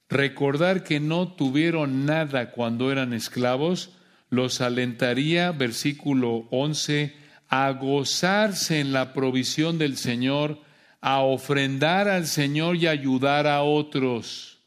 Recordar 0.08 0.82
que 0.82 0.98
no 0.98 1.34
tuvieron 1.34 2.06
nada 2.06 2.52
cuando 2.52 2.90
eran 2.90 3.12
esclavos 3.12 3.90
los 4.30 4.62
alentaría, 4.62 5.52
versículo 5.52 6.48
11, 6.50 7.14
a 7.50 7.70
gozarse 7.72 8.80
en 8.80 8.94
la 8.94 9.12
provisión 9.12 9.76
del 9.76 9.98
Señor 9.98 10.69
a 11.00 11.20
ofrendar 11.20 12.08
al 12.08 12.26
Señor 12.26 12.76
y 12.76 12.86
ayudar 12.86 13.46
a 13.46 13.62
otros. 13.62 14.58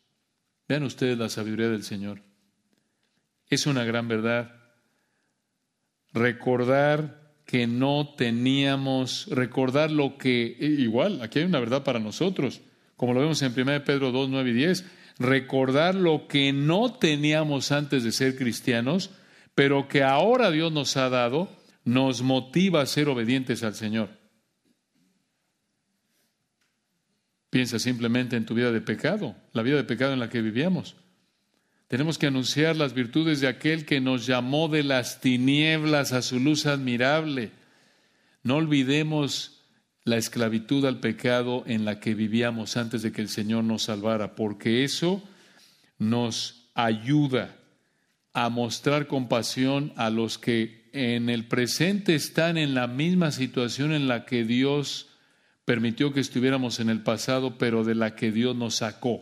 Vean 0.68 0.84
ustedes 0.84 1.18
la 1.18 1.30
sabiduría 1.30 1.70
del 1.70 1.84
Señor. 1.84 2.22
Es 3.48 3.68
una 3.68 3.84
gran 3.84 4.08
verdad. 4.08 4.56
Recordar 6.12 7.24
que 7.46 7.68
no 7.68 8.14
teníamos, 8.16 9.28
recordar 9.30 9.92
lo 9.92 10.18
que, 10.18 10.58
e, 10.60 10.66
igual, 10.66 11.22
aquí 11.22 11.40
hay 11.40 11.46
una 11.46 11.60
verdad 11.60 11.84
para 11.84 12.00
nosotros, 12.00 12.62
como 12.96 13.14
lo 13.14 13.20
vemos 13.20 13.42
en 13.42 13.54
1 13.56 13.84
Pedro 13.84 14.12
2, 14.12 14.30
9 14.30 14.50
y 14.50 14.54
10, 14.54 14.86
recordar 15.20 15.94
lo 15.94 16.28
que 16.28 16.54
no 16.54 16.94
teníamos 16.94 17.72
antes 17.72 18.04
de 18.04 18.12
ser 18.12 18.38
cristianos, 18.38 19.12
pero 19.56 19.88
que 19.88 20.04
ahora 20.04 20.52
Dios 20.52 20.72
nos 20.72 20.98
ha 20.98 21.10
dado, 21.10 21.50
nos 21.84 22.22
motiva 22.22 22.82
a 22.82 22.86
ser 22.86 23.10
obedientes 23.10 23.64
al 23.64 23.76
Señor. 23.76 24.23
Piensa 27.54 27.78
simplemente 27.78 28.36
en 28.36 28.48
tu 28.48 28.56
vida 28.56 28.72
de 28.72 28.82
pecado, 28.82 29.36
la 29.52 29.62
vida 29.62 29.76
de 29.76 29.84
pecado 29.84 30.12
en 30.12 30.20
la 30.20 30.28
que 30.28 30.42
vivíamos. 30.42 30.96
Tenemos 31.88 32.18
que 32.18 32.26
anunciar 32.26 32.76
las 32.76 32.96
virtudes 32.96 33.42
de 33.42 33.48
aquel 33.48 33.86
que 33.86 34.02
nos 34.02 34.26
llamó 34.26 34.70
de 34.70 34.82
las 34.82 35.22
tinieblas 35.22 36.14
a 36.14 36.24
su 36.24 36.40
luz 36.40 36.66
admirable. 36.66 37.52
No 38.42 38.56
olvidemos 38.56 39.62
la 40.04 40.18
esclavitud 40.18 40.84
al 40.86 41.00
pecado 41.00 41.64
en 41.68 41.86
la 41.86 42.00
que 42.00 42.16
vivíamos 42.16 42.76
antes 42.76 43.04
de 43.04 43.12
que 43.12 43.22
el 43.22 43.30
Señor 43.30 43.64
nos 43.66 43.84
salvara, 43.84 44.34
porque 44.34 44.84
eso 44.84 45.22
nos 46.00 46.72
ayuda 46.74 47.56
a 48.34 48.50
mostrar 48.50 49.06
compasión 49.06 49.94
a 49.96 50.10
los 50.10 50.40
que 50.40 50.90
en 50.92 51.30
el 51.30 51.46
presente 51.46 52.16
están 52.16 52.58
en 52.58 52.74
la 52.74 52.88
misma 52.88 53.30
situación 53.30 53.94
en 53.94 54.08
la 54.08 54.26
que 54.26 54.44
Dios 54.44 55.13
permitió 55.66 56.14
que 56.14 56.20
estuviéramos 56.20 56.80
en 56.80 56.90
el 56.90 57.04
pasado, 57.04 57.58
pero 57.58 57.84
de 57.84 57.96
la 57.96 58.16
que 58.16 58.32
Dios 58.32 58.56
nos 58.56 58.76
sacó. 58.76 59.22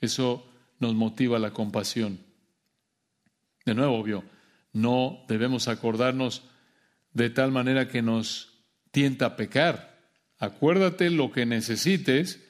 Eso 0.00 0.46
nos 0.78 0.94
motiva 0.94 1.38
la 1.38 1.52
compasión. 1.52 2.18
De 3.64 3.74
nuevo, 3.74 3.98
obvio, 3.98 4.24
no 4.72 5.24
debemos 5.28 5.68
acordarnos 5.68 6.42
de 7.12 7.30
tal 7.30 7.52
manera 7.52 7.88
que 7.88 8.02
nos 8.02 8.52
tienta 8.90 9.26
a 9.26 9.36
pecar. 9.36 10.10
Acuérdate 10.38 11.10
lo 11.10 11.30
que 11.30 11.46
necesites 11.46 12.44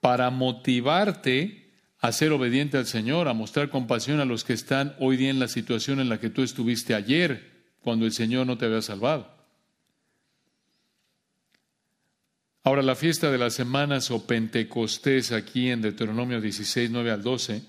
para 0.00 0.30
motivarte 0.30 1.72
a 1.98 2.12
ser 2.12 2.32
obediente 2.32 2.76
al 2.76 2.86
Señor, 2.86 3.28
a 3.28 3.32
mostrar 3.32 3.70
compasión 3.70 4.20
a 4.20 4.26
los 4.26 4.44
que 4.44 4.52
están 4.52 4.94
hoy 5.00 5.16
día 5.16 5.30
en 5.30 5.38
la 5.38 5.48
situación 5.48 6.00
en 6.00 6.10
la 6.10 6.20
que 6.20 6.28
tú 6.28 6.42
estuviste 6.42 6.94
ayer, 6.94 7.72
cuando 7.80 8.04
el 8.04 8.12
Señor 8.12 8.46
no 8.46 8.58
te 8.58 8.66
había 8.66 8.82
salvado. 8.82 9.33
Ahora, 12.66 12.80
la 12.80 12.94
fiesta 12.94 13.30
de 13.30 13.36
las 13.36 13.52
semanas 13.52 14.10
o 14.10 14.26
Pentecostés 14.26 15.32
aquí 15.32 15.68
en 15.68 15.82
Deuteronomio 15.82 16.40
16, 16.40 16.90
9 16.90 17.10
al 17.10 17.22
12, 17.22 17.62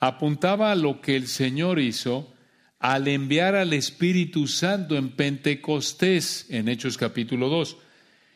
apuntaba 0.00 0.72
a 0.72 0.74
lo 0.74 1.00
que 1.00 1.14
el 1.14 1.28
Señor 1.28 1.78
hizo 1.78 2.34
al 2.80 3.06
enviar 3.06 3.54
al 3.54 3.72
Espíritu 3.72 4.48
Santo 4.48 4.96
en 4.96 5.10
Pentecostés, 5.10 6.46
en 6.50 6.68
Hechos 6.68 6.98
capítulo 6.98 7.48
2. 7.48 7.76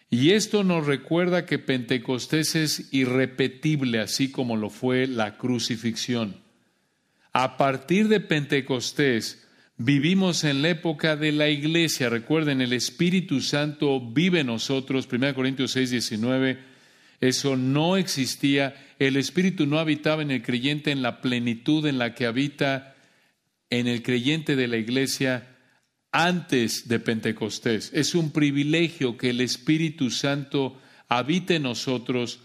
Y 0.08 0.30
esto 0.30 0.62
nos 0.62 0.86
recuerda 0.86 1.46
que 1.46 1.58
Pentecostés 1.58 2.54
es 2.54 2.92
irrepetible, 2.92 3.98
así 3.98 4.30
como 4.30 4.56
lo 4.56 4.70
fue 4.70 5.08
la 5.08 5.36
crucifixión. 5.36 6.36
A 7.32 7.56
partir 7.56 8.06
de 8.06 8.20
Pentecostés, 8.20 9.48
vivimos 9.76 10.44
en 10.44 10.62
la 10.62 10.70
época 10.70 11.16
de 11.16 11.32
la 11.32 11.48
iglesia. 11.48 12.08
Recuerden, 12.08 12.60
el 12.60 12.72
Espíritu 12.72 13.40
Santo 13.40 14.00
vive 14.00 14.40
en 14.40 14.48
nosotros, 14.48 15.08
1 15.10 15.34
Corintios 15.34 15.72
6, 15.72 15.90
19. 15.90 16.58
Eso 17.20 17.56
no 17.56 17.96
existía. 17.96 18.74
El 18.98 19.16
Espíritu 19.16 19.66
no 19.66 19.78
habitaba 19.78 20.22
en 20.22 20.30
el 20.30 20.42
creyente 20.42 20.90
en 20.90 21.02
la 21.02 21.20
plenitud 21.20 21.86
en 21.86 21.98
la 21.98 22.14
que 22.14 22.26
habita 22.26 22.96
en 23.70 23.86
el 23.86 24.02
creyente 24.02 24.56
de 24.56 24.68
la 24.68 24.76
iglesia 24.76 25.48
antes 26.12 26.88
de 26.88 27.00
Pentecostés. 27.00 27.90
Es 27.94 28.14
un 28.14 28.32
privilegio 28.32 29.16
que 29.16 29.30
el 29.30 29.40
Espíritu 29.40 30.10
Santo 30.10 30.78
habite 31.08 31.56
en 31.56 31.62
nosotros 31.62 32.40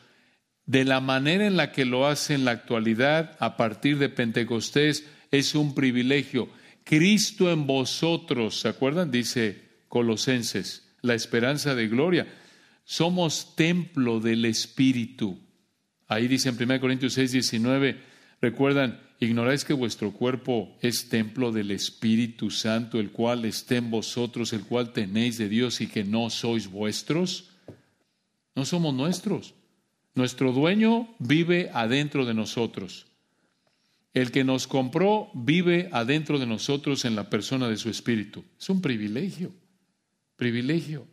de 0.66 0.86
la 0.86 1.02
manera 1.02 1.46
en 1.46 1.58
la 1.58 1.72
que 1.72 1.86
lo 1.86 2.08
hace 2.08 2.34
en 2.34 2.46
la 2.46 2.52
actualidad 2.52 3.36
a 3.40 3.58
partir 3.58 3.98
de 3.98 4.10
Pentecostés. 4.10 5.06
Es 5.32 5.56
un 5.56 5.76
privilegio. 5.76 6.50
Cristo 6.88 7.52
en 7.52 7.68
vosotros, 7.68 8.62
¿se 8.62 8.70
acuerdan? 8.70 9.12
Dice 9.12 9.62
Colosenses, 9.90 10.96
la 11.02 11.16
esperanza 11.16 11.76
de 11.76 11.90
gloria. 11.90 12.28
Somos 12.86 13.56
templo 13.56 14.22
del 14.22 14.46
Espíritu. 14.46 15.38
Ahí 16.08 16.30
dice 16.30 16.48
en 16.48 16.56
1 16.62 16.80
Corintios 16.80 17.14
6, 17.14 17.34
19, 17.34 18.00
recuerdan, 18.40 19.02
¿Ignoráis 19.20 19.66
que 19.66 19.74
vuestro 19.74 20.12
cuerpo 20.12 20.78
es 20.80 21.10
templo 21.10 21.52
del 21.52 21.72
Espíritu 21.72 22.52
Santo, 22.52 23.00
el 23.00 23.12
cual 23.12 23.46
esté 23.46 23.78
en 23.78 23.90
vosotros, 23.90 24.54
el 24.54 24.64
cual 24.64 24.94
tenéis 24.94 25.40
de 25.40 25.50
Dios 25.50 25.82
y 25.82 25.88
que 25.88 26.04
no 26.04 26.30
sois 26.30 26.68
vuestros? 26.68 27.50
No 28.56 28.64
somos 28.64 28.94
nuestros. 28.94 29.56
Nuestro 30.14 30.52
dueño 30.52 31.10
vive 31.18 31.72
adentro 31.74 32.26
de 32.26 32.36
nosotros. 32.36 33.07
El 34.14 34.32
que 34.32 34.44
nos 34.44 34.68
compró 34.68 35.30
vive 35.34 35.90
adentro 35.92 36.40
de 36.40 36.46
nosotros 36.46 37.06
en 37.06 37.16
la 37.16 37.30
persona 37.30 37.70
de 37.70 37.78
su 37.78 37.90
Espíritu. 37.90 38.44
Es 38.60 38.70
un 38.70 38.82
privilegio, 38.82 39.54
privilegio. 40.36 41.08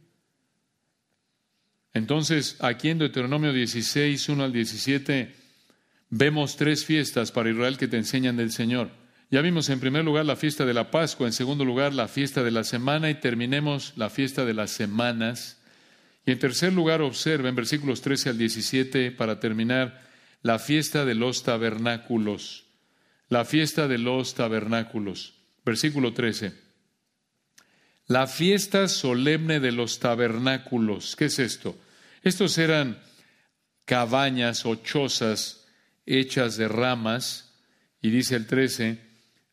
Entonces, 1.93 2.57
aquí 2.61 2.89
en 2.89 2.99
Deuteronomio 2.99 3.53
16, 3.53 4.29
1 4.29 4.45
al 4.45 4.53
17, 4.53 5.45
Vemos 6.17 6.57
tres 6.57 6.85
fiestas 6.85 7.33
para 7.33 7.51
Israel 7.51 7.77
que 7.77 7.89
te 7.89 7.97
enseñan 7.97 8.37
del 8.37 8.53
Señor. 8.53 8.89
Ya 9.33 9.41
vimos 9.41 9.69
en 9.69 9.81
primer 9.81 10.05
lugar 10.05 10.25
la 10.25 10.37
fiesta 10.37 10.65
de 10.65 10.73
la 10.73 10.93
Pascua, 10.93 11.27
en 11.27 11.33
segundo 11.33 11.65
lugar 11.65 11.93
la 11.93 12.07
fiesta 12.07 12.45
de 12.45 12.53
la 12.53 12.63
semana 12.63 13.11
y 13.11 13.17
terminemos 13.17 13.95
la 13.97 14.11
fiesta 14.11 14.45
de 14.45 14.55
las 14.55 14.71
semanas. 14.71 15.61
Y 16.25 16.31
en 16.31 16.39
tercer 16.39 16.73
lugar 16.73 17.03
observa 17.03 17.49
en 17.49 17.57
versículos 17.57 18.01
13 18.01 18.31
al 18.31 18.39
17 18.39 19.11
para 19.11 19.41
terminar 19.41 20.03
la 20.43 20.61
fiesta 20.61 21.05
de 21.05 21.17
los 21.17 21.43
tabernáculos. 21.43 22.64
La 23.35 23.45
fiesta 23.45 23.89
de 23.89 23.99
los 23.99 24.35
tabernáculos. 24.35 25.35
Versículo 25.65 26.13
13. 26.13 26.53
La 28.07 28.29
fiesta 28.29 28.87
solemne 28.87 29.59
de 29.59 29.73
los 29.73 29.99
tabernáculos. 29.99 31.17
¿Qué 31.17 31.25
es 31.25 31.41
esto? 31.41 31.77
Estos 32.23 32.57
eran 32.59 32.97
cabañas 33.87 34.65
o 34.67 34.77
chozas 34.77 35.67
hechas 36.07 36.57
de 36.57 36.69
ramas, 36.69 37.53
y 38.01 38.11
dice 38.11 38.37
el 38.37 38.47
13, 38.47 39.01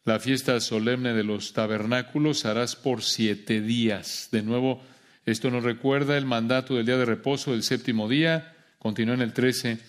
la 0.05 0.19
fiesta 0.19 0.59
solemne 0.59 1.15
de 1.15 1.23
los 1.23 1.53
tabernáculos 1.53 2.45
harás 2.45 2.75
por 2.75 3.01
siete 3.01 3.61
días. 3.61 4.29
De 4.31 4.43
nuevo, 4.43 4.83
esto 5.25 5.49
nos 5.49 5.63
recuerda 5.63 6.19
el 6.19 6.27
mandato 6.27 6.75
del 6.75 6.85
día 6.85 6.97
de 6.97 7.05
reposo 7.05 7.53
del 7.53 7.63
séptimo 7.63 8.07
día. 8.07 8.55
Continúa 8.77 9.15
en 9.15 9.21
el 9.21 9.33
13, 9.33 9.79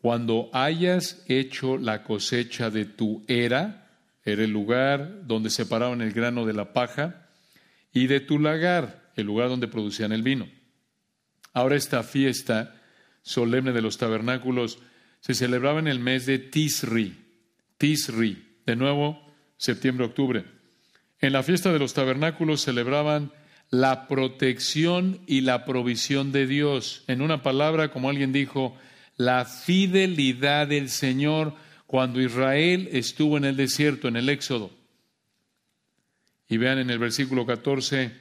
cuando 0.00 0.48
hayas 0.52 1.22
hecho 1.28 1.76
la 1.76 2.02
cosecha 2.02 2.70
de 2.70 2.86
tu 2.86 3.22
era, 3.28 3.86
era 4.24 4.44
el 4.44 4.50
lugar 4.50 5.26
donde 5.26 5.50
separaban 5.50 6.00
el 6.00 6.12
grano 6.12 6.46
de 6.46 6.54
la 6.54 6.72
paja, 6.72 7.28
y 7.92 8.06
de 8.06 8.20
tu 8.20 8.38
lagar, 8.38 9.10
el 9.16 9.26
lugar 9.26 9.48
donde 9.48 9.68
producían 9.68 10.12
el 10.12 10.22
vino. 10.22 10.48
Ahora 11.52 11.76
esta 11.76 12.02
fiesta 12.02 12.80
solemne 13.22 13.72
de 13.72 13.82
los 13.82 13.98
tabernáculos 13.98 14.78
se 15.20 15.34
celebraba 15.34 15.80
en 15.80 15.88
el 15.88 15.98
mes 15.98 16.24
de 16.24 16.38
Tisri, 16.38 17.16
Tisri, 17.76 18.60
de 18.64 18.76
nuevo, 18.76 19.20
septiembre-octubre. 19.58 20.44
En 21.20 21.32
la 21.34 21.42
fiesta 21.42 21.72
de 21.72 21.78
los 21.78 21.92
tabernáculos 21.92 22.62
celebraban 22.62 23.32
la 23.68 24.08
protección 24.08 25.20
y 25.26 25.42
la 25.42 25.66
provisión 25.66 26.32
de 26.32 26.46
Dios. 26.46 27.04
En 27.06 27.20
una 27.20 27.42
palabra, 27.42 27.90
como 27.90 28.08
alguien 28.08 28.32
dijo, 28.32 28.76
la 29.20 29.44
fidelidad 29.44 30.68
del 30.68 30.88
Señor 30.88 31.54
cuando 31.86 32.22
Israel 32.22 32.88
estuvo 32.90 33.36
en 33.36 33.44
el 33.44 33.54
desierto, 33.54 34.08
en 34.08 34.16
el 34.16 34.30
Éxodo. 34.30 34.70
Y 36.48 36.56
vean 36.56 36.78
en 36.78 36.88
el 36.88 36.98
versículo 36.98 37.44
14, 37.44 38.12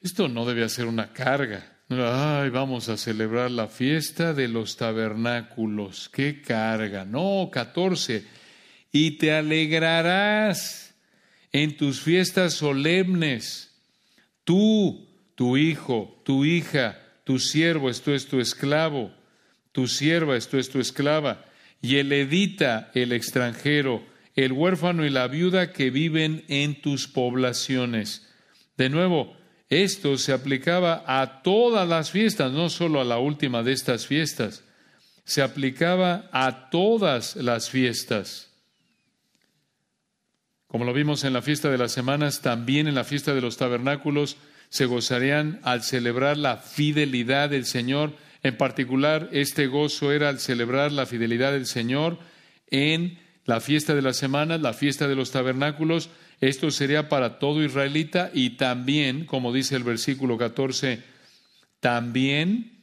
esto 0.00 0.26
no 0.26 0.44
debe 0.44 0.68
ser 0.68 0.86
una 0.86 1.12
carga. 1.12 1.78
Ay, 1.88 2.50
vamos 2.50 2.88
a 2.88 2.96
celebrar 2.96 3.52
la 3.52 3.68
fiesta 3.68 4.34
de 4.34 4.48
los 4.48 4.76
tabernáculos. 4.76 6.08
¡Qué 6.08 6.42
carga! 6.42 7.04
No, 7.04 7.48
14. 7.52 8.26
Y 8.90 9.12
te 9.12 9.32
alegrarás 9.32 10.96
en 11.52 11.76
tus 11.76 12.00
fiestas 12.00 12.54
solemnes. 12.54 13.72
Tú, 14.42 15.08
tu 15.36 15.56
hijo, 15.56 16.20
tu 16.24 16.44
hija, 16.44 16.98
tu 17.22 17.38
siervo, 17.38 17.88
esto 17.88 18.12
es 18.12 18.26
tu 18.26 18.40
esclavo, 18.40 19.14
tu 19.76 19.88
sierva, 19.88 20.38
esto 20.38 20.58
es 20.58 20.70
tu 20.70 20.80
esclava, 20.80 21.44
y 21.82 21.96
el 21.96 22.10
edita, 22.10 22.90
el 22.94 23.12
extranjero, 23.12 24.02
el 24.34 24.52
huérfano 24.52 25.04
y 25.04 25.10
la 25.10 25.28
viuda 25.28 25.70
que 25.70 25.90
viven 25.90 26.46
en 26.48 26.80
tus 26.80 27.06
poblaciones. 27.06 28.26
De 28.78 28.88
nuevo, 28.88 29.36
esto 29.68 30.16
se 30.16 30.32
aplicaba 30.32 31.04
a 31.06 31.42
todas 31.42 31.86
las 31.86 32.10
fiestas, 32.10 32.52
no 32.52 32.70
solo 32.70 33.02
a 33.02 33.04
la 33.04 33.18
última 33.18 33.62
de 33.62 33.72
estas 33.72 34.06
fiestas, 34.06 34.64
se 35.24 35.42
aplicaba 35.42 36.30
a 36.32 36.70
todas 36.70 37.36
las 37.36 37.68
fiestas. 37.68 38.50
Como 40.68 40.86
lo 40.86 40.94
vimos 40.94 41.22
en 41.24 41.34
la 41.34 41.42
fiesta 41.42 41.68
de 41.68 41.76
las 41.76 41.92
semanas, 41.92 42.40
también 42.40 42.88
en 42.88 42.94
la 42.94 43.04
fiesta 43.04 43.34
de 43.34 43.42
los 43.42 43.58
tabernáculos 43.58 44.38
se 44.70 44.86
gozarían 44.86 45.60
al 45.64 45.82
celebrar 45.82 46.38
la 46.38 46.56
fidelidad 46.56 47.50
del 47.50 47.66
Señor. 47.66 48.14
En 48.46 48.56
particular, 48.56 49.28
este 49.32 49.66
gozo 49.66 50.12
era 50.12 50.28
al 50.28 50.38
celebrar 50.38 50.92
la 50.92 51.04
fidelidad 51.04 51.50
del 51.50 51.66
Señor 51.66 52.20
en 52.70 53.18
la 53.44 53.58
fiesta 53.58 53.92
de 53.92 54.02
las 54.02 54.18
semanas, 54.18 54.60
la 54.60 54.72
fiesta 54.72 55.08
de 55.08 55.16
los 55.16 55.32
tabernáculos, 55.32 56.10
esto 56.40 56.70
sería 56.70 57.08
para 57.08 57.40
todo 57.40 57.64
israelita 57.64 58.30
y 58.32 58.50
también, 58.50 59.24
como 59.24 59.52
dice 59.52 59.74
el 59.74 59.82
versículo 59.82 60.38
14, 60.38 61.02
también 61.80 62.78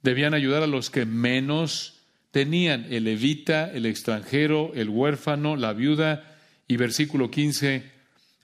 debían 0.00 0.32
ayudar 0.32 0.62
a 0.62 0.66
los 0.66 0.88
que 0.88 1.04
menos 1.04 2.00
tenían, 2.30 2.86
el 2.88 3.04
levita, 3.04 3.70
el 3.70 3.84
extranjero, 3.84 4.72
el 4.74 4.88
huérfano, 4.88 5.56
la 5.56 5.74
viuda. 5.74 6.38
Y 6.66 6.78
versículo 6.78 7.30
15, 7.30 7.82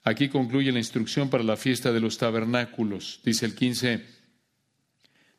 aquí 0.03 0.29
concluye 0.29 0.71
la 0.71 0.77
instrucción 0.77 1.31
para 1.31 1.43
la 1.43 1.57
fiesta 1.57 1.91
de 1.91 1.99
los 1.99 2.19
tabernáculos. 2.19 3.21
Dice 3.25 3.47
el 3.47 3.55
15, 3.55 4.18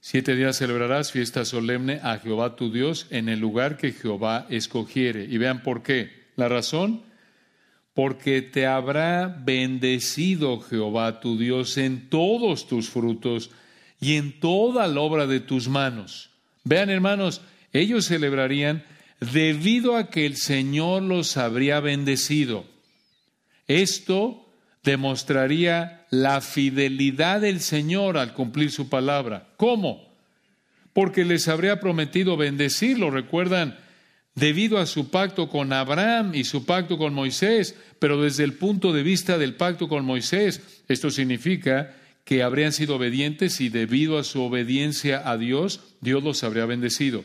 Siete 0.02 0.34
días 0.34 0.56
celebrarás 0.56 1.12
fiesta 1.12 1.44
solemne 1.44 2.00
a 2.02 2.18
Jehová 2.18 2.56
tu 2.56 2.72
Dios 2.72 3.06
en 3.10 3.28
el 3.28 3.38
lugar 3.38 3.76
que 3.76 3.92
Jehová 3.92 4.46
escogiere. 4.48 5.24
Y 5.24 5.36
vean 5.36 5.62
por 5.62 5.82
qué. 5.82 6.10
La 6.36 6.48
razón, 6.48 7.02
porque 7.92 8.40
te 8.40 8.66
habrá 8.66 9.28
bendecido 9.28 10.60
Jehová 10.60 11.20
tu 11.20 11.38
Dios 11.38 11.76
en 11.76 12.08
todos 12.08 12.66
tus 12.66 12.88
frutos 12.88 13.50
y 14.00 14.16
en 14.16 14.40
toda 14.40 14.86
la 14.86 15.00
obra 15.00 15.26
de 15.26 15.40
tus 15.40 15.68
manos. 15.68 16.30
Vean, 16.64 16.88
hermanos, 16.88 17.42
ellos 17.74 18.06
celebrarían 18.06 18.84
debido 19.20 19.96
a 19.96 20.08
que 20.08 20.24
el 20.24 20.36
Señor 20.36 21.02
los 21.02 21.36
habría 21.36 21.78
bendecido. 21.80 22.64
Esto 23.66 24.48
demostraría 24.82 25.99
la 26.10 26.40
fidelidad 26.40 27.40
del 27.40 27.60
Señor 27.60 28.18
al 28.18 28.34
cumplir 28.34 28.70
su 28.70 28.88
palabra. 28.88 29.48
¿Cómo? 29.56 30.12
Porque 30.92 31.24
les 31.24 31.48
habría 31.48 31.80
prometido 31.80 32.36
bendecirlo, 32.36 33.10
recuerdan, 33.10 33.78
debido 34.34 34.78
a 34.78 34.86
su 34.86 35.10
pacto 35.10 35.48
con 35.48 35.72
Abraham 35.72 36.32
y 36.34 36.44
su 36.44 36.66
pacto 36.66 36.98
con 36.98 37.14
Moisés, 37.14 37.76
pero 37.98 38.20
desde 38.20 38.44
el 38.44 38.54
punto 38.54 38.92
de 38.92 39.02
vista 39.02 39.38
del 39.38 39.54
pacto 39.54 39.88
con 39.88 40.04
Moisés, 40.04 40.82
esto 40.88 41.10
significa 41.10 41.94
que 42.24 42.42
habrían 42.42 42.72
sido 42.72 42.96
obedientes 42.96 43.60
y 43.60 43.68
debido 43.68 44.18
a 44.18 44.24
su 44.24 44.42
obediencia 44.42 45.28
a 45.28 45.36
Dios, 45.36 45.80
Dios 46.00 46.22
los 46.22 46.42
habría 46.42 46.66
bendecido. 46.66 47.24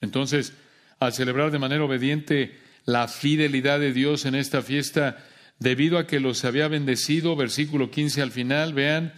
Entonces, 0.00 0.52
al 0.98 1.12
celebrar 1.12 1.50
de 1.50 1.58
manera 1.58 1.84
obediente 1.84 2.58
la 2.84 3.08
fidelidad 3.08 3.80
de 3.80 3.92
Dios 3.92 4.24
en 4.24 4.34
esta 4.34 4.62
fiesta, 4.62 5.24
debido 5.58 5.98
a 5.98 6.06
que 6.06 6.20
los 6.20 6.44
había 6.44 6.68
bendecido, 6.68 7.36
versículo 7.36 7.90
15 7.90 8.22
al 8.22 8.30
final, 8.30 8.74
vean, 8.74 9.14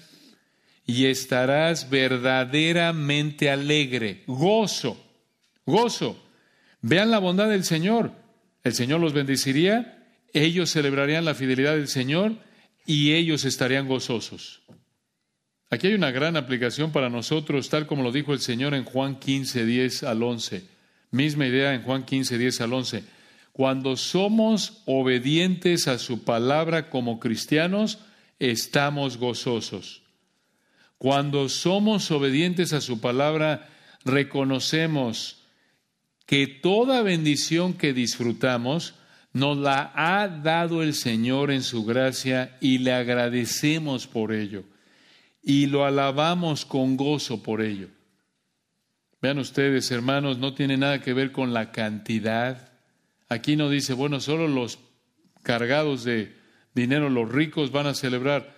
y 0.86 1.06
estarás 1.06 1.90
verdaderamente 1.90 3.50
alegre, 3.50 4.22
gozo, 4.26 4.98
gozo. 5.66 6.24
Vean 6.80 7.10
la 7.10 7.18
bondad 7.18 7.48
del 7.48 7.64
Señor. 7.64 8.12
El 8.64 8.74
Señor 8.74 9.00
los 9.00 9.12
bendeciría, 9.12 10.06
ellos 10.32 10.70
celebrarían 10.70 11.24
la 11.24 11.34
fidelidad 11.34 11.74
del 11.74 11.88
Señor 11.88 12.36
y 12.86 13.12
ellos 13.12 13.44
estarían 13.44 13.86
gozosos. 13.86 14.62
Aquí 15.70 15.88
hay 15.88 15.94
una 15.94 16.10
gran 16.10 16.36
aplicación 16.36 16.92
para 16.92 17.10
nosotros, 17.10 17.68
tal 17.68 17.86
como 17.86 18.02
lo 18.02 18.10
dijo 18.10 18.32
el 18.32 18.40
Señor 18.40 18.72
en 18.74 18.84
Juan 18.84 19.18
15, 19.18 19.66
10 19.66 20.02
al 20.04 20.22
11. 20.22 20.64
Misma 21.10 21.46
idea 21.46 21.74
en 21.74 21.82
Juan 21.82 22.04
15, 22.04 22.38
10 22.38 22.60
al 22.62 22.72
11. 22.72 23.04
Cuando 23.58 23.96
somos 23.96 24.82
obedientes 24.86 25.88
a 25.88 25.98
su 25.98 26.22
palabra 26.22 26.90
como 26.90 27.18
cristianos, 27.18 27.98
estamos 28.38 29.16
gozosos. 29.16 30.04
Cuando 30.96 31.48
somos 31.48 32.08
obedientes 32.12 32.72
a 32.72 32.80
su 32.80 33.00
palabra, 33.00 33.68
reconocemos 34.04 35.42
que 36.24 36.46
toda 36.46 37.02
bendición 37.02 37.74
que 37.74 37.92
disfrutamos 37.92 38.94
nos 39.32 39.58
la 39.58 39.90
ha 39.92 40.28
dado 40.28 40.84
el 40.84 40.94
Señor 40.94 41.50
en 41.50 41.64
su 41.64 41.84
gracia 41.84 42.56
y 42.60 42.78
le 42.78 42.92
agradecemos 42.92 44.06
por 44.06 44.32
ello 44.32 44.62
y 45.42 45.66
lo 45.66 45.84
alabamos 45.84 46.64
con 46.64 46.96
gozo 46.96 47.42
por 47.42 47.60
ello. 47.60 47.88
Vean 49.20 49.40
ustedes, 49.40 49.90
hermanos, 49.90 50.38
no 50.38 50.54
tiene 50.54 50.76
nada 50.76 51.00
que 51.00 51.12
ver 51.12 51.32
con 51.32 51.52
la 51.52 51.72
cantidad 51.72 52.67
Aquí 53.28 53.56
no 53.56 53.68
dice, 53.68 53.92
bueno, 53.92 54.20
solo 54.20 54.48
los 54.48 54.78
cargados 55.42 56.04
de 56.04 56.34
dinero, 56.74 57.10
los 57.10 57.30
ricos 57.30 57.72
van 57.72 57.86
a 57.86 57.94
celebrar. 57.94 58.54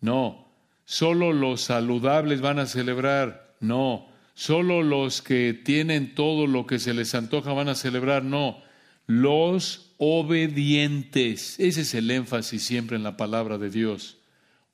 No, 0.00 0.52
solo 0.84 1.32
los 1.32 1.62
saludables 1.62 2.40
van 2.40 2.58
a 2.58 2.66
celebrar. 2.66 3.56
No, 3.60 4.08
solo 4.34 4.82
los 4.82 5.22
que 5.22 5.54
tienen 5.54 6.14
todo 6.14 6.46
lo 6.46 6.66
que 6.66 6.78
se 6.78 6.94
les 6.94 7.14
antoja 7.14 7.52
van 7.52 7.68
a 7.68 7.74
celebrar. 7.74 8.24
No, 8.24 8.62
los 9.06 9.94
obedientes. 9.98 11.58
Ese 11.58 11.82
es 11.82 11.94
el 11.94 12.10
énfasis 12.10 12.62
siempre 12.62 12.96
en 12.96 13.02
la 13.02 13.16
palabra 13.16 13.58
de 13.58 13.70
Dios. 13.70 14.18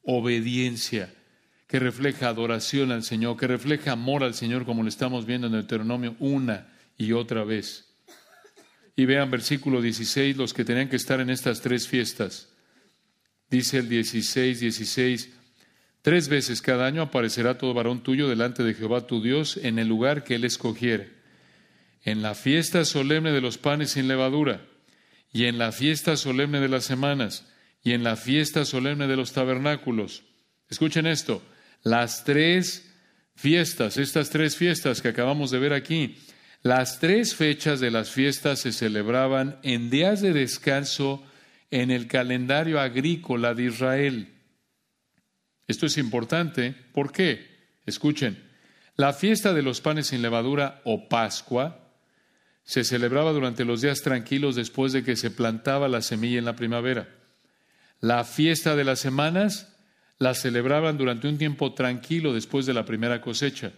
Obediencia, 0.03 1.12
que 1.66 1.80
refleja 1.80 2.28
adoración 2.28 2.92
al 2.92 3.03
Señor, 3.03 3.36
que 3.36 3.47
refleja 3.47 3.92
amor 3.92 4.22
al 4.22 4.34
Señor, 4.34 4.64
como 4.64 4.82
lo 4.82 4.88
estamos 4.88 5.26
viendo 5.26 5.49
en 5.49 5.55
Deuteronomio 5.55 6.16
una 6.20 6.68
y 6.97 7.12
otra 7.12 7.44
vez. 7.44 7.86
Y 8.97 9.05
vean 9.05 9.30
versículo 9.30 9.82
16, 9.82 10.36
los 10.38 10.55
que 10.55 10.64
tenían 10.64 10.88
que 10.88 10.97
estar 10.97 11.20
en 11.20 11.28
estas 11.28 11.61
tres 11.61 11.86
fiestas. 11.86 12.49
Dice 13.51 13.78
el 13.78 13.88
16, 13.88 14.59
16, 14.59 15.30
tres 16.03 16.28
veces 16.28 16.62
cada 16.62 16.86
año 16.86 17.03
aparecerá 17.03 17.59
todo 17.59 17.74
varón 17.74 18.03
tuyo 18.03 18.28
delante 18.28 18.64
de 18.64 18.74
Jehová 18.74 19.07
tu 19.07 19.22
Dios 19.22 19.59
en 19.59 19.78
el 19.78 19.86
lugar 19.86 20.24
que 20.24 20.36
él 20.36 20.44
escogiere. 20.44 21.11
En 22.03 22.22
la 22.22 22.34
fiesta 22.34 22.84
solemne 22.84 23.32
de 23.32 23.40
los 23.40 23.59
panes 23.59 23.90
sin 23.90 24.09
levadura, 24.09 24.62
y 25.32 25.44
en 25.44 25.59
la 25.59 25.72
fiesta 25.72 26.16
solemne 26.16 26.61
de 26.61 26.68
las 26.68 26.84
semanas, 26.84 27.47
y 27.82 27.92
en 27.92 28.03
la 28.03 28.16
fiesta 28.16 28.64
solemne 28.64 29.07
de 29.07 29.16
los 29.16 29.32
tabernáculos. 29.32 30.24
Escuchen 30.70 31.07
esto, 31.07 31.42
las 31.82 32.24
tres 32.24 32.90
fiestas, 33.34 33.97
estas 33.99 34.30
tres 34.30 34.57
fiestas 34.57 35.03
que 35.03 35.09
acabamos 35.09 35.51
de 35.51 35.59
ver 35.59 35.72
aquí, 35.72 36.16
las 36.66 36.98
tres 36.98 37.36
fechas 37.36 37.78
de 37.78 37.92
las 37.92 38.10
fiestas 38.10 38.58
se 38.58 38.72
celebraban 38.72 39.60
en 39.62 39.88
días 39.88 40.20
de 40.20 40.32
descanso 40.32 41.22
en 41.70 41.92
el 41.92 42.08
calendario 42.08 42.80
agrícola 42.80 43.54
de 43.54 43.66
Israel. 43.66 44.34
Esto 45.68 45.86
es 45.86 45.96
importante. 45.96 46.74
¿Por 46.92 47.12
qué? 47.12 47.46
Escuchen, 47.86 48.42
la 48.96 49.12
fiesta 49.12 49.54
de 49.54 49.62
los 49.62 49.80
panes 49.80 50.08
sin 50.08 50.22
levadura 50.22 50.80
o 50.82 51.08
Pascua 51.08 51.92
se 52.64 52.82
celebraba 52.82 53.30
durante 53.30 53.64
los 53.64 53.80
días 53.80 54.02
tranquilos 54.02 54.56
después 54.56 54.92
de 54.92 55.04
que 55.04 55.14
se 55.14 55.30
plantaba 55.30 55.86
la 55.86 56.02
semilla 56.02 56.40
en 56.40 56.46
la 56.46 56.56
primavera. 56.56 57.08
La 58.00 58.24
fiesta 58.24 58.74
de 58.74 58.82
las 58.82 58.98
semanas 58.98 59.72
la 60.18 60.34
celebraban 60.34 60.98
durante 60.98 61.28
un 61.28 61.38
tiempo 61.38 61.74
tranquilo 61.74 62.34
después 62.34 62.66
de 62.66 62.74
la 62.74 62.84
primera 62.84 63.20
cosecha. 63.20 63.70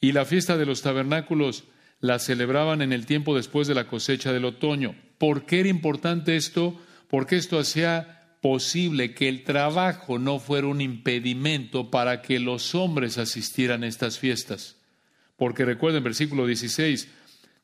Y 0.00 0.10
la 0.10 0.24
fiesta 0.24 0.56
de 0.56 0.66
los 0.66 0.82
tabernáculos 0.82 1.62
la 2.00 2.18
celebraban 2.18 2.82
en 2.82 2.92
el 2.92 3.06
tiempo 3.06 3.34
después 3.34 3.66
de 3.68 3.74
la 3.74 3.86
cosecha 3.86 4.32
del 4.32 4.44
otoño. 4.44 4.94
¿Por 5.18 5.46
qué 5.46 5.60
era 5.60 5.68
importante 5.68 6.36
esto? 6.36 6.78
Porque 7.08 7.36
esto 7.36 7.58
hacía 7.58 8.16
posible 8.40 9.14
que 9.14 9.28
el 9.28 9.44
trabajo 9.44 10.18
no 10.18 10.38
fuera 10.38 10.66
un 10.66 10.80
impedimento 10.80 11.90
para 11.90 12.22
que 12.22 12.38
los 12.38 12.74
hombres 12.74 13.18
asistieran 13.18 13.82
a 13.82 13.88
estas 13.88 14.18
fiestas. 14.18 14.76
Porque 15.36 15.64
recuerden, 15.64 16.04
versículo 16.04 16.46
16, 16.46 17.08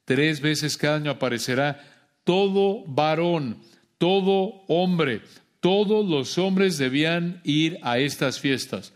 tres 0.05 0.41
veces 0.41 0.77
cada 0.77 0.97
año 0.97 1.11
aparecerá 1.11 1.81
todo 2.25 2.85
varón, 2.87 3.59
todo 3.99 4.65
hombre, 4.69 5.23
todos 5.61 6.09
los 6.09 6.39
hombres 6.39 6.79
debían 6.79 7.41
ir 7.45 7.79
a 7.83 7.99
estas 7.99 8.41
fiestas. 8.41 8.93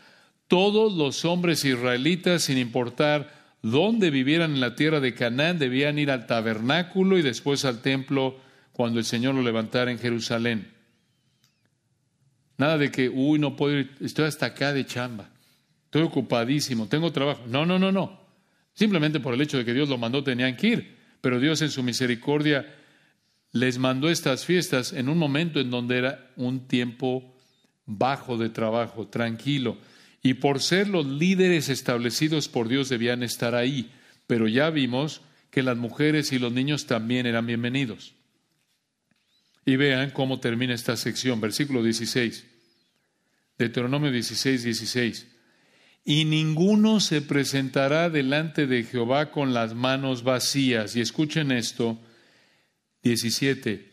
Todos 0.48 0.92
los 0.92 1.24
hombres 1.24 1.64
israelitas, 1.64 2.42
sin 2.44 2.58
importar 2.58 3.45
donde 3.70 4.10
vivieran 4.10 4.52
en 4.52 4.60
la 4.60 4.76
tierra 4.76 5.00
de 5.00 5.12
Canaán 5.12 5.58
debían 5.58 5.98
ir 5.98 6.12
al 6.12 6.28
tabernáculo 6.28 7.18
y 7.18 7.22
después 7.22 7.64
al 7.64 7.82
templo 7.82 8.38
cuando 8.72 9.00
el 9.00 9.04
Señor 9.04 9.34
lo 9.34 9.42
levantara 9.42 9.90
en 9.90 9.98
Jerusalén. 9.98 10.72
Nada 12.58 12.78
de 12.78 12.92
que, 12.92 13.08
uy, 13.08 13.40
no 13.40 13.56
puedo 13.56 13.76
ir, 13.76 13.90
estoy 14.00 14.26
hasta 14.26 14.46
acá 14.46 14.72
de 14.72 14.86
chamba, 14.86 15.30
estoy 15.86 16.02
ocupadísimo, 16.02 16.86
tengo 16.86 17.10
trabajo. 17.10 17.42
No, 17.48 17.66
no, 17.66 17.76
no, 17.76 17.90
no. 17.90 18.20
Simplemente 18.72 19.18
por 19.18 19.34
el 19.34 19.40
hecho 19.40 19.58
de 19.58 19.64
que 19.64 19.74
Dios 19.74 19.88
lo 19.88 19.98
mandó 19.98 20.22
tenían 20.22 20.56
que 20.56 20.68
ir, 20.68 20.96
pero 21.20 21.40
Dios 21.40 21.60
en 21.60 21.70
su 21.70 21.82
misericordia 21.82 22.72
les 23.50 23.78
mandó 23.78 24.08
estas 24.08 24.44
fiestas 24.44 24.92
en 24.92 25.08
un 25.08 25.18
momento 25.18 25.58
en 25.58 25.72
donde 25.72 25.98
era 25.98 26.30
un 26.36 26.68
tiempo 26.68 27.34
bajo 27.84 28.38
de 28.38 28.48
trabajo, 28.48 29.08
tranquilo. 29.08 29.76
Y 30.26 30.34
por 30.34 30.60
ser 30.60 30.88
los 30.88 31.06
líderes 31.06 31.68
establecidos 31.68 32.48
por 32.48 32.66
Dios 32.66 32.88
debían 32.88 33.22
estar 33.22 33.54
ahí, 33.54 33.92
pero 34.26 34.48
ya 34.48 34.70
vimos 34.70 35.20
que 35.52 35.62
las 35.62 35.76
mujeres 35.76 36.32
y 36.32 36.40
los 36.40 36.50
niños 36.52 36.86
también 36.86 37.26
eran 37.26 37.46
bienvenidos. 37.46 38.12
Y 39.64 39.76
vean 39.76 40.10
cómo 40.10 40.40
termina 40.40 40.74
esta 40.74 40.96
sección, 40.96 41.40
versículo 41.40 41.80
16, 41.80 42.44
Deuteronomio 43.56 44.10
16, 44.10 44.64
16. 44.64 45.28
Y 46.04 46.24
ninguno 46.24 46.98
se 46.98 47.22
presentará 47.22 48.10
delante 48.10 48.66
de 48.66 48.82
Jehová 48.82 49.30
con 49.30 49.54
las 49.54 49.74
manos 49.74 50.24
vacías. 50.24 50.96
Y 50.96 51.02
escuchen 51.02 51.52
esto, 51.52 52.00
17. 53.04 53.92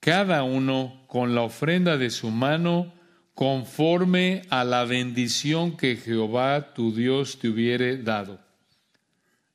Cada 0.00 0.42
uno 0.42 1.04
con 1.06 1.34
la 1.34 1.42
ofrenda 1.42 1.98
de 1.98 2.08
su 2.08 2.30
mano 2.30 2.95
conforme 3.36 4.44
a 4.48 4.64
la 4.64 4.86
bendición 4.86 5.76
que 5.76 5.96
Jehová 5.96 6.72
tu 6.72 6.94
Dios 6.94 7.38
te 7.38 7.50
hubiere 7.50 7.98
dado. 7.98 8.40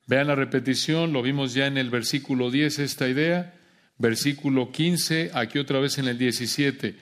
Vean 0.06 0.28
la 0.28 0.36
repetición, 0.36 1.14
lo 1.14 1.24
vimos 1.24 1.56
ya 1.56 1.66
en 1.66 1.80
el 1.80 1.90
versículo 1.90 2.52
10 2.52 2.78
esta 2.78 3.10
idea, 3.10 3.56
versículo 3.98 4.72
15, 4.72 5.32
aquí 5.34 5.58
otra 5.58 5.80
vez 5.80 5.98
en 5.98 6.08
el 6.08 6.20
17. 6.20 6.96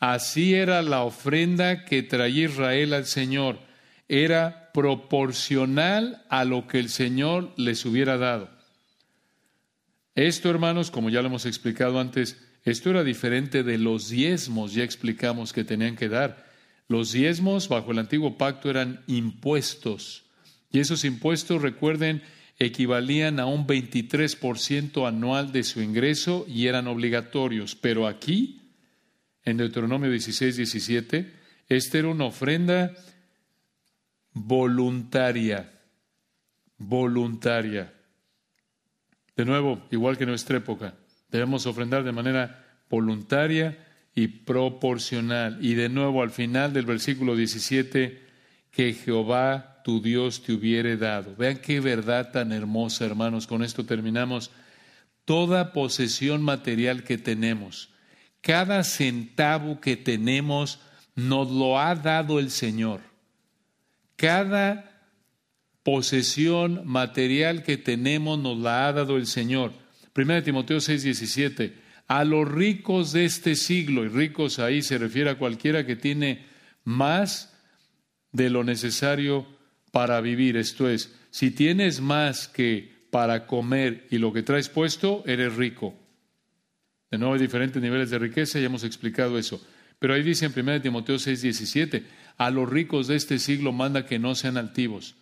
Así 0.00 0.54
era 0.54 0.82
la 0.82 1.04
ofrenda 1.04 1.84
que 1.84 2.02
traía 2.02 2.46
Israel 2.46 2.94
al 2.94 3.06
Señor, 3.06 3.60
era 4.08 4.72
proporcional 4.72 6.24
a 6.30 6.44
lo 6.44 6.66
que 6.66 6.80
el 6.80 6.88
Señor 6.88 7.52
les 7.56 7.84
hubiera 7.84 8.18
dado. 8.18 8.50
Esto, 10.16 10.50
hermanos, 10.50 10.90
como 10.90 11.10
ya 11.10 11.22
lo 11.22 11.28
hemos 11.28 11.46
explicado 11.46 12.00
antes, 12.00 12.43
esto 12.64 12.90
era 12.90 13.04
diferente 13.04 13.62
de 13.62 13.76
los 13.76 14.08
diezmos, 14.08 14.72
ya 14.72 14.84
explicamos 14.84 15.52
que 15.52 15.64
tenían 15.64 15.96
que 15.96 16.08
dar. 16.08 16.50
Los 16.88 17.12
diezmos 17.12 17.68
bajo 17.68 17.92
el 17.92 17.98
antiguo 17.98 18.38
pacto 18.38 18.70
eran 18.70 19.02
impuestos. 19.06 20.24
Y 20.70 20.80
esos 20.80 21.04
impuestos, 21.04 21.60
recuerden, 21.60 22.22
equivalían 22.58 23.38
a 23.38 23.46
un 23.46 23.66
23% 23.66 25.06
anual 25.06 25.52
de 25.52 25.62
su 25.62 25.82
ingreso 25.82 26.46
y 26.48 26.66
eran 26.66 26.86
obligatorios. 26.88 27.74
Pero 27.74 28.06
aquí, 28.06 28.72
en 29.44 29.58
Deuteronomio 29.58 30.10
16, 30.10 30.56
17, 30.56 31.32
esta 31.68 31.98
era 31.98 32.08
una 32.08 32.24
ofrenda 32.24 32.94
voluntaria. 34.32 35.70
Voluntaria. 36.78 37.92
De 39.36 39.44
nuevo, 39.44 39.86
igual 39.90 40.16
que 40.16 40.24
en 40.24 40.30
nuestra 40.30 40.58
época, 40.58 40.94
debemos 41.38 41.66
ofrendar 41.66 42.04
de 42.04 42.12
manera 42.12 42.64
voluntaria 42.88 43.78
y 44.14 44.28
proporcional. 44.28 45.58
Y 45.60 45.74
de 45.74 45.88
nuevo, 45.88 46.22
al 46.22 46.30
final 46.30 46.72
del 46.72 46.86
versículo 46.86 47.34
17, 47.36 48.22
que 48.70 48.92
Jehová 48.92 49.82
tu 49.84 50.00
Dios 50.00 50.42
te 50.42 50.52
hubiere 50.52 50.96
dado. 50.96 51.34
Vean 51.36 51.58
qué 51.58 51.80
verdad 51.80 52.30
tan 52.32 52.52
hermosa, 52.52 53.04
hermanos. 53.04 53.46
Con 53.46 53.62
esto 53.62 53.84
terminamos. 53.84 54.50
Toda 55.24 55.72
posesión 55.72 56.42
material 56.42 57.02
que 57.02 57.18
tenemos, 57.18 57.90
cada 58.40 58.84
centavo 58.84 59.80
que 59.80 59.96
tenemos, 59.96 60.80
nos 61.14 61.50
lo 61.50 61.78
ha 61.78 61.94
dado 61.94 62.38
el 62.38 62.50
Señor. 62.50 63.00
Cada 64.16 64.90
posesión 65.82 66.82
material 66.84 67.62
que 67.62 67.76
tenemos 67.76 68.38
nos 68.38 68.58
la 68.58 68.86
ha 68.86 68.92
dado 68.92 69.16
el 69.16 69.26
Señor. 69.26 69.83
1 70.16 70.42
Timoteo 70.42 70.80
6, 70.80 71.02
17. 71.02 71.74
A 72.06 72.24
los 72.24 72.46
ricos 72.50 73.12
de 73.12 73.24
este 73.24 73.56
siglo, 73.56 74.04
y 74.04 74.08
ricos 74.08 74.58
ahí 74.58 74.82
se 74.82 74.98
refiere 74.98 75.30
a 75.30 75.38
cualquiera 75.38 75.86
que 75.86 75.96
tiene 75.96 76.46
más 76.84 77.56
de 78.32 78.50
lo 78.50 78.62
necesario 78.62 79.46
para 79.90 80.20
vivir. 80.20 80.56
Esto 80.56 80.88
es, 80.88 81.14
si 81.30 81.50
tienes 81.50 82.00
más 82.00 82.48
que 82.48 83.06
para 83.10 83.46
comer 83.46 84.06
y 84.10 84.18
lo 84.18 84.32
que 84.32 84.42
traes 84.42 84.68
puesto, 84.68 85.22
eres 85.26 85.54
rico. 85.54 85.94
De 87.10 87.18
nuevo 87.18 87.34
hay 87.34 87.40
diferentes 87.40 87.80
niveles 87.80 88.10
de 88.10 88.18
riqueza, 88.18 88.58
ya 88.58 88.66
hemos 88.66 88.82
explicado 88.82 89.38
eso. 89.38 89.64
Pero 90.00 90.14
ahí 90.14 90.22
dice 90.22 90.46
en 90.46 90.52
1 90.56 90.82
Timoteo 90.82 91.18
6, 91.18 91.42
17, 91.42 92.04
a 92.36 92.50
los 92.50 92.68
ricos 92.68 93.06
de 93.06 93.16
este 93.16 93.38
siglo 93.38 93.72
manda 93.72 94.04
que 94.04 94.18
no 94.18 94.34
sean 94.34 94.56
altivos, 94.56 95.14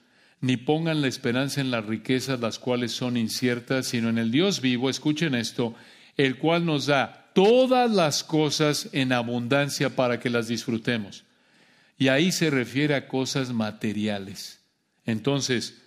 ni 0.42 0.56
pongan 0.56 1.00
la 1.00 1.06
esperanza 1.06 1.60
en 1.60 1.70
las 1.70 1.86
riquezas, 1.86 2.40
las 2.40 2.58
cuales 2.58 2.90
son 2.90 3.16
inciertas, 3.16 3.86
sino 3.86 4.08
en 4.08 4.18
el 4.18 4.32
Dios 4.32 4.60
vivo, 4.60 4.90
escuchen 4.90 5.36
esto, 5.36 5.74
el 6.16 6.36
cual 6.36 6.66
nos 6.66 6.86
da 6.86 7.30
todas 7.32 7.90
las 7.90 8.24
cosas 8.24 8.88
en 8.92 9.12
abundancia 9.12 9.94
para 9.94 10.18
que 10.18 10.30
las 10.30 10.48
disfrutemos. 10.48 11.24
Y 11.96 12.08
ahí 12.08 12.32
se 12.32 12.50
refiere 12.50 12.96
a 12.96 13.06
cosas 13.06 13.52
materiales. 13.52 14.60
Entonces, 15.06 15.80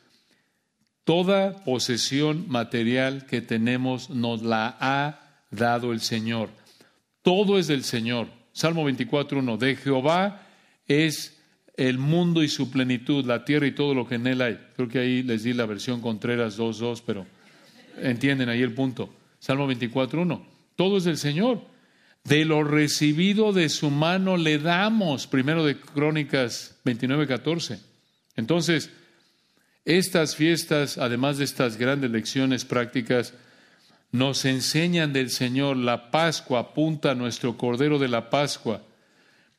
toda 1.04 1.66
posesión 1.66 2.46
material 2.48 3.26
que 3.26 3.42
tenemos 3.42 4.10
nos 4.10 4.42
la 4.42 4.78
ha 4.80 5.42
dado 5.52 5.92
el 5.92 6.00
Señor. 6.00 6.50
Todo 7.22 7.60
es 7.60 7.68
del 7.68 7.84
Señor. 7.84 8.30
Salmo 8.54 8.90
24.1, 8.90 9.58
de 9.58 9.76
Jehová 9.76 10.48
es 10.88 11.35
el 11.78 11.98
mundo 11.98 12.44
y 12.44 12.48
su 12.48 12.72
plenitud, 12.72 13.26
la 13.26 13.44
tierra 13.44 13.68
y 13.68 13.72
todo 13.72 13.94
lo 13.94 14.08
que 14.08 14.16
en 14.16 14.28
él 14.28 14.42
hay. 14.42 14.60
Creo 14.76 14.88
que 14.88 15.00
ahí 15.00 15.24
les 15.24 15.44
di 15.44 15.54
la 15.54 15.66
versión 15.66 16.02
Contreras 16.02 16.58
2.2, 16.58 17.04
pero 17.06 17.26
entienden 18.02 18.50
ahí 18.50 18.62
el 18.62 18.74
punto. 18.74 19.14
Salmo 19.40 19.70
24.1, 19.70 20.42
todo 20.76 20.98
es 20.98 21.04
del 21.04 21.18
Señor. 21.18 21.62
De 22.24 22.44
lo 22.44 22.64
recibido 22.64 23.54
de 23.54 23.70
su 23.70 23.92
mano 23.92 24.36
le 24.36 24.58
damos, 24.58 25.28
primero 25.28 25.64
de 25.64 25.80
Crónicas 25.80 26.76
29.14. 26.84 27.80
Entonces, 28.36 28.90
estas 29.86 30.36
fiestas, 30.36 30.98
además 30.98 31.38
de 31.38 31.44
estas 31.44 31.78
grandes 31.78 32.10
lecciones 32.10 32.66
prácticas, 32.66 33.36
nos 34.12 34.46
enseñan 34.46 35.14
del 35.14 35.30
Señor. 35.30 35.78
La 35.78 36.10
Pascua 36.10 36.62
apunta 36.62 37.12
a 37.12 37.16
nuestro 37.16 37.58
Cordero 37.58 38.00
de 38.00 38.08
la 38.08 38.32
Pascua. 38.32 38.82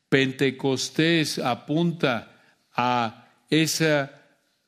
Pentecostés 0.09 1.39
apunta 1.39 2.31
a 2.75 3.27
esa 3.49 4.11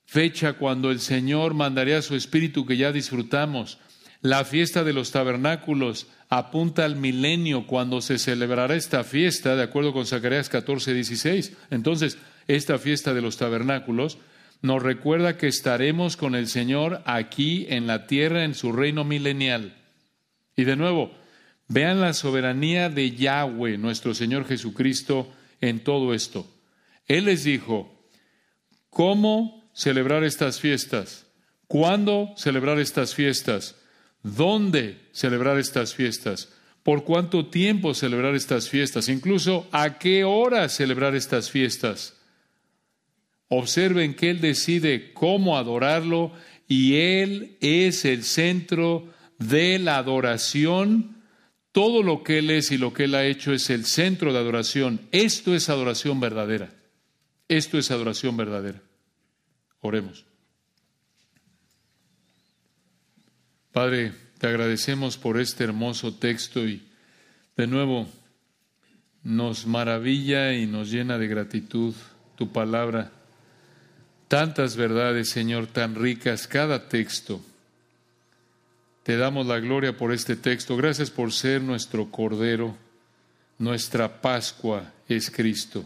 fecha 0.06 0.54
cuando 0.54 0.92
el 0.92 1.00
Señor 1.00 1.54
mandaría 1.54 2.02
su 2.02 2.16
Espíritu 2.16 2.66
que 2.66 2.78
ya 2.78 2.92
disfrutamos. 2.92 3.78
La 4.22 4.44
fiesta 4.44 4.84
de 4.84 4.94
los 4.94 5.12
tabernáculos 5.12 6.08
apunta 6.30 6.84
al 6.84 6.96
milenio 6.96 7.68
cuando 7.68 8.02
se 8.02 8.18
celebrará 8.18 8.76
esta 8.76 9.04
fiesta, 9.04 9.56
de 9.56 9.64
acuerdo 9.64 9.94
con 9.94 10.06
Zacarías 10.06 10.50
14, 10.50 10.94
16. 10.94 11.54
Entonces, 11.70 12.18
esta 12.48 12.78
fiesta 12.78 13.14
de 13.14 13.22
los 13.22 13.38
tabernáculos 13.38 14.18
nos 14.62 14.84
recuerda 14.84 15.38
que 15.38 15.48
estaremos 15.48 16.18
con 16.18 16.36
el 16.36 16.48
Señor 16.48 17.02
aquí 17.06 17.66
en 17.70 17.88
la 17.88 18.08
tierra 18.08 18.44
en 18.44 18.56
su 18.56 18.72
reino 18.74 19.04
milenial. 19.04 19.76
Y 20.56 20.66
de 20.66 20.76
nuevo, 20.76 21.14
vean 21.70 22.02
la 22.02 22.14
soberanía 22.14 22.90
de 22.90 23.12
Yahweh, 23.12 23.78
nuestro 23.78 24.14
Señor 24.14 24.46
Jesucristo, 24.46 25.32
en 25.62 25.80
todo 25.80 26.14
esto. 26.14 26.46
Él 27.08 27.26
les 27.26 27.44
dijo, 27.44 27.92
¿cómo 28.90 29.70
celebrar 29.74 30.24
estas 30.24 30.60
fiestas? 30.60 31.26
¿Cuándo 31.68 32.34
celebrar 32.36 32.80
estas 32.80 33.14
fiestas? 33.14 33.76
¿Dónde 34.24 34.98
celebrar 35.12 35.58
estas 35.60 35.94
fiestas? 35.94 36.50
¿Por 36.84 37.04
cuánto 37.04 37.46
tiempo 37.46 37.94
celebrar 37.94 38.36
estas 38.36 38.68
fiestas? 38.68 39.08
Incluso 39.08 39.68
a 39.72 40.00
qué 40.00 40.24
hora 40.24 40.68
celebrar 40.70 41.16
estas 41.16 41.52
fiestas. 41.52 42.16
Observen 43.48 44.16
que 44.16 44.32
Él 44.32 44.42
decide 44.42 45.14
cómo 45.14 45.58
adorarlo 45.58 46.32
y 46.68 46.96
Él 46.96 47.58
es 47.62 48.06
el 48.06 48.24
centro 48.24 49.08
de 49.38 49.78
la 49.78 49.98
adoración. 49.98 51.19
Todo 51.72 52.04
lo 52.04 52.24
que 52.24 52.40
Él 52.40 52.50
es 52.50 52.72
y 52.72 52.78
lo 52.78 52.94
que 52.94 53.06
Él 53.06 53.16
ha 53.16 53.26
hecho 53.26 53.54
es 53.54 53.70
el 53.70 53.86
centro 53.86 54.34
de 54.34 54.40
adoración. 54.40 55.02
Esto 55.12 55.54
es 55.56 55.70
adoración 55.70 56.20
verdadera. 56.20 56.72
Esto 57.48 57.78
es 57.78 57.92
adoración 57.92 58.38
verdadera. 58.38 58.82
Oremos. 59.82 60.26
Padre, 63.72 64.14
te 64.40 64.48
agradecemos 64.48 65.18
por 65.18 65.40
este 65.40 65.64
hermoso 65.64 66.16
texto 66.16 66.68
y 66.68 66.82
de 67.56 67.68
nuevo 67.68 68.08
nos 69.24 69.68
maravilla 69.68 70.54
y 70.54 70.66
nos 70.66 70.90
llena 70.90 71.18
de 71.18 71.28
gratitud 71.28 71.94
tu 72.36 72.52
palabra 72.52 73.12
Tantas 74.30 74.76
verdades, 74.76 75.32
Señor, 75.32 75.66
tan 75.66 75.96
ricas, 75.96 76.48
cada 76.48 76.88
texto. 76.88 77.42
Te 79.10 79.18
damos 79.18 79.48
la 79.48 79.60
gloria 79.60 79.98
por 79.98 80.14
este 80.14 80.36
texto. 80.36 80.78
Gracias 80.78 81.10
por 81.10 81.34
ser 81.34 81.64
nuestro 81.64 82.12
Cordero. 82.12 82.78
Nuestra 83.58 84.22
Pascua 84.22 84.94
es 85.08 85.32
Cristo. 85.32 85.84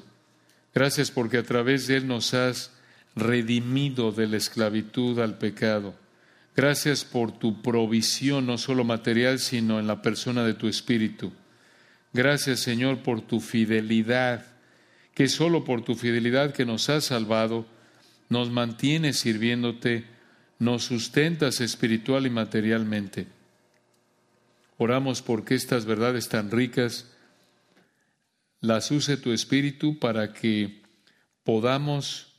Gracias 0.75 1.09
porque 1.09 1.37
a 1.37 1.43
través 1.43 1.87
de 1.87 1.95
Él 1.95 2.05
nos 2.05 2.33
has 2.33 2.71
redimido 3.15 4.11
de 4.11 4.27
la 4.27 4.35
esclavitud 4.35 5.19
al 5.19 5.37
pecado. 5.37 5.95
Gracias 6.53 7.05
por 7.05 7.31
tu 7.31 7.61
provisión, 7.61 8.45
no 8.45 8.57
solo 8.57 8.83
material, 8.83 9.39
sino 9.39 9.79
en 9.79 9.87
la 9.87 10.01
persona 10.01 10.43
de 10.43 10.55
tu 10.55 10.67
Espíritu. 10.67 11.31
Gracias, 12.11 12.59
Señor, 12.59 13.03
por 13.03 13.21
tu 13.21 13.39
fidelidad, 13.39 14.47
que 15.13 15.29
solo 15.29 15.63
por 15.63 15.81
tu 15.81 15.95
fidelidad 15.95 16.51
que 16.51 16.65
nos 16.65 16.89
has 16.89 17.05
salvado, 17.05 17.65
nos 18.27 18.49
mantienes 18.51 19.17
sirviéndote, 19.17 20.12
nos 20.59 20.83
sustentas 20.83 21.61
espiritual 21.61 22.25
y 22.25 22.29
materialmente. 22.29 23.27
Oramos 24.77 25.21
porque 25.21 25.55
estas 25.55 25.85
verdades 25.85 26.29
tan 26.29 26.51
ricas 26.51 27.07
las 28.59 28.91
use 28.91 29.17
tu 29.17 29.31
Espíritu 29.31 29.99
para 29.99 30.33
que 30.33 30.81
podamos 31.43 32.33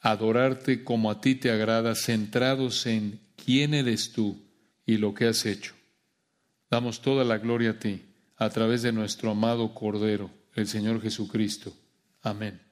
adorarte 0.00 0.84
como 0.84 1.10
a 1.10 1.20
ti 1.20 1.34
te 1.34 1.50
agrada, 1.50 1.94
centrados 1.94 2.86
en 2.86 3.20
quién 3.42 3.72
eres 3.72 4.12
tú 4.12 4.38
y 4.84 4.98
lo 4.98 5.14
que 5.14 5.26
has 5.26 5.46
hecho. 5.46 5.74
Damos 6.70 7.00
toda 7.00 7.24
la 7.24 7.38
gloria 7.38 7.70
a 7.70 7.78
ti 7.78 8.04
a 8.36 8.50
través 8.50 8.82
de 8.82 8.92
nuestro 8.92 9.30
amado 9.30 9.74
Cordero, 9.74 10.30
el 10.54 10.66
Señor 10.66 11.00
Jesucristo. 11.00 11.72
Amén. 12.22 12.63